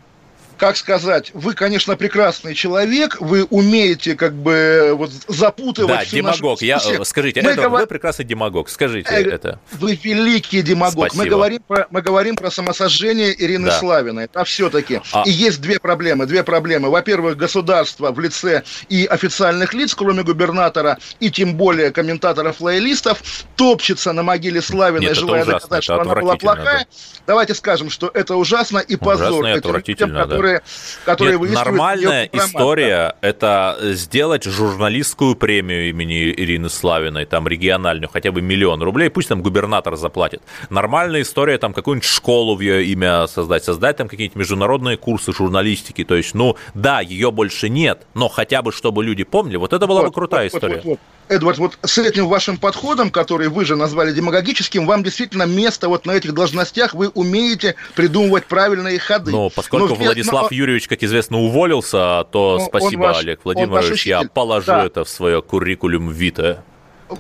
как 0.57 0.77
сказать, 0.77 1.31
вы, 1.33 1.53
конечно, 1.53 1.95
прекрасный 1.95 2.53
человек, 2.53 3.17
вы 3.19 3.43
умеете 3.45 4.15
как 4.15 4.33
бы 4.33 4.93
вот 4.95 5.11
запутывать. 5.27 5.99
Да, 5.99 6.05
демагог. 6.05 6.61
Я, 6.61 6.79
скажите, 6.79 7.41
мы 7.41 7.51
Эдвард, 7.51 7.67
говор... 7.67 7.81
вы 7.81 7.87
прекрасный 7.87 8.25
демагог, 8.25 8.69
скажите 8.69 9.09
э, 9.11 9.29
это. 9.29 9.59
Вы 9.73 9.99
великий 10.01 10.61
демагог. 10.61 11.07
Спасибо. 11.07 11.23
Мы 11.23 11.29
говорим 11.29 11.61
про, 11.67 11.87
мы 11.89 12.01
говорим 12.01 12.35
про 12.35 12.51
самосожжение 12.51 13.35
Ирины 13.43 13.67
да. 13.67 13.79
Славиной. 13.79 14.29
А 14.33 14.43
все-таки. 14.43 15.01
А... 15.11 15.23
И 15.25 15.31
есть 15.31 15.61
две 15.61 15.79
проблемы. 15.79 16.25
Две 16.25 16.43
проблемы. 16.43 16.89
Во-первых, 16.89 17.37
государство 17.37 18.11
в 18.11 18.19
лице 18.19 18.63
и 18.89 19.05
официальных 19.05 19.73
лиц, 19.73 19.93
кроме 19.93 20.23
губернатора, 20.23 20.97
и 21.19 21.29
тем 21.29 21.55
более 21.55 21.91
комментаторов-лоялистов, 21.91 23.21
топчется 23.55 24.13
на 24.13 24.23
могиле 24.23 24.61
Славиной, 24.61 25.07
Нет, 25.07 25.15
желая 25.15 25.45
доказать, 25.45 25.83
что 25.83 26.01
она 26.01 26.15
была 26.15 26.37
плохая. 26.37 26.79
Да. 26.79 26.85
Давайте 27.27 27.55
скажем, 27.55 27.89
что 27.89 28.09
это 28.13 28.35
ужасно 28.35 28.79
и 28.79 28.95
позор 28.95 29.43
ужасно 29.43 29.47
и 29.47 29.91
этим 29.91 30.07
людям, 30.07 30.13
которые 30.13 30.44
которые, 30.45 30.61
которые 31.05 31.39
Нет, 31.39 31.53
Нормальная 31.53 32.29
история– 32.31 33.15
это 33.21 33.77
сделать 33.81 34.43
журналистскую 34.43 35.35
премию 35.35 35.89
имени 35.89 36.31
Ирины 36.31 36.69
Славиной, 36.69 37.25
там 37.25 37.47
региональную, 37.47 38.09
хотя 38.09 38.31
бы 38.31 38.41
миллион 38.41 38.81
рублей, 38.81 39.09
пусть 39.09 39.29
там 39.29 39.41
губернатор 39.41 39.95
заплатит. 39.95 40.41
Нормальная 40.69 41.21
история– 41.21 41.57
там 41.59 41.73
какую-нибудь 41.73 42.07
школу 42.07 42.55
в 42.55 42.61
ее 42.61 42.85
имя 42.85 43.27
создать, 43.27 43.63
создать 43.63 43.97
там 43.97 44.07
какие-нибудь 44.07 44.37
международные 44.37 44.97
курсы 44.97 45.33
журналистики. 45.33 46.03
То 46.03 46.15
есть, 46.15 46.33
ну, 46.35 46.55
да, 46.73 47.01
ее 47.01 47.31
больше 47.31 47.69
нет, 47.69 48.05
но 48.13 48.29
хотя 48.29 48.61
бы 48.61 48.71
чтобы 48.71 49.03
люди 49.03 49.23
помнили, 49.23 49.57
вот 49.57 49.73
это 49.73 49.87
была 49.87 50.01
вот, 50.01 50.07
бы 50.07 50.13
крутая 50.13 50.49
вот, 50.49 50.55
история. 50.55 50.75
Вот, 50.75 50.85
вот, 50.85 50.99
вот. 50.99 50.99
Эдвард, 51.27 51.57
вот 51.57 51.77
с 51.83 51.97
этим 51.97 52.27
вашим 52.27 52.57
подходом, 52.57 53.09
который 53.09 53.47
вы 53.47 53.65
же 53.65 53.75
назвали 53.75 54.13
демагогическим, 54.13 54.85
вам 54.85 55.03
действительно 55.03 55.43
место 55.43 55.89
вот 55.89 56.05
на 56.05 56.11
этих 56.11 56.33
должностях, 56.33 56.93
вы 56.93 57.09
умеете 57.09 57.75
придумывать 57.95 58.45
правильные 58.45 58.99
ходы. 58.99 59.31
Но 59.31 59.49
поскольку 59.49 59.89
но, 59.89 59.95
Владислав 59.95 60.51
но, 60.51 60.57
Юрьевич, 60.57 60.87
как 60.87 61.01
известно, 61.03 61.39
уволился, 61.39 62.25
то 62.31 62.59
спасибо, 62.67 63.01
ваш, 63.01 63.19
Олег 63.19 63.39
Владимирович, 63.43 64.05
я 64.05 64.23
положу 64.23 64.67
да. 64.67 64.85
это 64.85 65.03
в 65.03 65.09
свое 65.09 65.41
куррикулум 65.41 66.11
вита. 66.11 66.63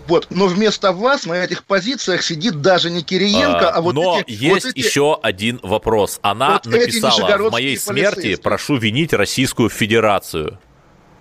Вот, 0.07 0.27
но 0.29 0.47
вместо 0.47 0.91
вас 0.91 1.25
на 1.25 1.33
этих 1.33 1.63
позициях 1.63 2.23
сидит 2.23 2.61
даже 2.61 2.89
не 2.89 3.03
Кириенко, 3.03 3.69
а, 3.69 3.75
а 3.75 3.81
вот 3.81 3.93
Но 3.93 4.19
эти, 4.19 4.31
есть 4.31 4.65
вот 4.65 4.73
эти... 4.73 4.85
еще 4.85 5.19
один 5.21 5.59
вопрос. 5.61 6.19
Она 6.23 6.53
вот 6.53 6.65
написала 6.65 7.49
в 7.49 7.51
моей 7.51 7.77
смерти, 7.77 8.35
прошу 8.35 8.77
винить 8.77 9.13
Российскую 9.13 9.69
Федерацию. 9.69 10.59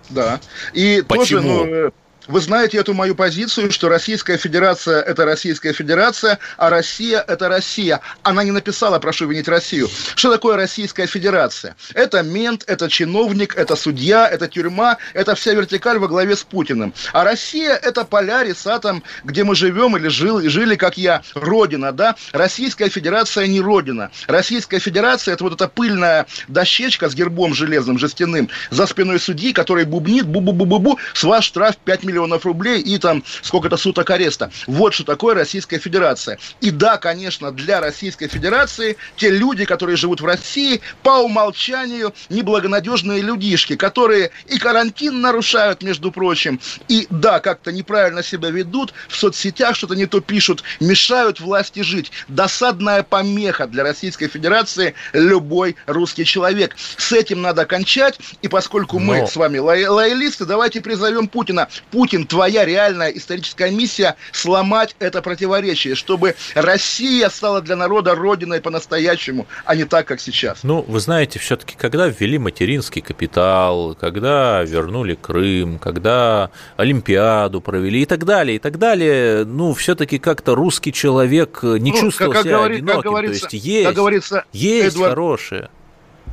Да. 0.09 0.41
И 0.72 1.03
Почему? 1.07 1.43
тоже, 1.43 1.43
ну, 1.43 1.93
вы 2.27 2.41
знаете 2.41 2.79
эту 2.79 2.95
мою 2.95 3.14
позицию, 3.14 3.70
что 3.70 3.89
Российская 3.89 4.39
Федерация– 4.39 5.01
это 5.03 5.25
Российская 5.25 5.72
Федерация, 5.72 6.39
а 6.57 6.70
Россия– 6.70 7.22
это 7.29 7.49
Россия. 7.49 8.01
Она 8.22 8.45
не 8.45 8.51
написала 8.51 8.99
«прошу 8.99 9.27
винить 9.27 9.49
Россию». 9.49 9.91
Что 10.14 10.33
такое 10.33 10.57
Российская 10.57 11.07
Федерация? 11.07 11.77
Это 11.93 12.22
мент, 12.22 12.64
это 12.66 12.89
чиновник, 12.89 13.57
это 13.57 13.77
судья, 13.77 14.27
это 14.27 14.49
тюрьма, 14.49 14.97
это 15.12 15.35
вся 15.35 15.53
вертикаль 15.53 15.99
во 15.99 16.09
главе 16.09 16.35
с 16.35 16.43
Путиным. 16.43 16.95
А 17.12 17.25
Россия– 17.25 17.75
это 17.83 18.05
Полярис, 18.05 18.66
атом, 18.66 19.03
где 19.25 19.45
мы 19.45 19.55
живем 19.55 19.97
или 19.97 20.09
жили, 20.09 20.49
жили, 20.49 20.77
как 20.77 20.97
я, 20.97 21.22
Родина, 21.35 21.93
да? 21.93 22.16
Российская 22.33 22.89
Федерация 22.89 23.47
не 23.47 23.61
Родина. 23.61 24.11
Российская 24.27 24.79
Федерация– 24.79 25.35
это 25.35 25.45
вот 25.45 25.53
эта 25.55 25.68
пыльная 25.68 26.27
дощечка 26.49 27.11
с 27.11 27.14
гербом 27.14 27.55
железным, 27.55 27.99
жестяным, 27.99 28.49
за 28.70 28.87
спиной 28.87 29.20
судьи, 29.20 29.53
который 29.53 29.85
бубнит 29.85 30.25
бу-бу-бу-бу-бу, 30.25 30.99
с 31.12 31.22
вас 31.22 31.45
штраф 31.45 31.77
5 31.77 32.05
миллионов 32.05 32.14
миллионов 32.15 32.47
рублей 32.47 32.81
и 32.81 32.99
там 32.99 33.25
сколько-то 33.43 33.77
суток 33.77 34.09
ареста. 34.11 34.51
Вот 34.67 34.95
что 34.95 35.05
такое 35.05 35.35
Российская 35.35 35.79
Федерация. 35.79 36.39
И 36.61 36.71
да, 36.71 36.97
конечно, 36.97 37.51
для 37.51 37.81
Российской 37.81 38.29
Федерации 38.29 38.97
те 39.17 39.31
люди, 39.31 39.65
которые 39.65 39.97
живут 39.97 40.21
в 40.21 40.25
России, 40.25 40.81
по 41.03 41.19
умолчанию 41.19 42.15
неблагонадежные 42.29 43.21
людишки, 43.21 43.75
которые 43.75 44.31
и 44.47 44.59
карантин 44.59 45.21
нарушают, 45.21 45.83
между 45.83 46.12
прочим, 46.12 46.61
и 46.89 47.07
да, 47.11 47.41
как-то 47.41 47.73
неправильно 47.73 48.23
себя 48.23 48.51
ведут, 48.51 48.95
в 49.09 49.17
соцсетях 49.17 49.75
что-то 49.75 49.97
не 49.97 50.07
то 50.07 50.21
пишут, 50.21 50.62
мешают 50.79 51.41
власти 51.41 51.81
жить. 51.81 52.12
Досадная 52.29 53.03
помеха 53.03 53.67
для 53.67 53.83
Российской 53.83 54.29
Федерации 54.29 54.95
любой 55.12 55.77
русский 55.87 56.25
человек. 56.25 56.77
С 56.77 57.12
этим 57.12 57.43
надо 57.43 57.67
кончать, 57.67 58.19
и 58.43 58.49
поскольку 58.49 59.01
Но... 59.01 59.07
мы 59.07 59.27
с 59.27 59.35
вами 59.35 59.59
лоялисты, 59.59 60.45
давайте 60.45 60.81
призовем 60.81 61.27
Путина. 61.27 61.69
Путин 61.91 62.04
Путин, 62.05 62.27
твоя 62.27 62.67
реальная 62.67 63.09
историческая 63.09 63.71
миссия 63.71 64.17
сломать 64.31 64.95
это 64.99 65.23
противоречие, 65.23 65.95
чтобы 65.95 66.35
Россия 66.55 67.31
стала 67.31 67.63
для 67.63 67.77
народа 67.77 68.15
родиной 68.15 68.61
по-настоящему, 68.61 69.47
а 69.65 69.75
не 69.75 69.85
так, 69.85 70.07
как 70.07 70.21
сейчас. 70.21 70.65
Ну, 70.65 70.85
вы 70.87 71.01
знаете, 71.01 71.39
все-таки, 71.39 71.77
когда 71.79 72.07
ввели 72.09 72.37
материнский 72.37 73.01
капитал, 73.01 73.97
когда 73.99 74.63
вернули 74.65 75.15
Крым, 75.15 75.79
когда 75.79 76.51
Олимпиаду 76.77 77.63
провели 77.63 78.03
и 78.03 78.07
так 78.07 78.27
далее, 78.27 78.57
и 78.57 78.59
так 78.59 78.79
далее, 78.79 79.47
ну, 79.47 79.73
все-таки 79.73 80.19
как-то 80.19 80.55
русский 80.55 80.93
человек 80.93 81.63
не 81.63 81.91
ну, 81.91 81.99
чувствовал 81.99 82.33
как, 82.33 82.43
как 82.43 82.47
себя 82.47 82.59
говорит, 82.59 82.79
одиноким. 82.81 83.01
Как 83.01 83.11
говорится, 83.11 83.49
То 83.49 83.57
есть 83.57 83.67
есть, 83.67 83.87
как 83.87 83.95
говорится, 83.95 84.45
есть 84.53 84.95
Эдвард... 84.95 85.09
хорошее 85.09 85.71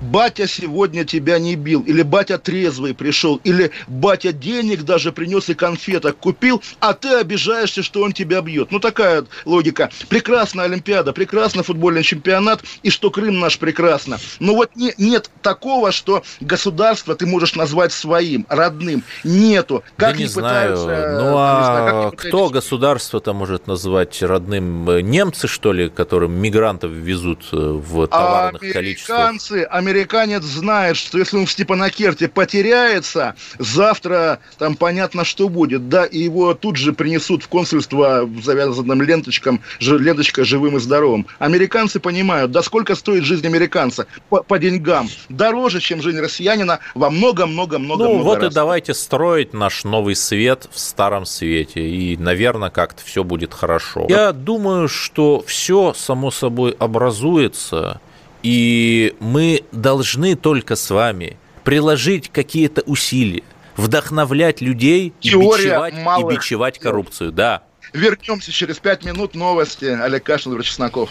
батя 0.02 0.48
сегодня 0.48 1.06
тебя 1.06 1.40
не 1.40 1.56
бил, 1.56 1.82
или 1.82 2.02
батя 2.02 2.38
трезвый 2.38 2.94
пришел, 2.94 3.40
или 3.44 3.72
батя 3.88 4.34
денег 4.34 4.84
даже 4.84 5.12
принес 5.12 5.50
и 5.50 5.54
конфеток 5.54 6.18
купил, 6.18 6.62
а 6.80 6.94
ты 6.94 7.10
обижаешься, 7.16 7.84
что 7.84 8.02
он 8.02 8.14
тебя 8.14 8.42
бьет. 8.42 8.72
Ну, 8.72 8.80
такая 8.80 9.26
логика. 9.46 9.90
Прекрасная 10.10 10.66
Олимпиада, 10.66 11.14
прекрасный 11.14 11.64
футбольный 11.64 12.04
чемпионат, 12.04 12.64
и 12.84 12.90
что 12.90 13.12
Крым 13.12 13.40
наш 13.40 13.60
прекрасно. 13.60 14.18
Но 14.40 14.56
вот 14.56 14.76
не, 14.76 14.94
нет 14.98 15.30
такого, 15.42 15.92
что 15.92 16.24
государство 16.40 17.16
ты 17.16 17.26
можешь 17.26 17.56
назвать 17.56 17.92
своим, 17.92 18.46
родным. 18.50 19.04
Нету. 19.24 19.84
Как 19.98 20.14
да 20.14 20.18
не 20.18 20.26
знаю. 20.26 20.76
Пытаются, 20.76 21.22
ну, 21.22 21.36
а 21.38 21.64
знаю, 21.64 22.12
кто 22.16 22.50
государство-то 22.50 23.34
может 23.34 23.68
назвать 23.68 24.22
родным? 24.22 24.86
Немцы, 25.00 25.48
что 25.48 25.74
ли, 25.74 25.90
которым 25.90 26.34
мигрантов 26.34 26.92
везут 26.92 27.48
э, 27.52 27.56
в 27.58 28.08
товарных 28.08 28.62
американцы, 28.62 28.74
количествах? 28.74 29.20
Американцы, 29.20 29.64
американец 29.92 30.44
знает, 30.44 30.96
что 30.96 31.18
если 31.18 31.38
он 31.38 31.46
в 31.46 31.52
Степанакерте 31.52 32.30
потеряется, 32.30 33.36
завтра 33.60 34.40
там 34.58 34.76
понятно, 34.76 35.26
что 35.26 35.50
будет, 35.50 35.90
да, 35.90 36.06
и 36.06 36.20
его 36.20 36.54
тут 36.54 36.78
же 36.78 36.94
принесут 36.94 37.44
в 37.44 37.50
консульство 37.50 38.22
в 38.26 38.42
завязанным 38.42 39.02
ленточком, 39.02 39.62
ленточкой 39.82 40.46
живым 40.46 40.78
и 40.78 40.80
здоровым. 40.80 41.28
Американцы 41.40 42.00
понимают, 42.00 42.52
да 42.52 42.64
сколько 42.64 42.96
стоит 42.96 43.24
жизнь 43.26 43.46
американца 43.46 44.08
по, 44.30 44.42
по 44.44 44.58
деньгам, 44.58 45.10
дороже, 45.28 45.82
чем 45.82 46.02
жизнь 46.02 46.20
россиянина 46.20 46.80
во 46.96 47.10
много-много-много 47.10 48.06
Ну, 48.06 48.14
много 48.16 48.24
вот 48.24 48.40
раз. 48.44 48.52
и 48.52 48.56
давайте 48.56 48.94
строить 48.94 49.54
наш 49.54 49.84
новый 49.84 50.16
свет 50.16 50.70
в 50.72 50.80
старом 50.80 51.26
свете, 51.26 51.82
и, 51.86 52.16
наверное, 52.16 52.70
как-то 52.70 53.04
все 53.04 53.24
будет 53.26 53.54
хорошо. 53.54 54.06
Я 54.08 54.32
думаю, 54.32 54.88
что 54.88 55.44
все 55.46 55.94
само 55.94 56.32
собой 56.32 56.76
образуется, 56.80 58.00
и 58.44 59.16
мы 59.20 59.64
должны 59.72 60.36
только 60.36 60.76
с 60.76 60.90
вами 60.90 61.38
приложить 61.64 62.30
какие-то 62.30 62.82
усилия, 62.82 63.44
вдохновлять 63.78 64.62
людей 64.62 65.14
Теория 65.20 65.64
и 65.64 65.96
бичевать, 65.96 66.20
и 66.20 66.24
бичевать 66.24 66.80
коррупцию. 66.80 67.32
Да. 67.32 67.64
Вернемся 67.94 68.52
через 68.52 68.80
пять 68.80 69.04
минут. 69.04 69.36
Новости. 69.36 69.86
Олег 69.86 70.24
Кашин, 70.24 70.52
Владимир 70.52 70.66
Чесноков. 70.66 71.10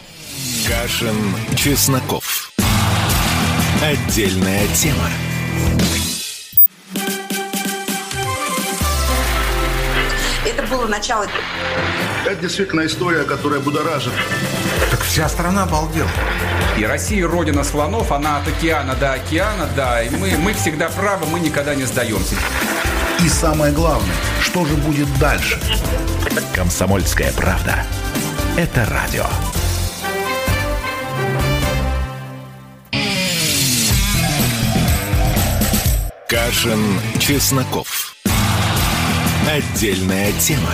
Кашин, 0.66 1.16
Чесноков. 1.57 2.53
Отдельная 3.83 4.66
тема. 4.74 5.09
Это 10.47 10.62
было 10.70 10.87
начало. 10.87 11.26
Это 12.24 12.41
действительно 12.41 12.87
история, 12.87 13.24
которая 13.24 13.61
будоражит. 13.61 14.12
Так 14.91 15.01
вся 15.03 15.28
страна 15.28 15.64
обалдела. 15.64 16.11
И 16.78 16.85
Россия 16.85 17.26
родина 17.26 17.64
слонов, 17.64 18.12
она 18.12 18.39
от 18.39 18.49
океана 18.49 18.95
до 18.95 19.12
океана, 19.12 19.68
да. 19.76 20.03
И 20.03 20.11
мы, 20.11 20.37
мы 20.39 20.55
всегда 20.55 20.89
правы, 20.89 21.26
мы 21.26 21.41
никогда 21.41 21.74
не 21.74 21.85
сдаемся. 21.85 22.35
И 23.22 23.28
самое 23.28 23.72
главное, 23.72 24.16
что 24.41 24.64
же 24.64 24.74
будет 24.74 25.09
дальше? 25.18 25.61
Комсомольская 26.55 27.33
правда. 27.33 27.85
Это 28.57 28.87
радио. 28.87 29.26
Кашин, 36.28 37.01
Чесноков. 37.18 38.14
Отдельная 39.49 40.33
тема. 40.33 40.72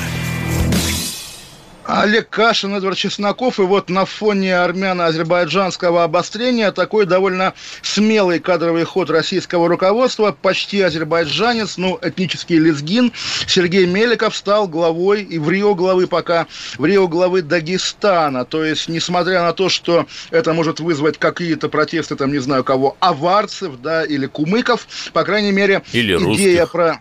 Олег 1.88 2.28
Кашин, 2.30 2.74
Эдвард 2.74 2.98
Чесноков. 2.98 3.60
И 3.60 3.62
вот 3.62 3.88
на 3.90 4.04
фоне 4.04 4.56
армяно-азербайджанского 4.56 6.04
обострения 6.04 6.72
такой 6.72 7.06
довольно 7.06 7.54
смелый 7.82 8.40
кадровый 8.40 8.84
ход 8.84 9.08
российского 9.10 9.68
руководства. 9.68 10.36
Почти 10.40 10.80
азербайджанец, 10.80 11.76
ну, 11.76 11.98
этнический 12.02 12.58
лезгин. 12.58 13.12
Сергей 13.46 13.86
Меликов 13.86 14.36
стал 14.36 14.66
главой, 14.66 15.22
и 15.22 15.38
в 15.38 15.48
Рио 15.48 15.74
главы 15.74 16.06
пока, 16.06 16.46
в 16.76 16.84
Рио 16.84 17.06
главы 17.06 17.42
Дагестана. 17.42 18.44
То 18.44 18.64
есть, 18.64 18.88
несмотря 18.88 19.42
на 19.42 19.52
то, 19.52 19.68
что 19.68 20.06
это 20.30 20.52
может 20.52 20.80
вызвать 20.80 21.18
какие-то 21.18 21.68
протесты, 21.68 22.16
там, 22.16 22.32
не 22.32 22.38
знаю 22.38 22.64
кого, 22.64 22.96
аварцев, 23.00 23.80
да, 23.80 24.04
или 24.04 24.26
кумыков, 24.26 24.86
по 25.12 25.22
крайней 25.22 25.52
мере, 25.52 25.82
или 25.92 26.16
идея 26.16 26.62
русских. 26.62 26.72
про 26.72 27.00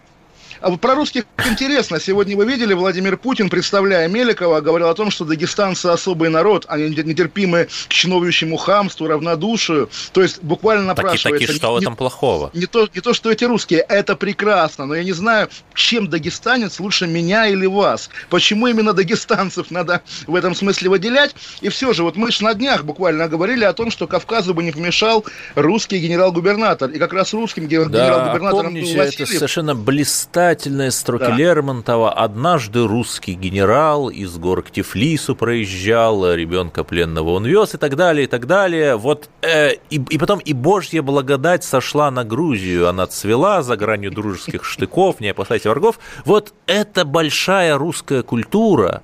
про 0.78 0.96
русских 0.96 1.26
интересно. 1.48 2.00
Сегодня 2.00 2.36
вы 2.36 2.46
видели, 2.46 2.74
Владимир 2.74 3.18
Путин, 3.18 3.50
представляя 3.50 4.08
Меликова, 4.08 4.62
говорил 4.62 4.90
о 4.90 4.96
том, 4.96 5.12
что 5.12 5.24
дагестанцы 5.24 5.86
особый 5.86 6.30
народ, 6.30 6.66
они 6.68 6.90
нетерпимы 6.90 7.66
к 7.66 7.90
чиновничьему 7.90 8.58
хамству, 8.58 9.08
равнодушию. 9.08 9.90
То 10.12 10.24
есть 10.24 10.42
буквально 10.42 10.86
напрашивается... 10.86 11.30
Таки, 11.30 11.46
таки, 11.46 11.58
что 11.60 11.68
не, 11.68 11.74
в 11.76 11.82
этом 11.82 11.96
плохого? 11.96 12.50
Не 12.54 12.66
то, 12.66 12.90
не 12.94 13.02
то, 13.02 13.14
что 13.14 13.32
эти 13.32 13.44
русские, 13.44 13.82
это 13.82 14.16
прекрасно, 14.16 14.88
но 14.88 14.96
я 14.96 15.04
не 15.04 15.12
знаю, 15.12 15.50
чем 15.76 16.10
дагестанец 16.10 16.80
лучше 16.80 17.06
меня 17.06 17.46
или 17.46 17.68
вас. 17.68 18.10
Почему 18.30 18.66
именно 18.66 18.94
дагестанцев 18.94 19.70
надо 19.70 20.02
в 20.26 20.34
этом 20.34 20.56
смысле 20.56 20.90
выделять? 20.90 21.36
И 21.62 21.70
все 21.70 21.94
же, 21.94 22.02
вот 22.02 22.16
мы 22.16 22.32
же 22.32 22.44
на 22.44 22.56
днях 22.56 22.86
буквально 22.86 23.28
говорили 23.28 23.66
о 23.66 23.74
том, 23.74 23.92
что 23.92 24.08
Кавказу 24.08 24.56
бы 24.56 24.64
не 24.64 24.72
помешал 24.72 25.26
русский 25.54 26.00
генерал-губернатор. 26.00 26.90
И 26.90 26.98
как 26.98 27.14
раз 27.14 27.34
русским 27.34 27.68
генерал-губернатором 27.68 28.42
да, 28.42 28.70
помните, 28.70 28.94
был 28.94 29.04
Васильев. 29.04 29.30
это 29.30 29.38
совершенно 29.38 29.76
блистательно 29.76 30.55
замечательные 30.56 30.92
строки 30.92 31.28
да. 31.28 31.36
Лермонтова. 31.36 32.12
Однажды 32.14 32.88
русский 32.88 33.34
генерал 33.34 34.10
из 34.10 34.38
гор 34.38 34.64
к 34.64 34.72
Тифлису 34.72 35.36
проезжал, 35.36 36.34
ребенка 36.34 36.84
пленного 36.84 37.32
он 37.32 37.46
вез 37.46 37.76
и 37.76 37.78
так 37.78 37.96
далее, 37.96 38.26
и 38.26 38.28
так 38.28 38.48
далее. 38.48 38.96
Вот, 38.96 39.30
э, 39.42 39.74
и, 39.90 39.98
и 39.98 40.18
потом 40.18 40.40
и 40.40 40.54
Божья 40.54 41.02
благодать 41.02 41.64
сошла 41.64 42.12
на 42.12 42.24
Грузию. 42.24 42.88
Она 42.88 43.08
цвела 43.08 43.62
за 43.62 43.76
гранью 43.76 44.12
дружеских 44.12 44.64
штыков, 44.64 45.20
не 45.20 45.30
опасайся 45.30 45.70
врагов. 45.70 46.00
Вот 46.26 46.54
это 46.68 47.06
большая 47.06 47.78
русская 47.78 48.24
культура, 48.24 49.02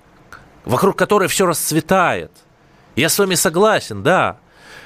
вокруг 0.66 0.96
которой 0.96 1.28
все 1.28 1.46
расцветает. 1.46 2.32
Я 2.96 3.10
с 3.10 3.20
вами 3.20 3.36
согласен, 3.36 4.04
да. 4.04 4.38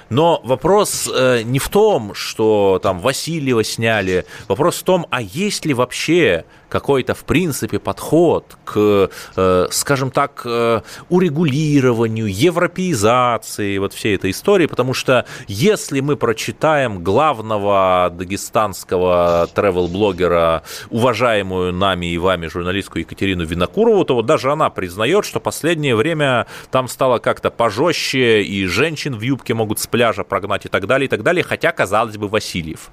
Но 0.09 0.41
вопрос 0.43 1.09
э, 1.11 1.41
не 1.43 1.59
в 1.59 1.69
том, 1.69 2.13
что 2.13 2.79
там 2.81 2.99
Васильева 2.99 3.63
сняли, 3.63 4.25
вопрос 4.47 4.77
в 4.77 4.83
том, 4.83 5.07
а 5.09 5.21
есть 5.21 5.65
ли 5.65 5.73
вообще 5.73 6.45
какой-то, 6.75 7.13
в 7.13 7.23
принципе, 7.23 7.79
подход 7.79 8.57
к, 8.65 9.09
э, 9.37 9.67
скажем 9.71 10.11
так, 10.11 10.41
э, 10.43 10.81
урегулированию, 11.07 12.27
европеизации 12.27 13.77
вот 13.77 13.93
всей 13.93 14.15
этой 14.15 14.31
истории, 14.31 14.65
потому 14.65 14.93
что 14.93 15.25
если 15.47 16.01
мы 16.01 16.17
прочитаем 16.17 17.01
главного 17.01 18.11
дагестанского 18.11 19.47
travel-блогера, 19.55 20.63
уважаемую 20.89 21.71
нами 21.71 22.07
и 22.07 22.17
вами 22.17 22.47
журналистку 22.47 22.99
Екатерину 22.99 23.45
Винокурову, 23.45 24.03
то 24.03 24.15
вот 24.15 24.25
даже 24.25 24.51
она 24.51 24.69
признает, 24.69 25.23
что 25.23 25.39
последнее 25.39 25.95
время 25.95 26.45
там 26.71 26.89
стало 26.89 27.19
как-то 27.19 27.51
пожестче, 27.51 28.41
и 28.41 28.65
женщин 28.65 29.15
в 29.15 29.21
юбке 29.21 29.53
могут 29.53 29.79
с 29.79 29.87
пляжа 29.87 30.25
прогнать 30.25 30.65
и 30.65 30.69
так 30.69 30.87
далее, 30.87 31.05
и 31.05 31.09
так 31.09 31.23
далее, 31.23 31.45
хотя, 31.45 31.71
казалось 31.71 32.17
бы, 32.17 32.27
Васильев. 32.27 32.91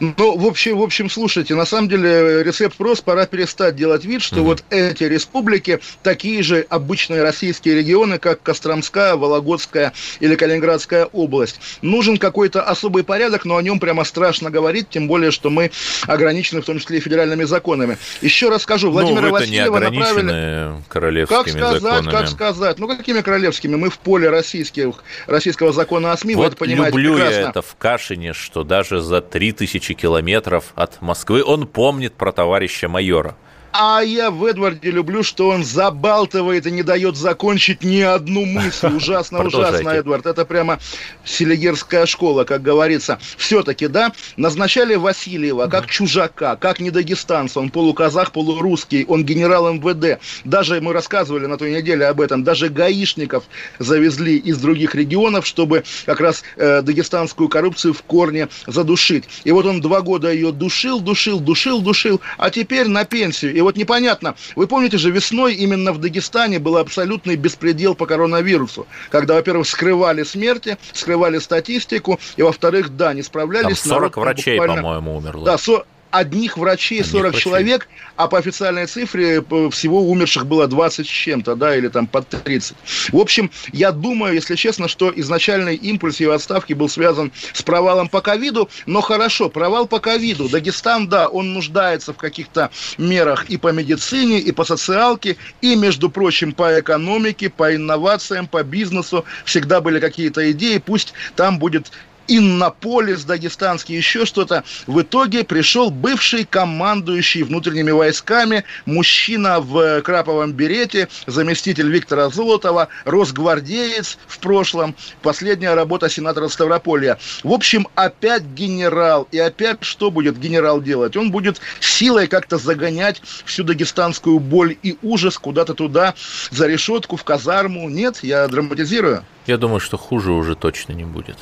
Ну, 0.00 0.36
в 0.36 0.46
общем, 0.46 0.76
в 0.76 0.82
общем, 0.82 1.08
слушайте, 1.08 1.54
на 1.54 1.64
самом 1.64 1.88
деле 1.88 2.42
рецепт 2.42 2.76
прост, 2.76 3.04
пора 3.04 3.26
перестать 3.26 3.76
делать 3.76 4.04
вид, 4.04 4.22
что 4.22 4.36
mm-hmm. 4.36 4.42
вот 4.42 4.64
эти 4.70 5.04
республики 5.04 5.80
такие 6.02 6.42
же 6.42 6.66
обычные 6.68 7.22
российские 7.22 7.76
регионы, 7.76 8.18
как 8.18 8.42
Костромская, 8.42 9.14
Вологодская 9.14 9.92
или 10.20 10.34
Калининградская 10.34 11.06
область. 11.06 11.60
Нужен 11.82 12.18
какой-то 12.18 12.62
особый 12.62 13.04
порядок, 13.04 13.44
но 13.44 13.56
о 13.56 13.62
нем 13.62 13.78
прямо 13.78 14.04
страшно 14.04 14.50
говорить, 14.50 14.88
тем 14.90 15.06
более, 15.06 15.30
что 15.30 15.50
мы 15.50 15.70
ограничены 16.06 16.60
в 16.62 16.64
том 16.64 16.78
числе 16.80 16.98
и 16.98 17.00
федеральными 17.00 17.44
законами. 17.44 17.96
Еще 18.20 18.48
раз 18.48 18.62
скажу, 18.62 18.90
Владимира 18.90 19.28
ну, 19.28 19.32
Васильева 19.32 19.78
направили... 19.78 20.82
королевскими 20.88 21.36
Как 21.36 21.48
сказать, 21.48 21.82
законами. 21.82 22.10
как 22.10 22.28
сказать? 22.28 22.78
Ну, 22.78 22.88
какими 22.88 23.20
королевскими? 23.20 23.76
Мы 23.76 23.90
в 23.90 23.98
поле 23.98 24.28
российских, 24.28 25.04
российского 25.26 25.72
закона 25.72 26.12
о 26.12 26.16
СМИ, 26.16 26.34
вот 26.34 26.42
вы 26.42 26.46
это 26.48 26.56
понимаете 26.56 26.96
люблю 26.96 27.14
прекрасно. 27.14 27.40
я 27.40 27.50
это 27.50 27.62
в 27.62 27.76
Кашине, 27.76 28.32
что 28.32 28.64
даже 28.64 29.00
за 29.00 29.20
3000 29.20 29.83
тысячи 29.84 29.94
километров 29.94 30.72
от 30.76 31.02
Москвы. 31.02 31.44
Он 31.44 31.66
помнит 31.66 32.14
про 32.14 32.32
товарища 32.32 32.88
майора. 32.88 33.36
А 33.76 34.02
я 34.02 34.30
в 34.30 34.44
Эдварде 34.44 34.92
люблю, 34.92 35.24
что 35.24 35.48
он 35.48 35.64
забалтывает 35.64 36.64
и 36.64 36.70
не 36.70 36.84
дает 36.84 37.16
закончить 37.16 37.82
ни 37.82 38.02
одну 38.02 38.44
мысль. 38.44 38.86
Ужасно, 38.94 39.44
ужасно, 39.44 39.88
Эдвард. 39.88 40.26
Это 40.26 40.44
прямо 40.44 40.78
селигерская 41.24 42.06
школа, 42.06 42.44
как 42.44 42.62
говорится. 42.62 43.18
Все-таки, 43.36 43.88
да, 43.88 44.12
назначали 44.36 44.94
Васильева 44.94 45.66
как 45.66 45.88
чужака, 45.88 46.54
как 46.54 46.78
не 46.78 46.92
дагестанца. 46.92 47.58
Он 47.58 47.68
полуказах, 47.70 48.30
полурусский, 48.30 49.06
он 49.06 49.24
генерал 49.24 49.74
МВД. 49.74 50.20
Даже 50.44 50.80
мы 50.80 50.92
рассказывали 50.92 51.46
на 51.46 51.58
той 51.58 51.72
неделе 51.72 52.06
об 52.06 52.20
этом. 52.20 52.44
Даже 52.44 52.68
гаишников 52.68 53.42
завезли 53.80 54.36
из 54.36 54.58
других 54.58 54.94
регионов, 54.94 55.48
чтобы 55.48 55.82
как 56.06 56.20
раз 56.20 56.44
э, 56.54 56.80
дагестанскую 56.82 57.48
коррупцию 57.48 57.92
в 57.92 58.04
корне 58.04 58.48
задушить. 58.68 59.24
И 59.42 59.50
вот 59.50 59.66
он 59.66 59.80
два 59.80 60.00
года 60.00 60.32
ее 60.32 60.52
душил, 60.52 61.00
душил, 61.00 61.40
душил, 61.40 61.80
душил, 61.80 62.20
а 62.38 62.50
теперь 62.50 62.86
на 62.86 63.04
пенсию. 63.04 63.52
И 63.52 63.63
вот 63.64 63.76
непонятно, 63.76 64.34
вы 64.56 64.66
помните 64.66 64.98
же, 64.98 65.10
весной 65.10 65.54
именно 65.54 65.92
в 65.92 65.98
Дагестане 65.98 66.58
был 66.58 66.76
абсолютный 66.76 67.36
беспредел 67.36 67.94
по 67.94 68.06
коронавирусу, 68.06 68.86
когда, 69.10 69.34
во-первых, 69.34 69.66
скрывали 69.66 70.22
смерти, 70.22 70.78
скрывали 70.92 71.38
статистику, 71.38 72.20
и, 72.36 72.42
во-вторых, 72.42 72.96
да, 72.96 73.12
не 73.12 73.22
справлялись. 73.22 73.80
Там 73.80 73.90
40 73.90 74.16
врачей, 74.16 74.58
буквально... 74.58 74.82
по-моему, 74.82 75.16
умерло. 75.16 75.44
Да, 75.44 75.58
со 75.58 75.84
одних 76.14 76.56
врачей 76.56 77.02
40 77.02 77.22
врачей. 77.22 77.40
человек, 77.40 77.88
а 78.16 78.28
по 78.28 78.38
официальной 78.38 78.86
цифре 78.86 79.42
всего 79.70 80.08
умерших 80.08 80.46
было 80.46 80.68
20 80.68 81.06
с 81.06 81.10
чем-то, 81.10 81.56
да, 81.56 81.76
или 81.76 81.88
там 81.88 82.06
под 82.06 82.28
30. 82.28 82.76
В 83.10 83.18
общем, 83.18 83.50
я 83.72 83.90
думаю, 83.90 84.34
если 84.34 84.54
честно, 84.54 84.86
что 84.86 85.12
изначальный 85.14 85.74
импульс 85.74 86.20
его 86.20 86.32
отставки 86.32 86.72
был 86.72 86.88
связан 86.88 87.32
с 87.52 87.62
провалом 87.62 88.08
по 88.08 88.20
ковиду, 88.20 88.68
но 88.86 89.00
хорошо, 89.00 89.48
провал 89.48 89.86
по 89.86 89.98
ковиду. 89.98 90.48
Дагестан, 90.48 91.08
да, 91.08 91.28
он 91.28 91.52
нуждается 91.52 92.12
в 92.12 92.16
каких-то 92.16 92.70
мерах 92.96 93.46
и 93.50 93.56
по 93.56 93.72
медицине, 93.72 94.38
и 94.38 94.52
по 94.52 94.64
социалке, 94.64 95.36
и, 95.62 95.74
между 95.74 96.10
прочим, 96.10 96.52
по 96.52 96.78
экономике, 96.78 97.50
по 97.50 97.74
инновациям, 97.74 98.46
по 98.46 98.62
бизнесу. 98.62 99.24
Всегда 99.44 99.80
были 99.80 99.98
какие-то 99.98 100.50
идеи, 100.52 100.78
пусть 100.78 101.12
там 101.34 101.58
будет 101.58 101.90
Иннополис 102.28 103.24
дагестанский, 103.24 103.96
еще 103.96 104.24
что-то. 104.24 104.64
В 104.86 105.02
итоге 105.02 105.44
пришел 105.44 105.90
бывший 105.90 106.44
командующий 106.44 107.42
внутренними 107.42 107.90
войсками, 107.90 108.64
мужчина 108.86 109.60
в 109.60 110.02
краповом 110.02 110.52
берете, 110.52 111.08
заместитель 111.26 111.90
Виктора 111.90 112.30
Золотова, 112.30 112.88
росгвардеец 113.04 114.18
в 114.26 114.38
прошлом, 114.38 114.94
последняя 115.22 115.74
работа 115.74 116.08
сенатора 116.08 116.48
Ставрополья. 116.48 117.18
В 117.42 117.52
общем, 117.52 117.86
опять 117.94 118.42
генерал. 118.42 119.28
И 119.32 119.38
опять 119.38 119.78
что 119.82 120.10
будет 120.10 120.38
генерал 120.38 120.80
делать? 120.80 121.16
Он 121.16 121.30
будет 121.30 121.60
силой 121.80 122.26
как-то 122.26 122.58
загонять 122.58 123.22
всю 123.44 123.64
дагестанскую 123.64 124.38
боль 124.38 124.76
и 124.82 124.96
ужас 125.02 125.38
куда-то 125.38 125.74
туда, 125.74 126.14
за 126.50 126.66
решетку, 126.66 127.16
в 127.16 127.24
казарму. 127.24 127.88
Нет, 127.88 128.20
я 128.22 128.46
драматизирую. 128.48 129.24
Я 129.46 129.58
думаю, 129.58 129.80
что 129.80 129.96
хуже 129.96 130.32
уже 130.32 130.54
точно 130.54 130.92
не 130.92 131.04
будет. 131.04 131.36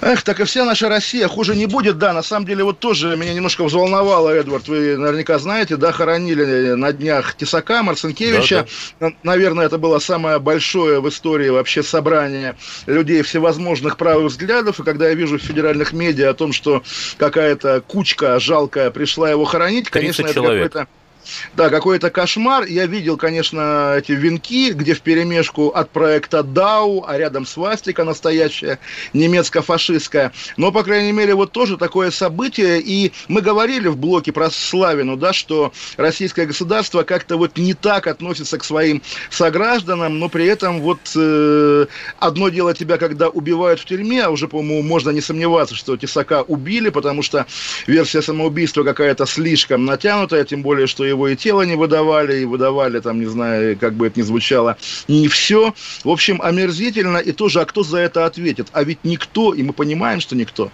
Эх, 0.00 0.22
так 0.22 0.38
и 0.40 0.44
вся 0.44 0.66
наша 0.66 0.90
Россия 0.90 1.28
хуже 1.28 1.56
не 1.56 1.64
будет, 1.64 1.96
да, 1.96 2.12
на 2.12 2.22
самом 2.22 2.44
деле 2.44 2.62
вот 2.62 2.78
тоже 2.78 3.16
меня 3.16 3.32
немножко 3.32 3.64
взволновало, 3.64 4.28
Эдвард, 4.28 4.68
вы 4.68 4.98
наверняка 4.98 5.38
знаете, 5.38 5.76
да, 5.76 5.92
хоронили 5.92 6.72
на 6.74 6.92
днях 6.92 7.34
Тесака, 7.34 7.82
Марцинкевича, 7.82 8.66
да, 9.00 9.08
да. 9.08 9.16
наверное, 9.22 9.64
это 9.64 9.78
было 9.78 9.98
самое 10.00 10.38
большое 10.38 11.00
в 11.00 11.08
истории 11.08 11.48
вообще 11.48 11.82
собрание 11.82 12.54
людей 12.84 13.22
всевозможных 13.22 13.96
правых 13.96 14.30
взглядов, 14.30 14.78
и 14.78 14.82
когда 14.82 15.08
я 15.08 15.14
вижу 15.14 15.38
в 15.38 15.42
федеральных 15.42 15.94
медиа 15.94 16.30
о 16.30 16.34
том, 16.34 16.52
что 16.52 16.82
какая-то 17.16 17.80
кучка 17.80 18.38
жалкая 18.38 18.90
пришла 18.90 19.30
его 19.30 19.46
хоронить, 19.46 19.88
конечно, 19.88 20.26
это 20.26 20.34
какой-то 20.34 20.86
да, 21.54 21.70
какой-то 21.70 22.10
кошмар. 22.10 22.64
Я 22.64 22.86
видел, 22.86 23.16
конечно, 23.16 23.94
эти 23.96 24.12
венки, 24.12 24.72
где 24.72 24.94
в 24.94 25.00
перемешку 25.00 25.68
от 25.68 25.90
проекта 25.90 26.42
Дау, 26.42 27.04
а 27.06 27.16
рядом 27.16 27.46
свастика 27.46 28.04
настоящая 28.04 28.78
немецко-фашистская. 29.12 30.32
Но, 30.56 30.72
по 30.72 30.82
крайней 30.82 31.12
мере, 31.12 31.34
вот 31.34 31.52
тоже 31.52 31.76
такое 31.76 32.10
событие. 32.10 32.80
И 32.80 33.12
мы 33.28 33.40
говорили 33.40 33.88
в 33.88 33.96
блоке 33.96 34.32
про 34.32 34.50
Славину, 34.50 35.16
да, 35.16 35.32
что 35.32 35.72
российское 35.96 36.46
государство 36.46 37.02
как-то 37.02 37.36
вот 37.36 37.56
не 37.56 37.74
так 37.74 38.06
относится 38.06 38.58
к 38.58 38.64
своим 38.64 39.02
согражданам, 39.30 40.18
но 40.18 40.28
при 40.28 40.46
этом 40.46 40.80
вот 40.80 40.98
э, 41.16 41.86
одно 42.18 42.48
дело 42.48 42.74
тебя, 42.74 42.98
когда 42.98 43.28
убивают 43.28 43.80
в 43.80 43.84
тюрьме, 43.84 44.22
а 44.22 44.30
уже, 44.30 44.48
по-моему, 44.48 44.82
можно 44.82 45.10
не 45.10 45.20
сомневаться, 45.20 45.74
что 45.74 45.96
Тесака 45.96 46.42
убили, 46.42 46.88
потому 46.90 47.22
что 47.22 47.46
версия 47.86 48.22
самоубийства 48.22 48.82
какая-то 48.82 49.26
слишком 49.26 49.84
натянутая, 49.84 50.44
тем 50.44 50.62
более, 50.62 50.86
что 50.86 51.04
его 51.04 51.13
и 51.28 51.36
тело 51.36 51.62
не 51.62 51.76
выдавали, 51.76 52.40
и 52.40 52.44
выдавали, 52.44 53.00
там, 53.00 53.20
не 53.20 53.26
знаю, 53.26 53.78
как 53.78 53.94
бы 53.94 54.06
это 54.06 54.20
ни 54.20 54.24
звучало, 54.24 54.76
не 55.08 55.28
все. 55.28 55.74
В 56.04 56.08
общем, 56.08 56.40
омерзительно, 56.42 57.18
и 57.18 57.32
тоже, 57.32 57.60
а 57.60 57.64
кто 57.64 57.82
за 57.82 57.98
это 57.98 58.26
ответит? 58.26 58.68
А 58.72 58.84
ведь 58.84 58.98
никто, 59.04 59.54
и 59.54 59.62
мы 59.62 59.72
понимаем, 59.72 60.20
что 60.20 60.36
никто. 60.36 60.70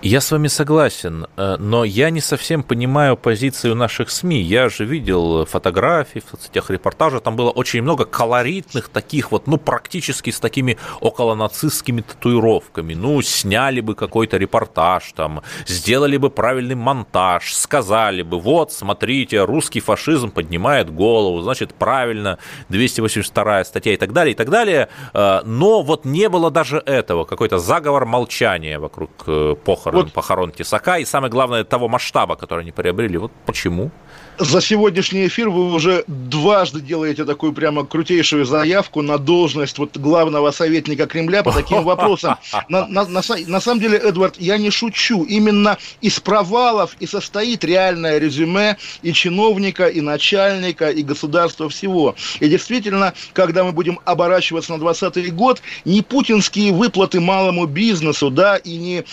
Я 0.00 0.20
с 0.20 0.30
вами 0.30 0.46
согласен, 0.46 1.26
э, 1.36 1.56
но 1.58 1.82
я 1.82 2.10
не 2.10 2.20
совсем 2.20 2.62
понимаю 2.62 3.16
позицию 3.16 3.74
наших 3.74 4.10
СМИ. 4.10 4.40
Я 4.42 4.68
же 4.68 4.84
видел 4.84 5.44
фотографии 5.44 6.20
в 6.20 6.30
соцсетях, 6.30 6.70
репортажа, 6.70 7.18
там 7.18 7.34
было 7.34 7.50
очень 7.50 7.82
много 7.82 8.04
колоритных 8.04 8.90
таких 8.90 9.32
вот, 9.32 9.48
ну, 9.48 9.56
практически 9.56 10.30
с 10.30 10.38
такими 10.38 10.78
околонацистскими 11.00 12.02
татуировками. 12.02 12.94
Ну, 12.94 13.20
сняли 13.22 13.80
бы 13.80 13.96
какой-то 13.96 14.36
репортаж 14.36 15.12
там, 15.16 15.42
сделали 15.66 16.16
бы 16.16 16.30
правильный 16.30 16.76
монтаж, 16.76 17.52
сказали 17.52 18.22
бы, 18.22 18.38
вот, 18.38 18.72
смотрите, 18.72 19.44
русский 19.44 19.80
фашизм 19.80 20.30
поднимает 20.30 20.94
голову, 20.94 21.40
значит, 21.40 21.74
правильно, 21.74 22.38
282 22.68 23.64
статья 23.64 23.94
и 23.94 23.96
так 23.96 24.12
далее, 24.12 24.34
и 24.34 24.36
так 24.36 24.48
далее. 24.48 24.90
Э, 25.12 25.40
но 25.44 25.82
вот 25.82 26.04
не 26.04 26.28
было 26.28 26.52
даже 26.52 26.80
этого, 26.86 27.24
какой-то 27.24 27.58
заговор 27.58 28.06
молчания 28.06 28.78
вокруг 28.78 29.10
э, 29.26 29.56
похорон 29.64 29.87
похорон, 29.88 30.04
вот. 30.04 30.12
похорон 30.12 30.52
Тесака, 30.52 30.98
и 30.98 31.04
самое 31.04 31.30
главное, 31.30 31.64
того 31.64 31.88
масштаба, 31.88 32.36
который 32.36 32.60
они 32.60 32.72
приобрели. 32.72 33.18
Вот 33.18 33.32
почему? 33.46 33.90
за 34.38 34.60
сегодняшний 34.60 35.26
эфир 35.26 35.48
вы 35.48 35.72
уже 35.72 36.04
дважды 36.06 36.80
делаете 36.80 37.24
такую 37.24 37.52
прямо 37.52 37.84
крутейшую 37.84 38.44
заявку 38.44 39.02
на 39.02 39.18
должность 39.18 39.78
вот 39.78 39.96
главного 39.96 40.50
советника 40.52 41.06
Кремля 41.06 41.42
по 41.42 41.52
таким 41.52 41.82
вопросам. 41.82 42.36
На, 42.68 42.86
на, 42.86 43.04
на, 43.06 43.22
на 43.46 43.60
самом 43.60 43.80
деле, 43.80 43.98
Эдвард, 43.98 44.36
я 44.38 44.58
не 44.58 44.70
шучу. 44.70 45.24
Именно 45.24 45.78
из 46.00 46.20
провалов 46.20 46.96
и 47.00 47.06
состоит 47.06 47.64
реальное 47.64 48.18
резюме 48.18 48.76
и 49.02 49.12
чиновника, 49.12 49.86
и 49.86 50.00
начальника, 50.00 50.90
и 50.90 51.02
государства 51.02 51.68
всего. 51.68 52.14
И 52.40 52.48
действительно, 52.48 53.14
когда 53.32 53.64
мы 53.64 53.72
будем 53.72 54.00
оборачиваться 54.04 54.72
на 54.72 54.78
2020 54.78 55.34
год, 55.34 55.62
не 55.84 56.02
путинские 56.02 56.72
выплаты 56.72 57.20
малому 57.20 57.66
бизнесу, 57.66 58.30
да, 58.30 58.56
и 58.56 58.76
не 58.76 59.04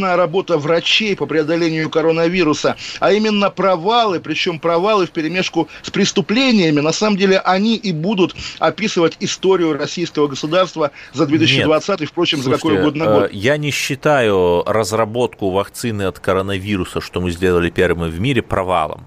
успешная 0.00 0.16
работа 0.16 0.58
врачей 0.58 1.16
по 1.16 1.26
преодолению 1.26 1.90
коронавируса, 1.90 2.76
а 3.00 3.12
именно 3.12 3.50
провалы, 3.50 4.20
причем 4.20 4.58
провалы 4.58 5.06
в 5.06 5.10
перемешку 5.10 5.68
с 5.82 5.90
преступлениями, 5.90 6.80
на 6.80 6.92
самом 6.92 7.16
деле 7.16 7.38
они 7.38 7.76
и 7.76 7.92
будут 7.92 8.34
описывать 8.58 9.16
историю 9.20 9.76
российского 9.76 10.28
государства 10.28 10.90
за 11.12 11.26
2020 11.26 12.00
Нет. 12.00 12.08
впрочем, 12.08 12.42
Слушайте, 12.42 12.50
за 12.50 12.70
какой 12.70 12.80
угодно 12.80 13.04
год. 13.04 13.24
Э, 13.24 13.28
я 13.32 13.56
не 13.56 13.70
считаю 13.70 14.62
разработку 14.66 15.50
вакцины 15.50 16.04
от 16.04 16.18
коронавируса, 16.18 17.00
что 17.00 17.20
мы 17.20 17.30
сделали 17.30 17.70
первыми 17.70 18.10
в 18.10 18.20
мире, 18.20 18.42
провалом. 18.42 19.04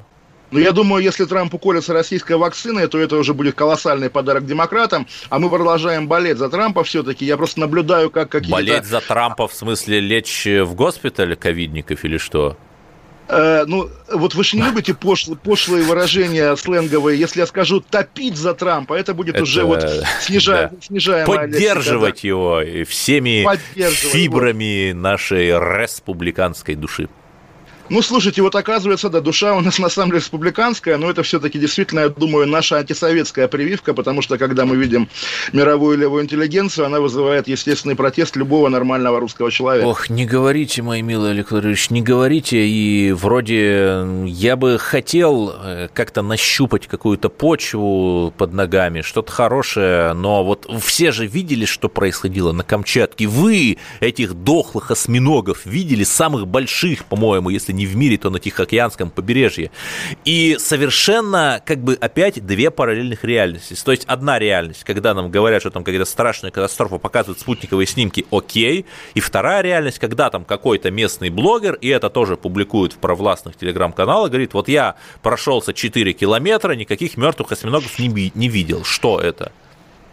Но 0.54 0.60
я 0.60 0.72
думаю, 0.72 1.04
если 1.04 1.26
Трамп 1.26 1.51
уколется 1.56 1.93
российской 1.93 2.38
вакциной, 2.38 2.88
то 2.88 2.99
это 2.99 3.18
уже 3.18 3.34
будет 3.34 3.56
колоссальный 3.56 4.12
подарок 4.12 4.45
демократам, 4.45 5.08
а 5.30 5.39
мы 5.39 5.49
продолжаем 5.49 6.08
болеть 6.08 6.38
за 6.38 6.47
Трампа 6.47 6.84
все-таки. 6.84 7.26
Я 7.26 7.38
просто 7.38 7.60
наблюдаю, 7.60 8.12
как 8.12 8.30
какие-то... 8.30 8.56
Болеть 8.56 8.86
за 8.86 9.01
Трампа 9.01 9.47
в 9.47 9.54
смысле 9.54 9.99
лечь 9.99 10.45
в 10.45 10.76
госпиталь 10.76 11.36
ковидников 11.36 12.06
или 12.06 12.20
что? 12.20 12.56
Э, 13.30 13.64
ну, 13.66 13.89
вот 14.12 14.36
вы 14.36 14.43
же 14.43 14.58
не 14.58 14.62
любите 14.62 14.93
пошлые, 14.93 15.39
пошлые 15.39 15.84
выражения 15.86 16.56
сленговые. 16.56 17.20
Если 17.20 17.39
я 17.39 17.47
скажу 17.47 17.80
«топить 17.80 18.38
за 18.38 18.54
Трампа», 18.54 18.93
это 18.93 19.16
будет 19.16 19.34
это, 19.34 19.43
уже 19.43 19.64
вот 19.64 19.84
снижая, 20.22 20.70
да. 20.70 20.78
снижаемая 20.82 21.26
Поддерживать 21.26 22.24
лексика, 22.24 22.28
его 22.28 22.86
всеми 22.86 23.47
фибрами 23.74 24.89
его. 24.89 24.99
нашей 24.99 25.47
республиканской 25.47 26.76
души. 26.76 27.10
Ну, 27.90 28.02
слушайте, 28.02 28.42
вот 28.42 28.56
оказывается, 28.56 29.10
да, 29.10 29.20
душа 29.20 29.56
у 29.56 29.62
нас 29.62 29.78
на 29.84 29.90
самом 29.90 30.10
деле 30.12 30.20
республиканская, 30.20 30.98
но 30.98 31.10
это 31.10 31.24
все-таки 31.24 31.60
действительно, 31.60 32.02
я 32.02 32.10
думаю, 32.10 32.48
наша 32.48 32.78
антисоветская 32.78 33.48
прививка, 33.48 33.94
потому 33.94 34.22
что, 34.22 34.38
когда 34.38 34.66
мы 34.66 34.76
видим 34.76 35.10
мировую 35.52 35.98
левую 35.98 36.24
интеллигенцию, 36.24 36.86
она 36.86 37.00
вызывает 37.00 37.48
естественный 37.48 37.96
протест 37.96 38.36
любого 38.36 38.70
нормального 38.70 39.20
русского 39.20 39.52
человека. 39.52 39.88
Ох, 39.88 40.10
не 40.10 40.26
говорите, 40.26 40.82
мой 40.82 41.02
милый 41.02 41.32
Олег 41.32 41.52
Владимирович, 41.52 41.90
не 41.90 42.02
говорите, 42.02 42.66
и 42.66 43.12
вроде 43.12 44.06
я 44.26 44.56
бы 44.56 44.78
хотел 44.80 45.54
э, 45.56 45.90
как-то 45.94 46.22
нащупать 46.22 46.88
какую-то 46.88 47.30
почву 47.30 48.34
под 48.38 48.54
ногами, 48.54 49.02
что-то 49.02 49.32
хорошее, 49.32 50.14
но 50.14 50.44
вот 50.44 50.70
все 50.82 51.12
же 51.12 51.28
видели, 51.28 51.66
что 51.66 51.90
происходило 51.90 52.52
на 52.54 52.64
Камчатке. 52.64 53.28
Вы 53.28 53.78
этих 54.00 54.34
дохлых 54.34 54.92
осьминогов 54.92 55.66
видели, 55.66 56.04
самых 56.04 56.48
больших, 56.48 57.06
по-моему, 57.06 57.50
если 57.50 57.72
не 57.74 57.86
в 57.86 57.95
мире, 57.95 58.17
то 58.17 58.30
на 58.30 58.39
Тихоокеанском 58.39 59.09
побережье. 59.09 59.71
И 60.26 60.57
совершенно, 60.59 61.61
как 61.65 61.80
бы, 61.80 61.95
опять 61.99 62.45
две 62.45 62.71
параллельных 62.71 63.24
реальности. 63.24 63.76
То 63.84 63.91
есть 63.91 64.05
одна 64.05 64.39
реальность, 64.39 64.84
когда 64.84 65.13
нам 65.13 65.30
говорят, 65.30 65.61
что 65.61 65.71
там 65.71 65.84
какая-то 65.84 66.05
страшная 66.05 66.51
катастрофа, 66.51 66.97
показывают 66.97 67.39
спутниковые 67.39 67.88
снимки, 67.88 68.26
окей. 68.32 68.86
И 69.13 69.19
вторая 69.19 69.61
реальность, 69.61 69.99
когда 69.99 70.30
там 70.30 70.45
какой-то 70.45 70.91
местный 70.91 71.30
блогер, 71.30 71.76
и 71.76 71.88
это 71.89 72.09
тоже 72.09 72.38
публикуют 72.38 72.93
в 72.93 72.97
провластных 72.97 73.55
телеграм-каналах, 73.57 74.30
говорит, 74.30 74.53
вот 74.53 74.67
я 74.67 74.95
прошелся 75.21 75.74
4 75.74 76.13
километра, 76.13 76.74
никаких 76.74 77.17
мертвых 77.17 77.51
осьминогов 77.51 77.99
не, 77.99 78.32
не 78.36 78.47
видел. 78.47 78.84
Что 78.84 79.19
это? 79.19 79.51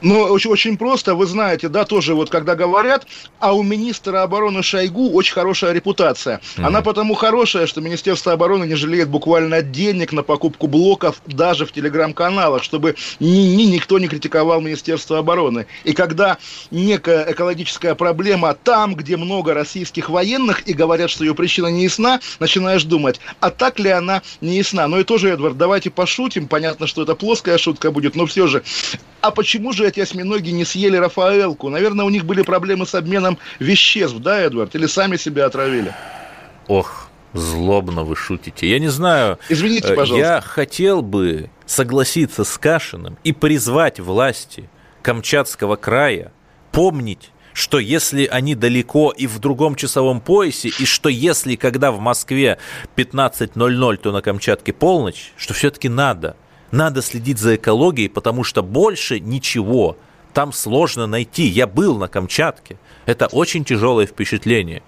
Ну, 0.03 0.21
очень, 0.23 0.51
очень 0.51 0.77
просто, 0.77 1.15
вы 1.15 1.27
знаете, 1.27 1.69
да, 1.69 1.85
тоже 1.85 2.15
вот 2.15 2.31
когда 2.31 2.55
говорят, 2.55 3.07
а 3.39 3.55
у 3.55 3.63
министра 3.63 4.23
обороны 4.23 4.63
Шойгу 4.63 5.13
очень 5.13 5.35
хорошая 5.35 5.73
репутация. 5.73 6.41
Mm-hmm. 6.57 6.67
Она 6.67 6.83
потому 6.83 7.15
хорошая, 7.15 7.67
что 7.67 7.81
Министерство 7.81 8.33
обороны 8.33 8.65
не 8.65 8.75
жалеет 8.75 9.09
буквально 9.09 9.63
денег 9.63 10.13
на 10.13 10.23
покупку 10.23 10.67
блоков 10.67 11.21
даже 11.27 11.67
в 11.67 11.73
телеграм-каналах, 11.73 12.63
чтобы 12.63 12.97
ни, 13.19 13.55
ни 13.55 13.65
никто 13.65 13.99
не 13.99 14.09
критиковал 14.09 14.61
Министерство 14.61 15.19
обороны. 15.19 15.67
И 15.85 15.93
когда 15.93 16.39
некая 16.71 17.31
экологическая 17.31 17.95
проблема 17.95 18.55
там, 18.55 18.95
где 18.95 19.17
много 19.17 19.55
российских 19.55 20.09
военных, 20.09 20.67
и 20.67 20.73
говорят, 20.73 21.11
что 21.11 21.25
ее 21.25 21.35
причина 21.35 21.67
не 21.67 21.85
ясна, 21.85 22.21
начинаешь 22.39 22.85
думать, 22.85 23.21
а 23.41 23.51
так 23.51 23.79
ли 23.79 23.91
она 23.91 24.23
не 24.41 24.57
ясна? 24.57 24.89
Ну 24.89 25.01
и 25.01 25.05
тоже, 25.05 25.31
Эдвард, 25.31 25.59
давайте 25.59 25.91
пошутим, 25.91 26.49
понятно, 26.49 26.87
что 26.87 27.03
это 27.03 27.15
плоская 27.15 27.59
шутка 27.59 27.91
будет, 27.91 28.17
но 28.17 28.27
все 28.27 28.47
же, 28.47 28.63
а 29.21 29.31
почему 29.31 29.73
же 29.73 29.90
эти 29.91 30.01
осьминоги 30.01 30.51
не 30.51 30.65
съели 30.65 30.97
Рафаэлку? 30.97 31.69
Наверное, 31.69 32.05
у 32.05 32.11
них 32.11 32.25
были 32.25 32.43
проблемы 32.43 32.87
с 32.87 32.95
обменом 32.95 33.39
веществ, 33.59 34.19
да, 34.19 34.41
Эдвард? 34.41 34.75
Или 34.75 34.87
сами 34.87 35.17
себя 35.17 35.47
отравили? 35.47 35.95
Ох, 36.67 37.09
злобно 37.35 38.05
вы 38.05 38.17
шутите. 38.17 38.69
Я 38.69 38.79
не 38.79 38.89
знаю. 38.89 39.39
Извините, 39.49 39.89
э, 39.93 39.97
пожалуйста. 39.97 40.27
Я 40.27 40.41
хотел 40.41 41.03
бы 41.03 41.51
согласиться 41.67 42.45
с 42.45 42.57
Кашиным 42.59 43.19
и 43.25 43.33
призвать 43.33 44.01
власти 44.01 44.71
Камчатского 45.03 45.77
края 45.77 46.33
помнить 46.73 47.31
что 47.53 47.81
если 47.81 48.27
они 48.27 48.55
далеко 48.55 49.11
и 49.11 49.27
в 49.27 49.41
другом 49.41 49.75
часовом 49.75 50.21
поясе, 50.21 50.69
и 50.69 50.87
что 50.87 51.09
если, 51.09 51.57
когда 51.57 51.91
в 51.91 51.99
Москве 51.99 52.59
15.00, 52.97 53.97
то 53.97 54.13
на 54.13 54.23
Камчатке 54.23 54.73
полночь, 54.73 55.33
что 55.37 55.53
все-таки 55.53 55.89
надо– 55.89 56.37
надо 56.71 57.03
следить 57.03 57.39
за 57.39 57.57
экологией, 57.57 58.09
потому 58.09 58.45
что 58.45 58.63
больше 58.63 59.21
ничего 59.21 59.97
там 60.33 60.53
сложно 60.53 61.07
найти. 61.07 61.45
Я 61.45 61.67
был 61.67 61.99
на 61.99 62.09
Камчатке. 62.09 62.79
Это 63.07 63.27
очень 63.27 63.65
тяжелое 63.65 64.07
впечатление. 64.07 64.83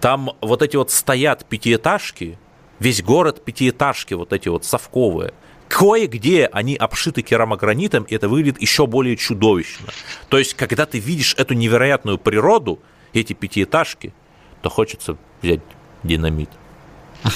Там 0.00 0.32
вот 0.40 0.62
эти 0.62 0.76
вот 0.76 0.90
стоят 0.90 1.46
пятиэтажки, 1.46 2.38
весь 2.78 3.02
город 3.02 3.44
пятиэтажки, 3.44 4.14
вот 4.14 4.32
эти 4.32 4.48
вот 4.48 4.64
совковые. 4.64 5.32
Кое-где 5.68 6.46
они 6.52 6.76
обшиты 6.76 7.22
керамогранитом, 7.22 8.04
и 8.04 8.14
это 8.14 8.28
выглядит 8.28 8.60
еще 8.60 8.86
более 8.86 9.16
чудовищно. 9.16 9.88
То 10.28 10.38
есть, 10.38 10.54
когда 10.54 10.84
ты 10.84 10.98
видишь 10.98 11.34
эту 11.38 11.54
невероятную 11.54 12.18
природу, 12.18 12.78
эти 13.14 13.32
пятиэтажки, 13.32 14.12
то 14.60 14.68
хочется 14.68 15.16
взять 15.40 15.60
динамит. 16.02 16.50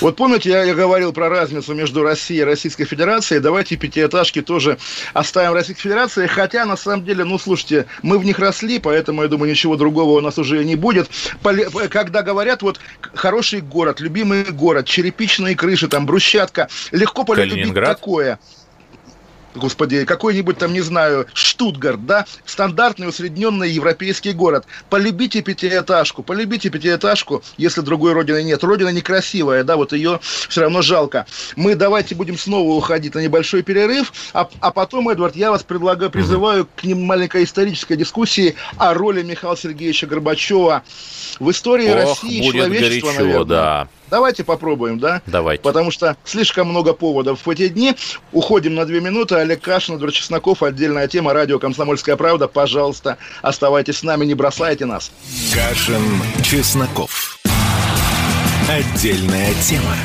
Вот 0.01 0.17
помните, 0.17 0.51
я, 0.51 0.65
я 0.65 0.75
говорил 0.75 1.13
про 1.13 1.29
разницу 1.29 1.75
между 1.75 2.03
Россией 2.03 2.41
и 2.41 2.45
Российской 2.45 2.85
Федерацией. 2.85 3.41
Давайте 3.41 3.77
пятиэтажки 3.77 4.43
тоже 4.43 4.79
оставим 5.15 5.53
Российской 5.53 5.83
Федерации. 5.83 6.27
Хотя, 6.27 6.65
на 6.65 6.77
самом 6.77 7.05
деле, 7.05 7.25
ну, 7.25 7.39
слушайте, 7.39 7.87
мы 8.03 8.19
в 8.19 8.25
них 8.25 8.39
росли, 8.39 8.79
поэтому, 8.79 9.23
я 9.23 9.29
думаю, 9.29 9.51
ничего 9.51 9.77
другого 9.77 10.19
у 10.19 10.21
нас 10.21 10.39
уже 10.39 10.65
не 10.65 10.77
будет. 10.77 11.09
Когда 11.91 12.23
говорят, 12.23 12.63
вот, 12.63 12.81
хороший 13.15 13.61
город, 13.61 14.01
любимый 14.01 14.45
город, 14.45 14.87
черепичные 14.87 15.55
крыши, 15.55 15.89
там, 15.89 16.07
брусчатка, 16.07 16.69
легко 16.91 17.25
полюбить 17.25 17.75
такое 17.75 18.39
господи, 19.57 20.05
какой-нибудь 20.05 20.59
там, 20.59 20.73
не 20.73 20.81
знаю, 20.81 21.27
Штутгарт, 21.33 22.07
да, 22.07 22.27
стандартный 22.45 23.09
усредненный 23.09 23.71
европейский 23.71 24.33
город. 24.33 24.67
Полюбите 24.91 25.43
пятиэтажку, 25.43 26.23
полюбите 26.23 26.71
пятиэтажку, 26.71 27.43
если 27.57 27.81
другой 27.81 28.13
родины 28.13 28.43
нет. 28.43 28.63
Родина 28.63 28.91
некрасивая, 28.91 29.65
да, 29.65 29.77
вот 29.77 29.93
ее 29.93 30.21
все 30.49 30.63
равно 30.63 30.83
жалко. 30.83 31.27
Мы 31.57 31.75
давайте 31.75 32.15
будем 32.15 32.39
снова 32.39 32.73
уходить 32.73 33.15
на 33.15 33.21
небольшой 33.21 33.63
перерыв, 33.63 34.13
а, 34.33 34.49
а 34.61 34.71
потом, 34.71 35.09
Эдвард, 35.09 35.37
я 35.37 35.51
вас 35.51 35.63
предлагаю, 35.63 36.11
призываю 36.11 36.69
к 36.77 36.85
ним 36.85 37.03
маленькой 37.03 37.45
исторической 37.45 37.97
дискуссии 37.97 38.55
о 38.77 38.95
роли 38.95 39.23
Михаила 39.23 39.57
Сергеевича 39.57 40.07
Горбачева 40.07 40.83
в 41.41 41.51
истории 41.51 41.89
Ох, 41.89 42.23
России 42.23 42.47
и 42.47 42.53
человечества, 42.53 43.09
горячо, 43.09 43.23
наверное. 43.23 43.45
Да. 43.45 43.89
Давайте 44.11 44.45
попробуем, 44.45 44.99
да? 44.99 45.23
Давайте. 45.27 45.63
Потому 45.63 45.91
что 45.91 46.17
слишком 46.25 46.69
много 46.69 46.93
поводов 46.93 47.45
в 47.45 47.51
эти 47.51 47.69
дни. 47.69 47.95
Уходим 48.33 48.75
на 48.75 48.85
две 48.85 49.01
минуты. 49.01 49.37
Олег 49.37 49.61
Кашин, 49.63 49.97
Эдвард 49.97 50.15
Чесноков. 50.15 50.63
Отдельная 50.63 51.09
тема. 51.09 51.33
Радио 51.33 51.59
«Комсомольская 51.59 52.17
правда». 52.17 52.49
Пожалуйста, 52.49 53.19
оставайтесь 53.43 53.99
с 53.99 54.03
нами, 54.03 54.25
не 54.25 54.35
бросайте 54.35 54.87
нас. 54.87 55.11
Кашин, 55.53 56.03
Чесноков. 56.43 57.39
Отдельная 58.69 59.55
тема. 59.63 59.97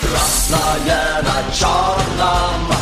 Красное 0.00 1.22
на 1.22 1.54
черном. 1.54 2.76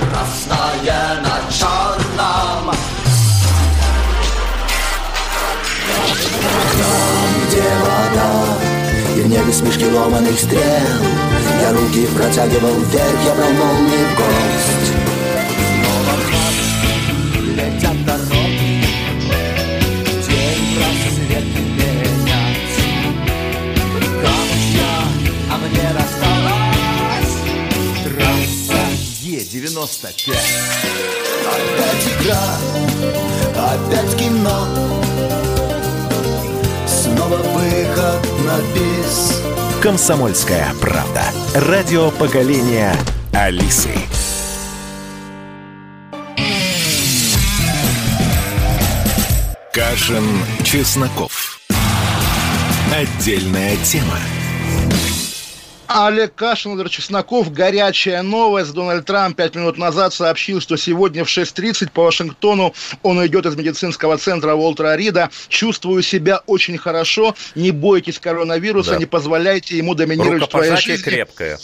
Красное 0.00 1.20
на 1.22 1.52
черном. 1.52 2.47
темноте 7.58 7.62
вода 7.80 8.30
И 9.16 9.20
в 9.20 9.28
небе 9.28 9.52
смешки 9.52 9.86
ломаных 9.86 10.38
стрел 10.38 10.60
Я 11.60 11.72
руки 11.72 12.06
протягивал 12.16 12.74
вверх, 12.80 13.24
я 13.24 13.34
брал 13.34 13.50
молнии 13.52 14.04
в 14.04 14.16
гость 14.16 14.92
Летят 17.56 18.04
дороги, 18.04 18.84
день 20.28 20.76
просвет 20.76 21.46
менять. 21.56 22.76
Как 24.22 24.50
я, 24.74 24.94
а 25.50 25.52
мне 25.58 25.86
рассталась 25.92 27.34
трасса 28.04 28.82
Е95. 29.22 30.06
Опять 31.48 32.06
игра, 32.20 32.44
опять 33.56 34.12
кино, 34.16 34.97
Снова 37.28 37.42
выход 37.58 38.26
на 38.46 38.58
бис. 38.72 39.42
Комсомольская 39.82 40.72
правда. 40.80 41.22
Радио 41.54 42.10
поколения 42.10 42.94
Алисы. 43.34 43.90
Кашин, 49.74 50.24
Чесноков. 50.64 51.60
Отдельная 52.96 53.76
тема. 53.84 54.16
Олег 55.88 56.34
Кашин, 56.34 56.72
Владимир 56.72 56.90
Чесноков. 56.90 57.50
Горячая 57.50 58.22
новость. 58.22 58.72
Дональд 58.72 59.06
Трамп 59.06 59.36
пять 59.36 59.54
минут 59.54 59.78
назад 59.78 60.12
сообщил, 60.12 60.60
что 60.60 60.76
сегодня 60.76 61.24
в 61.24 61.28
6.30 61.28 61.90
по 61.92 62.04
Вашингтону 62.04 62.74
он 63.02 63.24
идет 63.26 63.46
из 63.46 63.56
медицинского 63.56 64.18
центра 64.18 64.54
Уолтера 64.54 64.96
Рида. 64.96 65.30
Чувствую 65.48 66.02
себя 66.02 66.42
очень 66.46 66.76
хорошо. 66.76 67.34
Не 67.54 67.70
бойтесь 67.70 68.18
коронавируса, 68.18 68.92
да. 68.92 68.98
не 68.98 69.06
позволяйте 69.06 69.78
ему 69.78 69.94
доминировать 69.94 70.44
в 70.44 70.48
твоей 70.48 70.76
жизни. 70.76 71.02
крепкое 71.02 71.58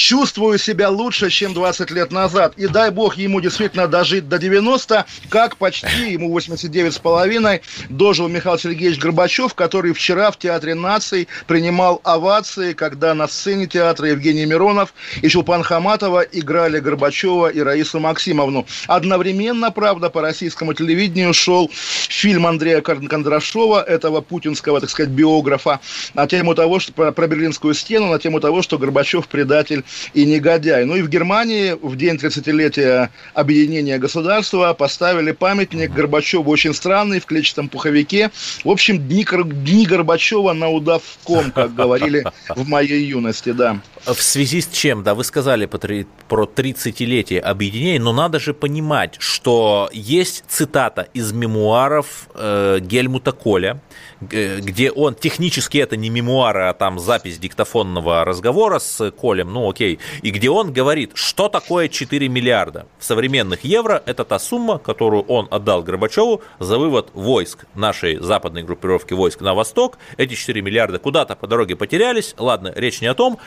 чувствую 0.00 0.58
себя 0.58 0.88
лучше, 0.88 1.30
чем 1.30 1.52
20 1.54 1.90
лет 1.90 2.10
назад. 2.10 2.54
И 2.56 2.66
дай 2.66 2.90
бог 2.90 3.16
ему 3.16 3.40
действительно 3.40 3.86
дожить 3.86 4.28
до 4.28 4.38
90, 4.38 5.04
как 5.28 5.56
почти, 5.56 6.12
ему 6.12 6.30
89 6.30 6.94
с 6.94 6.98
половиной, 6.98 7.60
дожил 7.88 8.28
Михаил 8.28 8.58
Сергеевич 8.58 8.98
Горбачев, 8.98 9.54
который 9.54 9.92
вчера 9.92 10.30
в 10.30 10.38
Театре 10.38 10.74
наций 10.74 11.28
принимал 11.46 12.00
овации, 12.02 12.72
когда 12.72 13.14
на 13.14 13.28
сцене 13.28 13.66
театра 13.70 14.08
Евгений 14.08 14.44
Миронов 14.44 14.92
и 15.22 15.28
Чулпан 15.28 15.62
Хаматова 15.62 16.20
играли 16.20 16.80
Горбачева 16.80 17.48
и 17.48 17.60
Раису 17.60 18.00
Максимовну. 18.00 18.66
Одновременно, 18.86 19.70
правда, 19.70 20.10
по 20.10 20.20
российскому 20.20 20.74
телевидению 20.74 21.32
шел 21.32 21.70
фильм 21.72 22.46
Андрея 22.46 22.82
Кондрашова, 22.82 23.82
этого 23.82 24.20
путинского, 24.20 24.80
так 24.80 24.90
сказать, 24.90 25.10
биографа, 25.10 25.80
на 26.14 26.26
тему 26.26 26.54
того, 26.54 26.80
что 26.80 26.92
про, 26.92 27.12
про 27.12 27.26
Берлинскую 27.26 27.74
стену, 27.74 28.08
на 28.08 28.18
тему 28.18 28.40
того, 28.40 28.62
что 28.62 28.78
Горбачев 28.78 29.28
предатель 29.28 29.84
и 30.12 30.26
негодяй. 30.26 30.84
Ну 30.84 30.96
и 30.96 31.02
в 31.02 31.08
Германии 31.08 31.76
в 31.80 31.96
день 31.96 32.16
30-летия 32.16 33.10
объединения 33.34 33.98
государства 33.98 34.74
поставили 34.74 35.32
памятник 35.32 35.92
Горбачеву 35.92 36.50
очень 36.50 36.74
странный, 36.74 37.20
в 37.20 37.26
клетчатом 37.26 37.68
пуховике. 37.68 38.30
В 38.64 38.70
общем, 38.70 38.98
дни, 38.98 39.24
дни 39.24 39.86
Горбачева 39.86 40.52
на 40.52 40.68
удавком, 40.68 41.50
как 41.52 41.74
говорили 41.74 42.24
в 42.48 42.68
моей 42.68 43.04
юности, 43.04 43.52
да. 43.60 43.80
В 44.14 44.22
связи 44.22 44.60
с 44.60 44.68
чем, 44.68 45.02
да, 45.02 45.14
вы 45.14 45.24
сказали 45.24 45.66
про 45.66 46.44
30-летие 46.44 47.38
объединения, 47.38 48.00
но 48.00 48.12
надо 48.12 48.40
же 48.40 48.54
понимать, 48.54 49.16
что 49.18 49.90
есть 49.92 50.44
цитата 50.48 51.08
из 51.14 51.32
мемуаров 51.32 52.28
э, 52.34 52.78
Гельмута 52.80 53.32
Коля, 53.32 53.80
где 54.20 54.90
он, 54.90 55.14
технически 55.14 55.78
это 55.78 55.96
не 55.96 56.10
мемуары, 56.10 56.64
а 56.64 56.74
там 56.74 56.98
запись 56.98 57.38
диктофонного 57.38 58.24
разговора 58.24 58.78
с 58.78 59.10
Колем, 59.12 59.52
ну 59.52 59.70
окей, 59.70 59.98
и 60.22 60.30
где 60.30 60.50
он 60.50 60.72
говорит, 60.72 61.12
что 61.14 61.48
такое 61.48 61.88
4 61.88 62.28
миллиарда. 62.28 62.86
В 62.98 63.04
современных 63.04 63.64
евро 63.64 64.02
это 64.04 64.24
та 64.24 64.38
сумма, 64.38 64.78
которую 64.78 65.22
он 65.22 65.48
отдал 65.50 65.82
Горбачеву 65.82 66.42
за 66.58 66.78
вывод 66.78 67.10
войск 67.14 67.64
нашей 67.74 68.18
западной 68.18 68.62
группировки 68.62 69.14
войск 69.14 69.40
на 69.40 69.54
восток. 69.54 69.98
Эти 70.16 70.34
4 70.34 70.60
миллиарда 70.60 70.98
куда-то 70.98 71.34
по 71.36 71.46
дороге 71.46 71.76
потерялись. 71.76 72.34
Ладно, 72.38 72.72
речь 72.76 73.00
не 73.00 73.06
о 73.06 73.14
том. 73.14 73.38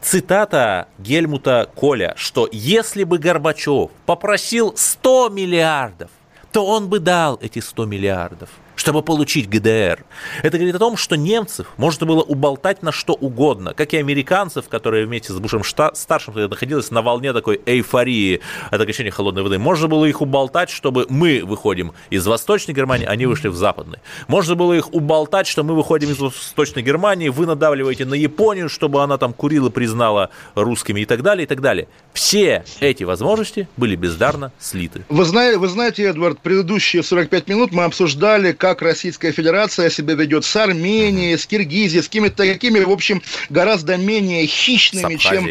Цитата 0.00 0.88
Гельмута 0.98 1.68
Коля, 1.74 2.14
что 2.16 2.48
если 2.52 3.04
бы 3.04 3.18
Горбачев 3.18 3.90
попросил 4.06 4.74
100 4.76 5.28
миллиардов, 5.30 6.10
то 6.52 6.66
он 6.66 6.88
бы 6.88 7.00
дал 7.00 7.38
эти 7.42 7.58
100 7.58 7.86
миллиардов 7.86 8.48
чтобы 8.80 9.02
получить 9.02 9.46
ГДР. 9.50 10.06
Это 10.42 10.56
говорит 10.56 10.74
о 10.74 10.78
том, 10.78 10.96
что 10.96 11.14
немцев 11.14 11.66
можно 11.76 12.06
было 12.06 12.22
уболтать 12.22 12.82
на 12.82 12.92
что 12.92 13.12
угодно, 13.12 13.74
как 13.74 13.92
и 13.92 13.98
американцев, 13.98 14.70
которые 14.70 15.04
вместе 15.04 15.34
с 15.34 15.36
Бушем 15.36 15.62
старшим 15.62 16.34
находились 16.34 16.90
на 16.90 17.02
волне 17.02 17.34
такой 17.34 17.60
эйфории 17.66 18.40
от 18.70 18.80
окончания 18.80 19.10
холодной 19.10 19.42
воды. 19.42 19.58
Можно 19.58 19.86
было 19.86 20.06
их 20.06 20.22
уболтать, 20.22 20.70
чтобы 20.70 21.04
мы 21.10 21.42
выходим 21.44 21.92
из 22.08 22.26
Восточной 22.26 22.72
Германии, 22.72 23.04
они 23.06 23.26
вышли 23.26 23.48
в 23.48 23.54
Западной. 23.54 23.98
Можно 24.28 24.54
было 24.54 24.72
их 24.72 24.94
уболтать, 24.94 25.46
что 25.46 25.62
мы 25.62 25.74
выходим 25.74 26.10
из 26.10 26.18
Восточной 26.18 26.82
Германии, 26.82 27.28
вы 27.28 27.44
надавливаете 27.44 28.06
на 28.06 28.14
Японию, 28.14 28.70
чтобы 28.70 29.02
она 29.02 29.18
там 29.18 29.34
курила, 29.34 29.68
признала 29.68 30.30
русскими 30.54 31.02
и 31.02 31.04
так 31.04 31.20
далее, 31.22 31.44
и 31.44 31.46
так 31.46 31.60
далее. 31.60 31.86
Все 32.14 32.64
эти 32.80 33.04
возможности 33.04 33.68
были 33.76 33.94
бездарно 33.94 34.52
слиты. 34.58 35.04
Вы 35.10 35.26
знаете, 35.26 35.58
вы 35.58 35.68
знаете, 35.68 36.04
Эдвард, 36.04 36.40
предыдущие 36.40 37.02
45 37.02 37.48
минут 37.48 37.72
мы 37.72 37.84
обсуждали, 37.84 38.52
как 38.52 38.69
как 38.70 38.82
Российская 38.82 39.32
Федерация 39.32 39.90
себя 39.90 40.14
ведет 40.14 40.44
с 40.44 40.54
Арменией, 40.54 41.36
с 41.36 41.44
Киргизией, 41.44 42.02
с 42.02 42.06
какими-то 42.06 42.36
такими, 42.36 42.78
в 42.78 42.90
общем, 42.90 43.20
гораздо 43.48 43.96
менее 43.96 44.46
хищными, 44.46 45.16
чем, 45.16 45.48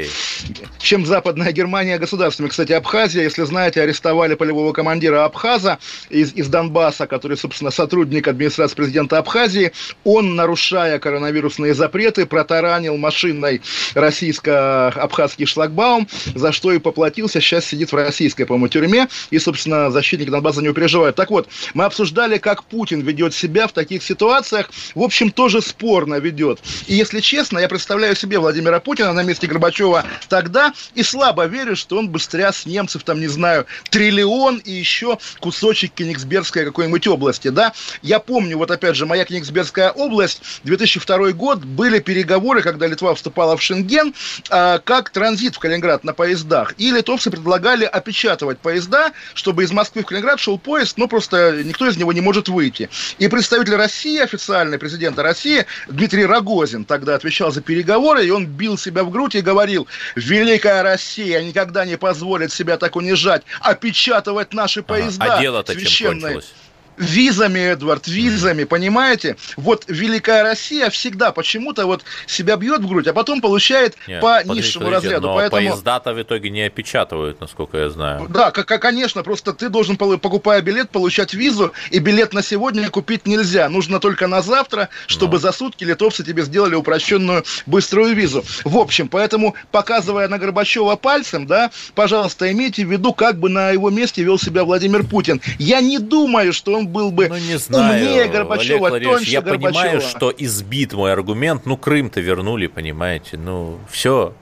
чем 0.80 1.06
Западная 1.06 1.52
Германия 1.52 1.98
государствами. 1.98 2.48
Кстати, 2.48 2.72
Абхазия, 2.72 3.24
если 3.24 3.44
знаете, 3.44 3.82
арестовали 3.82 4.36
полевого 4.36 4.72
командира 4.72 5.26
Абхаза 5.26 5.80
из, 6.10 6.34
из 6.34 6.48
Донбасса, 6.48 7.08
который, 7.08 7.36
собственно, 7.36 7.72
сотрудник 7.72 8.26
администрации 8.30 8.76
президента 8.76 9.18
Абхазии. 9.18 9.74
Он, 10.06 10.38
нарушая 10.38 10.98
коронавирусные 11.00 11.74
запреты, 11.74 12.26
протаранил 12.26 12.96
машиной 12.96 13.62
российско-абхазский 13.96 15.46
шлагбаум, 15.46 16.08
за 16.36 16.54
что 16.54 16.72
и 16.72 16.80
поплатился. 16.80 17.42
Сейчас 17.42 17.66
сидит 17.66 17.92
в 17.92 17.96
российской, 17.96 18.46
по-моему, 18.46 18.70
тюрьме. 18.70 19.10
И, 19.30 19.40
собственно, 19.40 19.92
защитники 19.92 20.30
Донбасса 20.30 20.62
не 20.62 20.72
переживают. 20.72 21.18
Так 21.18 21.32
вот, 21.32 21.50
мы 21.74 21.84
обсуждали, 21.84 22.38
как 22.38 22.64
Путин 22.64 23.02
ведет 23.10 23.34
себя 23.34 23.68
в 23.68 23.74
таких 23.74 24.04
ситуациях, 24.04 24.70
в 24.96 25.02
общем, 25.02 25.32
тоже 25.32 25.62
спорно 25.62 26.16
ведет. 26.16 26.60
И 26.88 26.96
если 26.96 27.20
честно, 27.20 27.60
я 27.60 27.68
представляю 27.68 28.16
себе 28.16 28.40
Владимира 28.40 28.80
Путина 28.80 29.14
на 29.14 29.24
месте 29.24 29.48
Горбачева 29.48 30.06
тогда 30.28 30.74
и 30.96 31.04
слабо 31.04 31.46
верю, 31.46 31.76
что 31.76 31.98
он 31.98 32.10
бы 32.10 32.20
стряс 32.20 32.66
немцев, 32.66 33.04
там, 33.04 33.20
не 33.20 33.28
знаю, 33.28 33.66
триллион 33.90 34.58
и 34.58 34.72
еще 34.72 35.18
кусочек 35.40 35.94
Кенигсбергской 35.94 36.66
какой-нибудь 36.66 37.08
области, 37.08 37.48
да. 37.48 37.74
Я 38.02 38.20
помню, 38.20 38.58
вот 38.58 38.72
опять 38.72 38.96
же, 38.96 39.06
моя 39.06 39.26
Кенигсбергская 39.26 39.92
область, 39.92 40.42
2002 40.64 41.32
год, 41.32 41.64
были 41.66 42.00
переговоры, 42.00 42.62
когда 42.62 42.88
Литва 42.88 43.16
вступала 43.16 43.58
в 43.58 43.62
Шенген, 43.62 44.14
а, 44.50 44.80
как 44.80 45.10
транзит 45.10 45.56
в 45.56 45.60
Калининград 45.60 46.04
на 46.04 46.14
поездах. 46.14 46.76
И 46.78 46.92
литовцы 46.92 47.32
предлагали 47.32 47.86
опечатывать 47.86 48.60
поезда, 48.60 49.12
чтобы 49.34 49.64
из 49.64 49.72
Москвы 49.72 50.04
в 50.04 50.06
Калининград 50.06 50.40
шел 50.40 50.60
поезд, 50.60 50.98
но 50.98 51.08
просто 51.08 51.64
никто 51.64 51.88
из 51.88 51.98
него 51.98 52.14
не 52.14 52.22
может 52.22 52.50
выйти. 52.50 52.90
И 53.18 53.28
представитель 53.28 53.76
России, 53.76 54.20
официальный 54.20 54.78
президент 54.78 55.18
России, 55.20 55.66
Дмитрий 55.88 56.26
Рогозин, 56.26 56.86
тогда 56.86 57.16
отвечал 57.16 57.52
за 57.52 57.62
переговоры, 57.62 58.26
и 58.26 58.30
он 58.30 58.46
бил 58.46 58.78
себя 58.78 59.04
в 59.04 59.10
грудь 59.10 59.36
и 59.36 59.42
говорил, 59.42 59.88
Великая 60.16 60.84
Россия 60.84 61.42
никогда 61.42 61.86
не 61.86 61.98
позволит 61.98 62.52
себя 62.52 62.78
так 62.78 62.96
унижать, 62.96 63.44
опечатывать 63.62 64.54
наши 64.54 64.84
поезда. 64.84 65.38
А 65.38 65.42
дело-то 65.42 65.76
чем 65.86 66.22
кончилось? 66.22 66.54
Визами, 67.00 67.60
Эдвард, 67.60 68.08
визами, 68.08 68.66
понимаете? 68.66 69.38
Вот 69.58 69.86
Великая 69.88 70.44
Россия 70.44 70.90
всегда 70.90 71.32
почему-то 71.32 71.86
вот 71.86 72.04
себя 72.28 72.56
бьет 72.58 72.82
в 72.82 72.88
грудь, 72.88 73.08
а 73.08 73.14
потом 73.14 73.42
получает 73.42 73.96
Нет, 74.08 74.22
по 74.22 74.40
подождите, 74.40 74.56
низшему 74.56 74.86
подождите, 74.86 75.08
разряду. 75.16 75.28
Но 75.28 75.36
Поэтому... 75.36 75.70
поезда-то 75.70 76.14
в 76.14 76.22
итоге 76.22 76.50
не 76.50 76.62
опечатывают, 76.64 77.40
насколько 77.40 77.78
я 77.78 77.90
знаю. 77.90 78.28
Да, 78.30 78.52
как, 78.52 78.68
конечно, 78.82 79.24
просто 79.24 79.54
ты 79.54 79.70
должен, 79.70 79.98
покупая 79.98 80.62
билет, 80.62 80.90
получать 80.90 81.34
визу, 81.34 81.72
и 81.90 82.00
билет 82.00 82.34
на 82.34 82.44
сегодня 82.44 82.90
купить 82.90 83.26
нельзя. 83.26 83.70
Нужно 83.70 84.00
только 84.00 84.28
на 84.28 84.42
завтра, 84.42 84.90
чтобы 85.08 85.34
Но. 85.34 85.40
за 85.40 85.52
сутки 85.52 85.84
литовцы 85.84 86.24
тебе 86.24 86.44
сделали 86.44 86.76
упрощенную 86.76 87.44
быструю 87.66 88.14
визу. 88.14 88.44
В 88.66 88.78
общем, 88.78 89.08
поэтому, 89.08 89.56
показывая 89.72 90.28
на 90.28 90.38
Горбачева 90.38 90.96
пальцем, 90.98 91.48
да, 91.48 91.72
пожалуйста, 91.96 92.52
имейте 92.52 92.86
в 92.86 92.92
виду, 92.92 93.14
как 93.14 93.40
бы 93.40 93.50
на 93.50 93.72
его 93.72 93.90
месте 93.90 94.24
вел 94.24 94.38
себя 94.38 94.64
Владимир 94.64 95.04
Путин. 95.06 95.42
Я 95.58 95.80
не 95.80 96.00
думаю, 96.00 96.52
что 96.54 96.74
он 96.74 96.89
был 96.90 97.12
бы 97.12 97.30
ну, 97.30 97.38
не 97.38 97.58
знаю, 97.58 98.04
умнее 98.04 98.28
Горбачева, 98.28 98.88
Олег 98.88 99.10
тоньше 99.10 99.32
Я 99.32 99.42
Горбачева. 99.42 99.72
понимаю, 99.72 100.02
что 100.02 100.34
избит 100.38 100.94
мой 100.94 101.14
аргумент. 101.14 101.66
Ну, 101.66 101.78
Крым-то 101.78 102.20
вернули, 102.20 102.68
понимаете. 102.68 103.38
Ну, 103.38 103.80
все. 103.90 104.34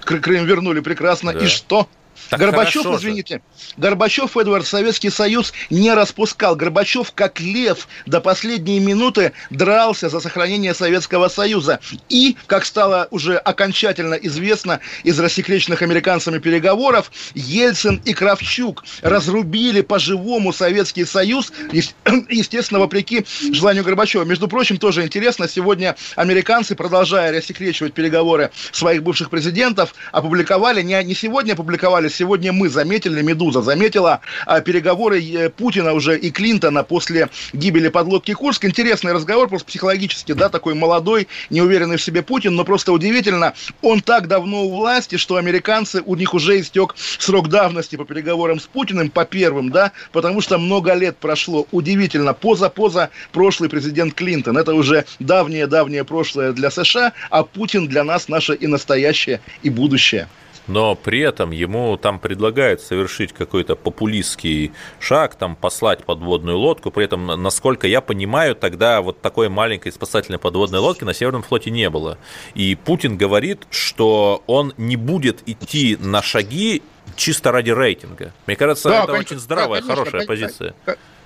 Крым 0.00 0.46
вернули 0.46 0.80
прекрасно. 0.80 1.32
Да. 1.32 1.40
И 1.40 1.46
что? 1.46 1.88
Так 2.30 2.40
Горбачев, 2.40 2.86
извините. 2.86 3.40
Горбачев, 3.76 4.36
Эдвард, 4.36 4.66
Советский 4.66 5.10
Союз 5.10 5.52
не 5.70 5.92
распускал. 5.94 6.56
Горбачев, 6.56 7.12
как 7.14 7.40
лев, 7.40 7.88
до 8.06 8.20
последней 8.20 8.80
минуты 8.80 9.32
дрался 9.50 10.08
за 10.08 10.20
сохранение 10.20 10.74
Советского 10.74 11.28
Союза. 11.28 11.80
И, 12.08 12.36
как 12.46 12.64
стало 12.64 13.08
уже 13.10 13.36
окончательно 13.36 14.14
известно 14.14 14.80
из 15.04 15.18
рассекреченных 15.18 15.82
американцами 15.82 16.38
переговоров, 16.38 17.10
Ельцин 17.34 18.02
и 18.04 18.12
Кравчук 18.12 18.84
разрубили 19.02 19.80
по-живому 19.80 20.52
Советский 20.52 21.04
Союз, 21.04 21.52
естественно, 21.72 22.80
вопреки 22.80 23.24
желанию 23.52 23.84
Горбачева. 23.84 24.24
Между 24.24 24.48
прочим, 24.48 24.76
тоже 24.76 25.04
интересно, 25.04 25.48
сегодня 25.48 25.96
американцы, 26.16 26.74
продолжая 26.74 27.32
рассекречивать 27.32 27.94
переговоры 27.94 28.50
своих 28.72 29.02
бывших 29.02 29.30
президентов, 29.30 29.94
опубликовали, 30.12 30.82
не, 30.82 31.02
не 31.04 31.14
сегодня 31.14 31.54
опубликовали 31.54 32.07
сегодня 32.08 32.52
мы 32.52 32.68
заметили, 32.68 33.22
«Медуза» 33.22 33.62
заметила 33.62 34.20
а, 34.46 34.60
переговоры 34.60 35.22
э, 35.22 35.50
Путина 35.50 35.92
уже 35.92 36.18
и 36.18 36.30
Клинтона 36.30 36.82
после 36.84 37.28
гибели 37.52 37.88
подлодки 37.88 38.34
Курск. 38.34 38.64
Интересный 38.64 39.12
разговор, 39.12 39.48
просто 39.48 39.66
психологически, 39.66 40.32
да, 40.32 40.48
такой 40.48 40.74
молодой, 40.74 41.28
неуверенный 41.50 41.96
в 41.96 42.02
себе 42.02 42.22
Путин, 42.22 42.54
но 42.54 42.64
просто 42.64 42.92
удивительно, 42.92 43.54
он 43.82 44.00
так 44.00 44.28
давно 44.28 44.64
у 44.64 44.76
власти, 44.76 45.16
что 45.16 45.36
американцы, 45.36 46.02
у 46.04 46.14
них 46.14 46.34
уже 46.34 46.60
истек 46.60 46.94
срок 46.96 47.48
давности 47.48 47.96
по 47.96 48.04
переговорам 48.04 48.60
с 48.60 48.66
Путиным, 48.66 49.10
по 49.10 49.24
первым, 49.24 49.70
да, 49.70 49.92
потому 50.12 50.40
что 50.40 50.58
много 50.58 50.94
лет 50.94 51.16
прошло. 51.16 51.66
Удивительно, 51.72 52.34
поза-поза 52.34 53.10
прошлый 53.32 53.68
президент 53.68 54.14
Клинтон. 54.14 54.58
Это 54.58 54.74
уже 54.74 55.04
давнее-давнее 55.18 56.04
прошлое 56.04 56.52
для 56.52 56.70
США, 56.70 57.12
а 57.30 57.42
Путин 57.42 57.88
для 57.88 58.04
нас 58.04 58.28
наше 58.28 58.54
и 58.54 58.66
настоящее, 58.66 59.40
и 59.62 59.70
будущее 59.70 60.28
но 60.68 60.94
при 60.94 61.20
этом 61.20 61.50
ему 61.50 61.96
там 61.96 62.18
предлагают 62.18 62.80
совершить 62.80 63.32
какой-то 63.32 63.74
популистский 63.74 64.72
шаг, 65.00 65.34
там 65.34 65.56
послать 65.56 66.04
подводную 66.04 66.58
лодку, 66.58 66.90
при 66.90 67.04
этом, 67.04 67.26
насколько 67.26 67.86
я 67.86 68.00
понимаю, 68.00 68.54
тогда 68.54 69.00
вот 69.00 69.20
такой 69.20 69.48
маленькой 69.48 69.92
спасательной 69.92 70.38
подводной 70.38 70.78
лодки 70.78 71.04
на 71.04 71.14
Северном 71.14 71.42
флоте 71.42 71.70
не 71.70 71.88
было. 71.90 72.18
И 72.54 72.74
Путин 72.74 73.16
говорит, 73.16 73.66
что 73.70 74.42
он 74.46 74.74
не 74.76 74.96
будет 74.96 75.42
идти 75.46 75.96
на 76.00 76.22
шаги 76.22 76.82
чисто 77.16 77.50
ради 77.50 77.70
рейтинга. 77.70 78.32
Мне 78.46 78.56
кажется, 78.56 78.88
да, 78.88 79.04
это 79.04 79.12
конечно, 79.12 79.34
очень 79.34 79.42
здравая, 79.42 79.80
да, 79.80 79.86
конечно, 79.86 80.04
хорошая 80.04 80.26
конечно, 80.26 80.46
позиция. 80.46 80.74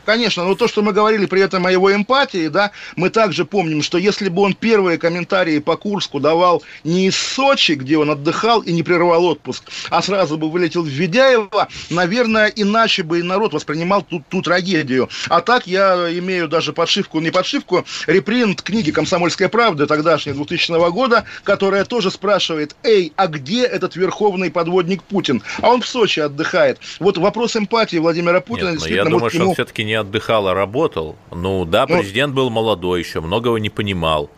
Конечно, 0.04 0.44
но 0.44 0.54
то, 0.54 0.68
что 0.68 0.82
мы 0.82 0.92
говорили 0.92 1.26
при 1.26 1.40
этом 1.40 1.66
о 1.66 1.72
его 1.72 1.94
эмпатии, 1.94 2.48
да, 2.48 2.72
мы 2.96 3.10
также 3.10 3.44
помним, 3.44 3.82
что 3.82 3.98
если 3.98 4.28
бы 4.28 4.42
он 4.42 4.54
первые 4.54 4.98
комментарии 4.98 5.58
по 5.58 5.76
Курску 5.76 6.20
давал 6.20 6.62
не 6.84 7.06
из 7.06 7.16
Сочи, 7.16 7.72
где 7.72 7.98
он 7.98 8.10
отдыхал 8.10 8.60
и 8.60 8.72
не 8.72 8.82
прерывал 8.82 9.24
отпуск, 9.26 9.64
а 9.90 10.02
сразу 10.02 10.36
бы 10.36 10.50
вылетел 10.50 10.82
в 10.82 10.88
Ведяево, 10.88 11.68
наверное, 11.90 12.48
иначе 12.48 13.02
бы 13.02 13.20
и 13.20 13.22
народ 13.22 13.52
воспринимал 13.52 14.02
ту, 14.02 14.22
ту 14.28 14.42
трагедию. 14.42 15.08
А 15.28 15.40
так 15.40 15.66
я 15.66 16.08
имею 16.18 16.48
даже 16.48 16.72
подшивку, 16.72 17.20
не 17.20 17.30
подшивку, 17.30 17.84
репринт 18.06 18.62
книги 18.62 18.90
«Комсомольская 18.90 19.48
правда» 19.48 19.86
тогдашнего 19.86 20.36
2000 20.36 20.90
года, 20.90 21.24
которая 21.44 21.84
тоже 21.84 22.10
спрашивает, 22.10 22.74
эй, 22.82 23.12
а 23.16 23.26
где 23.26 23.64
этот 23.64 23.96
верховный 23.96 24.50
подводник 24.50 25.02
Путин? 25.02 25.42
А 25.60 25.70
он 25.70 25.82
в 25.82 25.86
Сочи 25.86 26.20
отдыхает. 26.20 26.78
Вот 26.98 27.18
вопрос 27.18 27.56
эмпатии 27.56 27.98
Владимира 27.98 28.40
Путина 28.40 28.68
Нет, 28.68 28.74
действительно... 28.74 29.04
Я 29.04 29.10
думаю, 29.10 29.30
что 29.30 29.42
ему... 29.42 29.54
все-таки 29.54 29.84
не 29.84 29.91
не 29.92 29.96
отдыхал, 29.96 30.48
а 30.48 30.54
работал. 30.54 31.16
Ну 31.30 31.64
да, 31.64 31.86
ну, 31.86 31.98
президент 31.98 32.34
был 32.34 32.50
молодой 32.50 33.00
еще, 33.00 33.20
многого 33.20 33.58
не 33.58 33.70
понимал. 33.70 34.30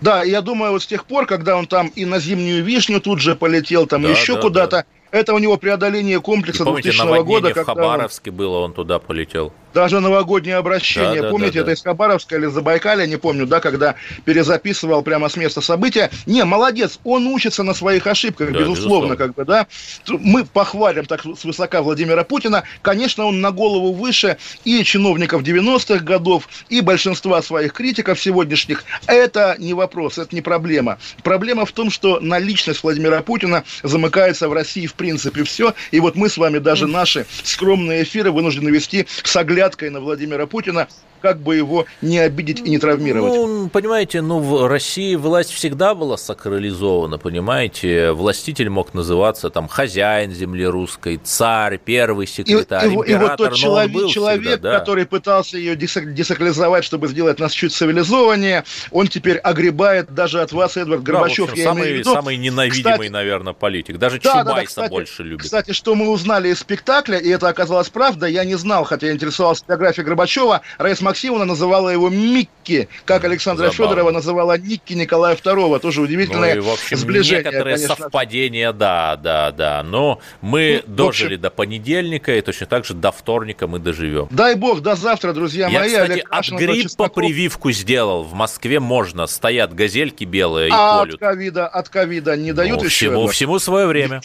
Да, 0.00 0.22
я 0.22 0.40
думаю, 0.40 0.72
вот 0.72 0.82
с 0.82 0.86
тех 0.86 1.04
пор, 1.04 1.26
когда 1.26 1.56
он 1.56 1.66
там 1.66 1.88
и 1.88 2.04
на 2.04 2.20
зимнюю 2.20 2.62
вишню 2.62 3.00
тут 3.00 3.20
же 3.20 3.34
полетел, 3.34 3.86
там 3.86 4.02
да, 4.02 4.10
еще 4.10 4.34
да, 4.34 4.40
куда-то, 4.40 4.76
да. 4.76 5.18
это 5.18 5.34
у 5.34 5.38
него 5.38 5.56
преодоление 5.56 6.20
комплекса 6.20 6.62
и 6.62 6.66
помните, 6.66 6.90
2000 6.90 7.22
года. 7.24 7.54
в 7.54 7.64
Хабаровске 7.64 8.30
он... 8.30 8.36
было, 8.36 8.58
он 8.58 8.72
туда 8.72 8.98
полетел 8.98 9.52
даже 9.74 10.00
новогоднее 10.00 10.56
обращение, 10.56 11.22
да, 11.22 11.30
помните, 11.30 11.58
да, 11.58 11.64
да, 11.66 11.72
это 11.72 11.78
из 11.78 11.82
Хабаровска 11.82 12.36
или 12.36 12.46
Забайкалья, 12.46 13.06
не 13.06 13.16
помню, 13.16 13.46
да, 13.46 13.60
когда 13.60 13.96
перезаписывал 14.24 15.02
прямо 15.02 15.28
с 15.28 15.36
места 15.36 15.60
события. 15.60 16.10
Не, 16.26 16.44
молодец, 16.44 16.98
он 17.04 17.26
учится 17.26 17.62
на 17.62 17.74
своих 17.74 18.06
ошибках, 18.06 18.52
да, 18.52 18.60
безусловно, 18.60 18.84
безусловно, 18.84 19.16
как 19.16 19.34
бы, 19.34 19.44
да. 19.44 19.66
Мы 20.08 20.44
похвалим 20.44 21.04
так 21.06 21.22
свысока 21.38 21.82
Владимира 21.82 22.24
Путина. 22.24 22.64
Конечно, 22.82 23.24
он 23.24 23.40
на 23.40 23.50
голову 23.50 23.92
выше 23.92 24.36
и 24.64 24.84
чиновников 24.84 25.42
90-х 25.42 26.04
годов, 26.04 26.48
и 26.68 26.80
большинства 26.80 27.42
своих 27.42 27.72
критиков 27.72 28.20
сегодняшних. 28.20 28.84
Это 29.06 29.56
не 29.58 29.74
вопрос, 29.74 30.18
это 30.18 30.34
не 30.34 30.40
проблема. 30.40 30.98
Проблема 31.22 31.66
в 31.66 31.72
том, 31.72 31.90
что 31.90 32.20
на 32.20 32.38
личность 32.38 32.82
Владимира 32.82 33.22
Путина 33.22 33.64
замыкается 33.82 34.48
в 34.48 34.52
России 34.52 34.86
в 34.86 34.94
принципе 34.94 35.42
все. 35.44 35.74
И 35.90 36.00
вот 36.00 36.14
мы 36.14 36.28
с 36.28 36.36
вами 36.36 36.58
даже 36.58 36.86
наши 36.86 37.26
скромные 37.42 38.04
эфиры 38.04 38.30
вынуждены 38.30 38.70
вести 38.70 39.06
с 39.22 39.36
оглядкой 39.64 39.88
на 39.88 40.00
Владимира 40.00 40.46
Путина 40.46 40.88
как 41.24 41.38
бы 41.38 41.56
его 41.56 41.86
не 42.02 42.18
обидеть 42.18 42.60
и 42.60 42.68
не 42.68 42.78
травмировать. 42.78 43.32
Ну, 43.32 43.70
понимаете, 43.70 44.20
ну, 44.20 44.40
в 44.40 44.68
России 44.68 45.14
власть 45.14 45.50
всегда 45.52 45.94
была 45.94 46.18
сакрализована, 46.18 47.16
понимаете? 47.16 48.12
Властитель 48.12 48.68
мог 48.68 48.92
называться 48.92 49.48
там 49.48 49.66
хозяин 49.66 50.32
земли 50.32 50.66
русской, 50.66 51.18
царь, 51.24 51.80
первый 51.82 52.26
секретарь, 52.26 52.90
и, 52.90 52.94
император. 52.94 53.08
И, 53.08 53.14
вот 53.16 53.36
тот 53.38 53.54
человек, 53.54 53.92
был 53.92 54.08
человек 54.10 54.42
всегда, 54.42 54.72
да. 54.72 54.78
который 54.78 55.06
пытался 55.06 55.56
ее 55.56 55.76
десакрализовать, 55.76 56.84
чтобы 56.84 57.08
сделать 57.08 57.40
нас 57.40 57.52
чуть 57.52 57.72
цивилизованнее, 57.72 58.64
он 58.90 59.08
теперь 59.08 59.38
огребает 59.38 60.12
даже 60.14 60.42
от 60.42 60.52
вас, 60.52 60.76
Эдвард 60.76 61.02
Горбачев. 61.04 61.46
Да, 61.46 61.52
общем, 61.52 61.64
самый, 61.64 62.04
самый 62.04 62.36
ненавидимый, 62.36 62.92
кстати, 62.92 63.08
наверное, 63.08 63.54
политик. 63.54 63.96
Даже 63.96 64.20
да, 64.20 64.30
Чубайса 64.30 64.44
да, 64.44 64.54
да, 64.56 64.64
кстати, 64.66 64.90
больше 64.90 65.22
любит. 65.22 65.42
Кстати, 65.42 65.72
что 65.72 65.94
мы 65.94 66.10
узнали 66.10 66.48
из 66.48 66.58
спектакля, 66.58 67.16
и 67.16 67.30
это 67.30 67.48
оказалось 67.48 67.88
правда, 67.88 68.26
я 68.26 68.44
не 68.44 68.56
знал, 68.56 68.84
хотя 68.84 69.06
я 69.06 69.14
интересовался 69.14 69.64
биографией 69.66 70.04
Горбачева, 70.04 70.60
Раиса 70.76 71.13
Максимовна 71.14 71.44
называла 71.44 71.90
его 71.90 72.08
Микки, 72.10 72.88
как 73.04 73.22
Александра 73.22 73.70
Забавно. 73.70 73.94
Федорова 73.94 74.10
называла 74.10 74.58
Никки 74.58 74.94
Николая 74.94 75.36
II. 75.36 75.78
Тоже 75.78 76.00
удивительное 76.00 76.56
ну, 76.56 76.60
и, 76.60 76.64
в 76.64 76.70
общем, 76.70 76.96
сближение. 76.96 77.44
Некоторые 77.44 77.76
конечно. 77.76 77.94
совпадения, 77.94 78.72
да, 78.72 79.14
да, 79.14 79.52
да. 79.52 79.84
Но 79.84 80.18
мы 80.40 80.82
ну, 80.84 80.94
дожили 80.94 81.34
общем... 81.34 81.42
до 81.42 81.50
понедельника, 81.50 82.36
и 82.36 82.40
точно 82.40 82.66
так 82.66 82.84
же 82.84 82.94
до 82.94 83.12
вторника 83.12 83.68
мы 83.68 83.78
доживем. 83.78 84.26
Дай 84.32 84.56
бог, 84.56 84.80
до 84.80 84.96
завтра, 84.96 85.32
друзья 85.32 85.68
Я, 85.68 85.78
мои. 85.78 85.88
кстати, 85.90 86.10
Олег 86.10 86.26
от 86.28 86.48
гриппа 86.48 87.08
прививку 87.08 87.70
сделал. 87.70 88.24
В 88.24 88.34
Москве 88.34 88.80
можно. 88.80 89.28
Стоят 89.28 89.72
газельки 89.72 90.24
белые 90.24 90.70
и 90.70 90.72
а 90.74 90.98
колют. 90.98 91.14
от 91.14 91.20
ковида, 91.20 91.68
от 91.68 91.88
ковида 91.88 92.36
не 92.36 92.52
дают 92.52 92.80
ну, 92.80 92.86
еще? 92.86 93.06
Всему, 93.06 93.28
всему 93.28 93.60
свое 93.60 93.86
время. 93.86 94.20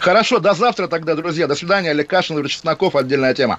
Хорошо, 0.00 0.38
до 0.38 0.52
завтра 0.52 0.86
тогда, 0.86 1.14
друзья. 1.14 1.46
До 1.46 1.54
свидания. 1.54 1.92
Олег 1.92 2.08
Кашин, 2.08 2.46
Чесноков. 2.46 2.94
Отдельная 2.94 3.32
тема. 3.32 3.58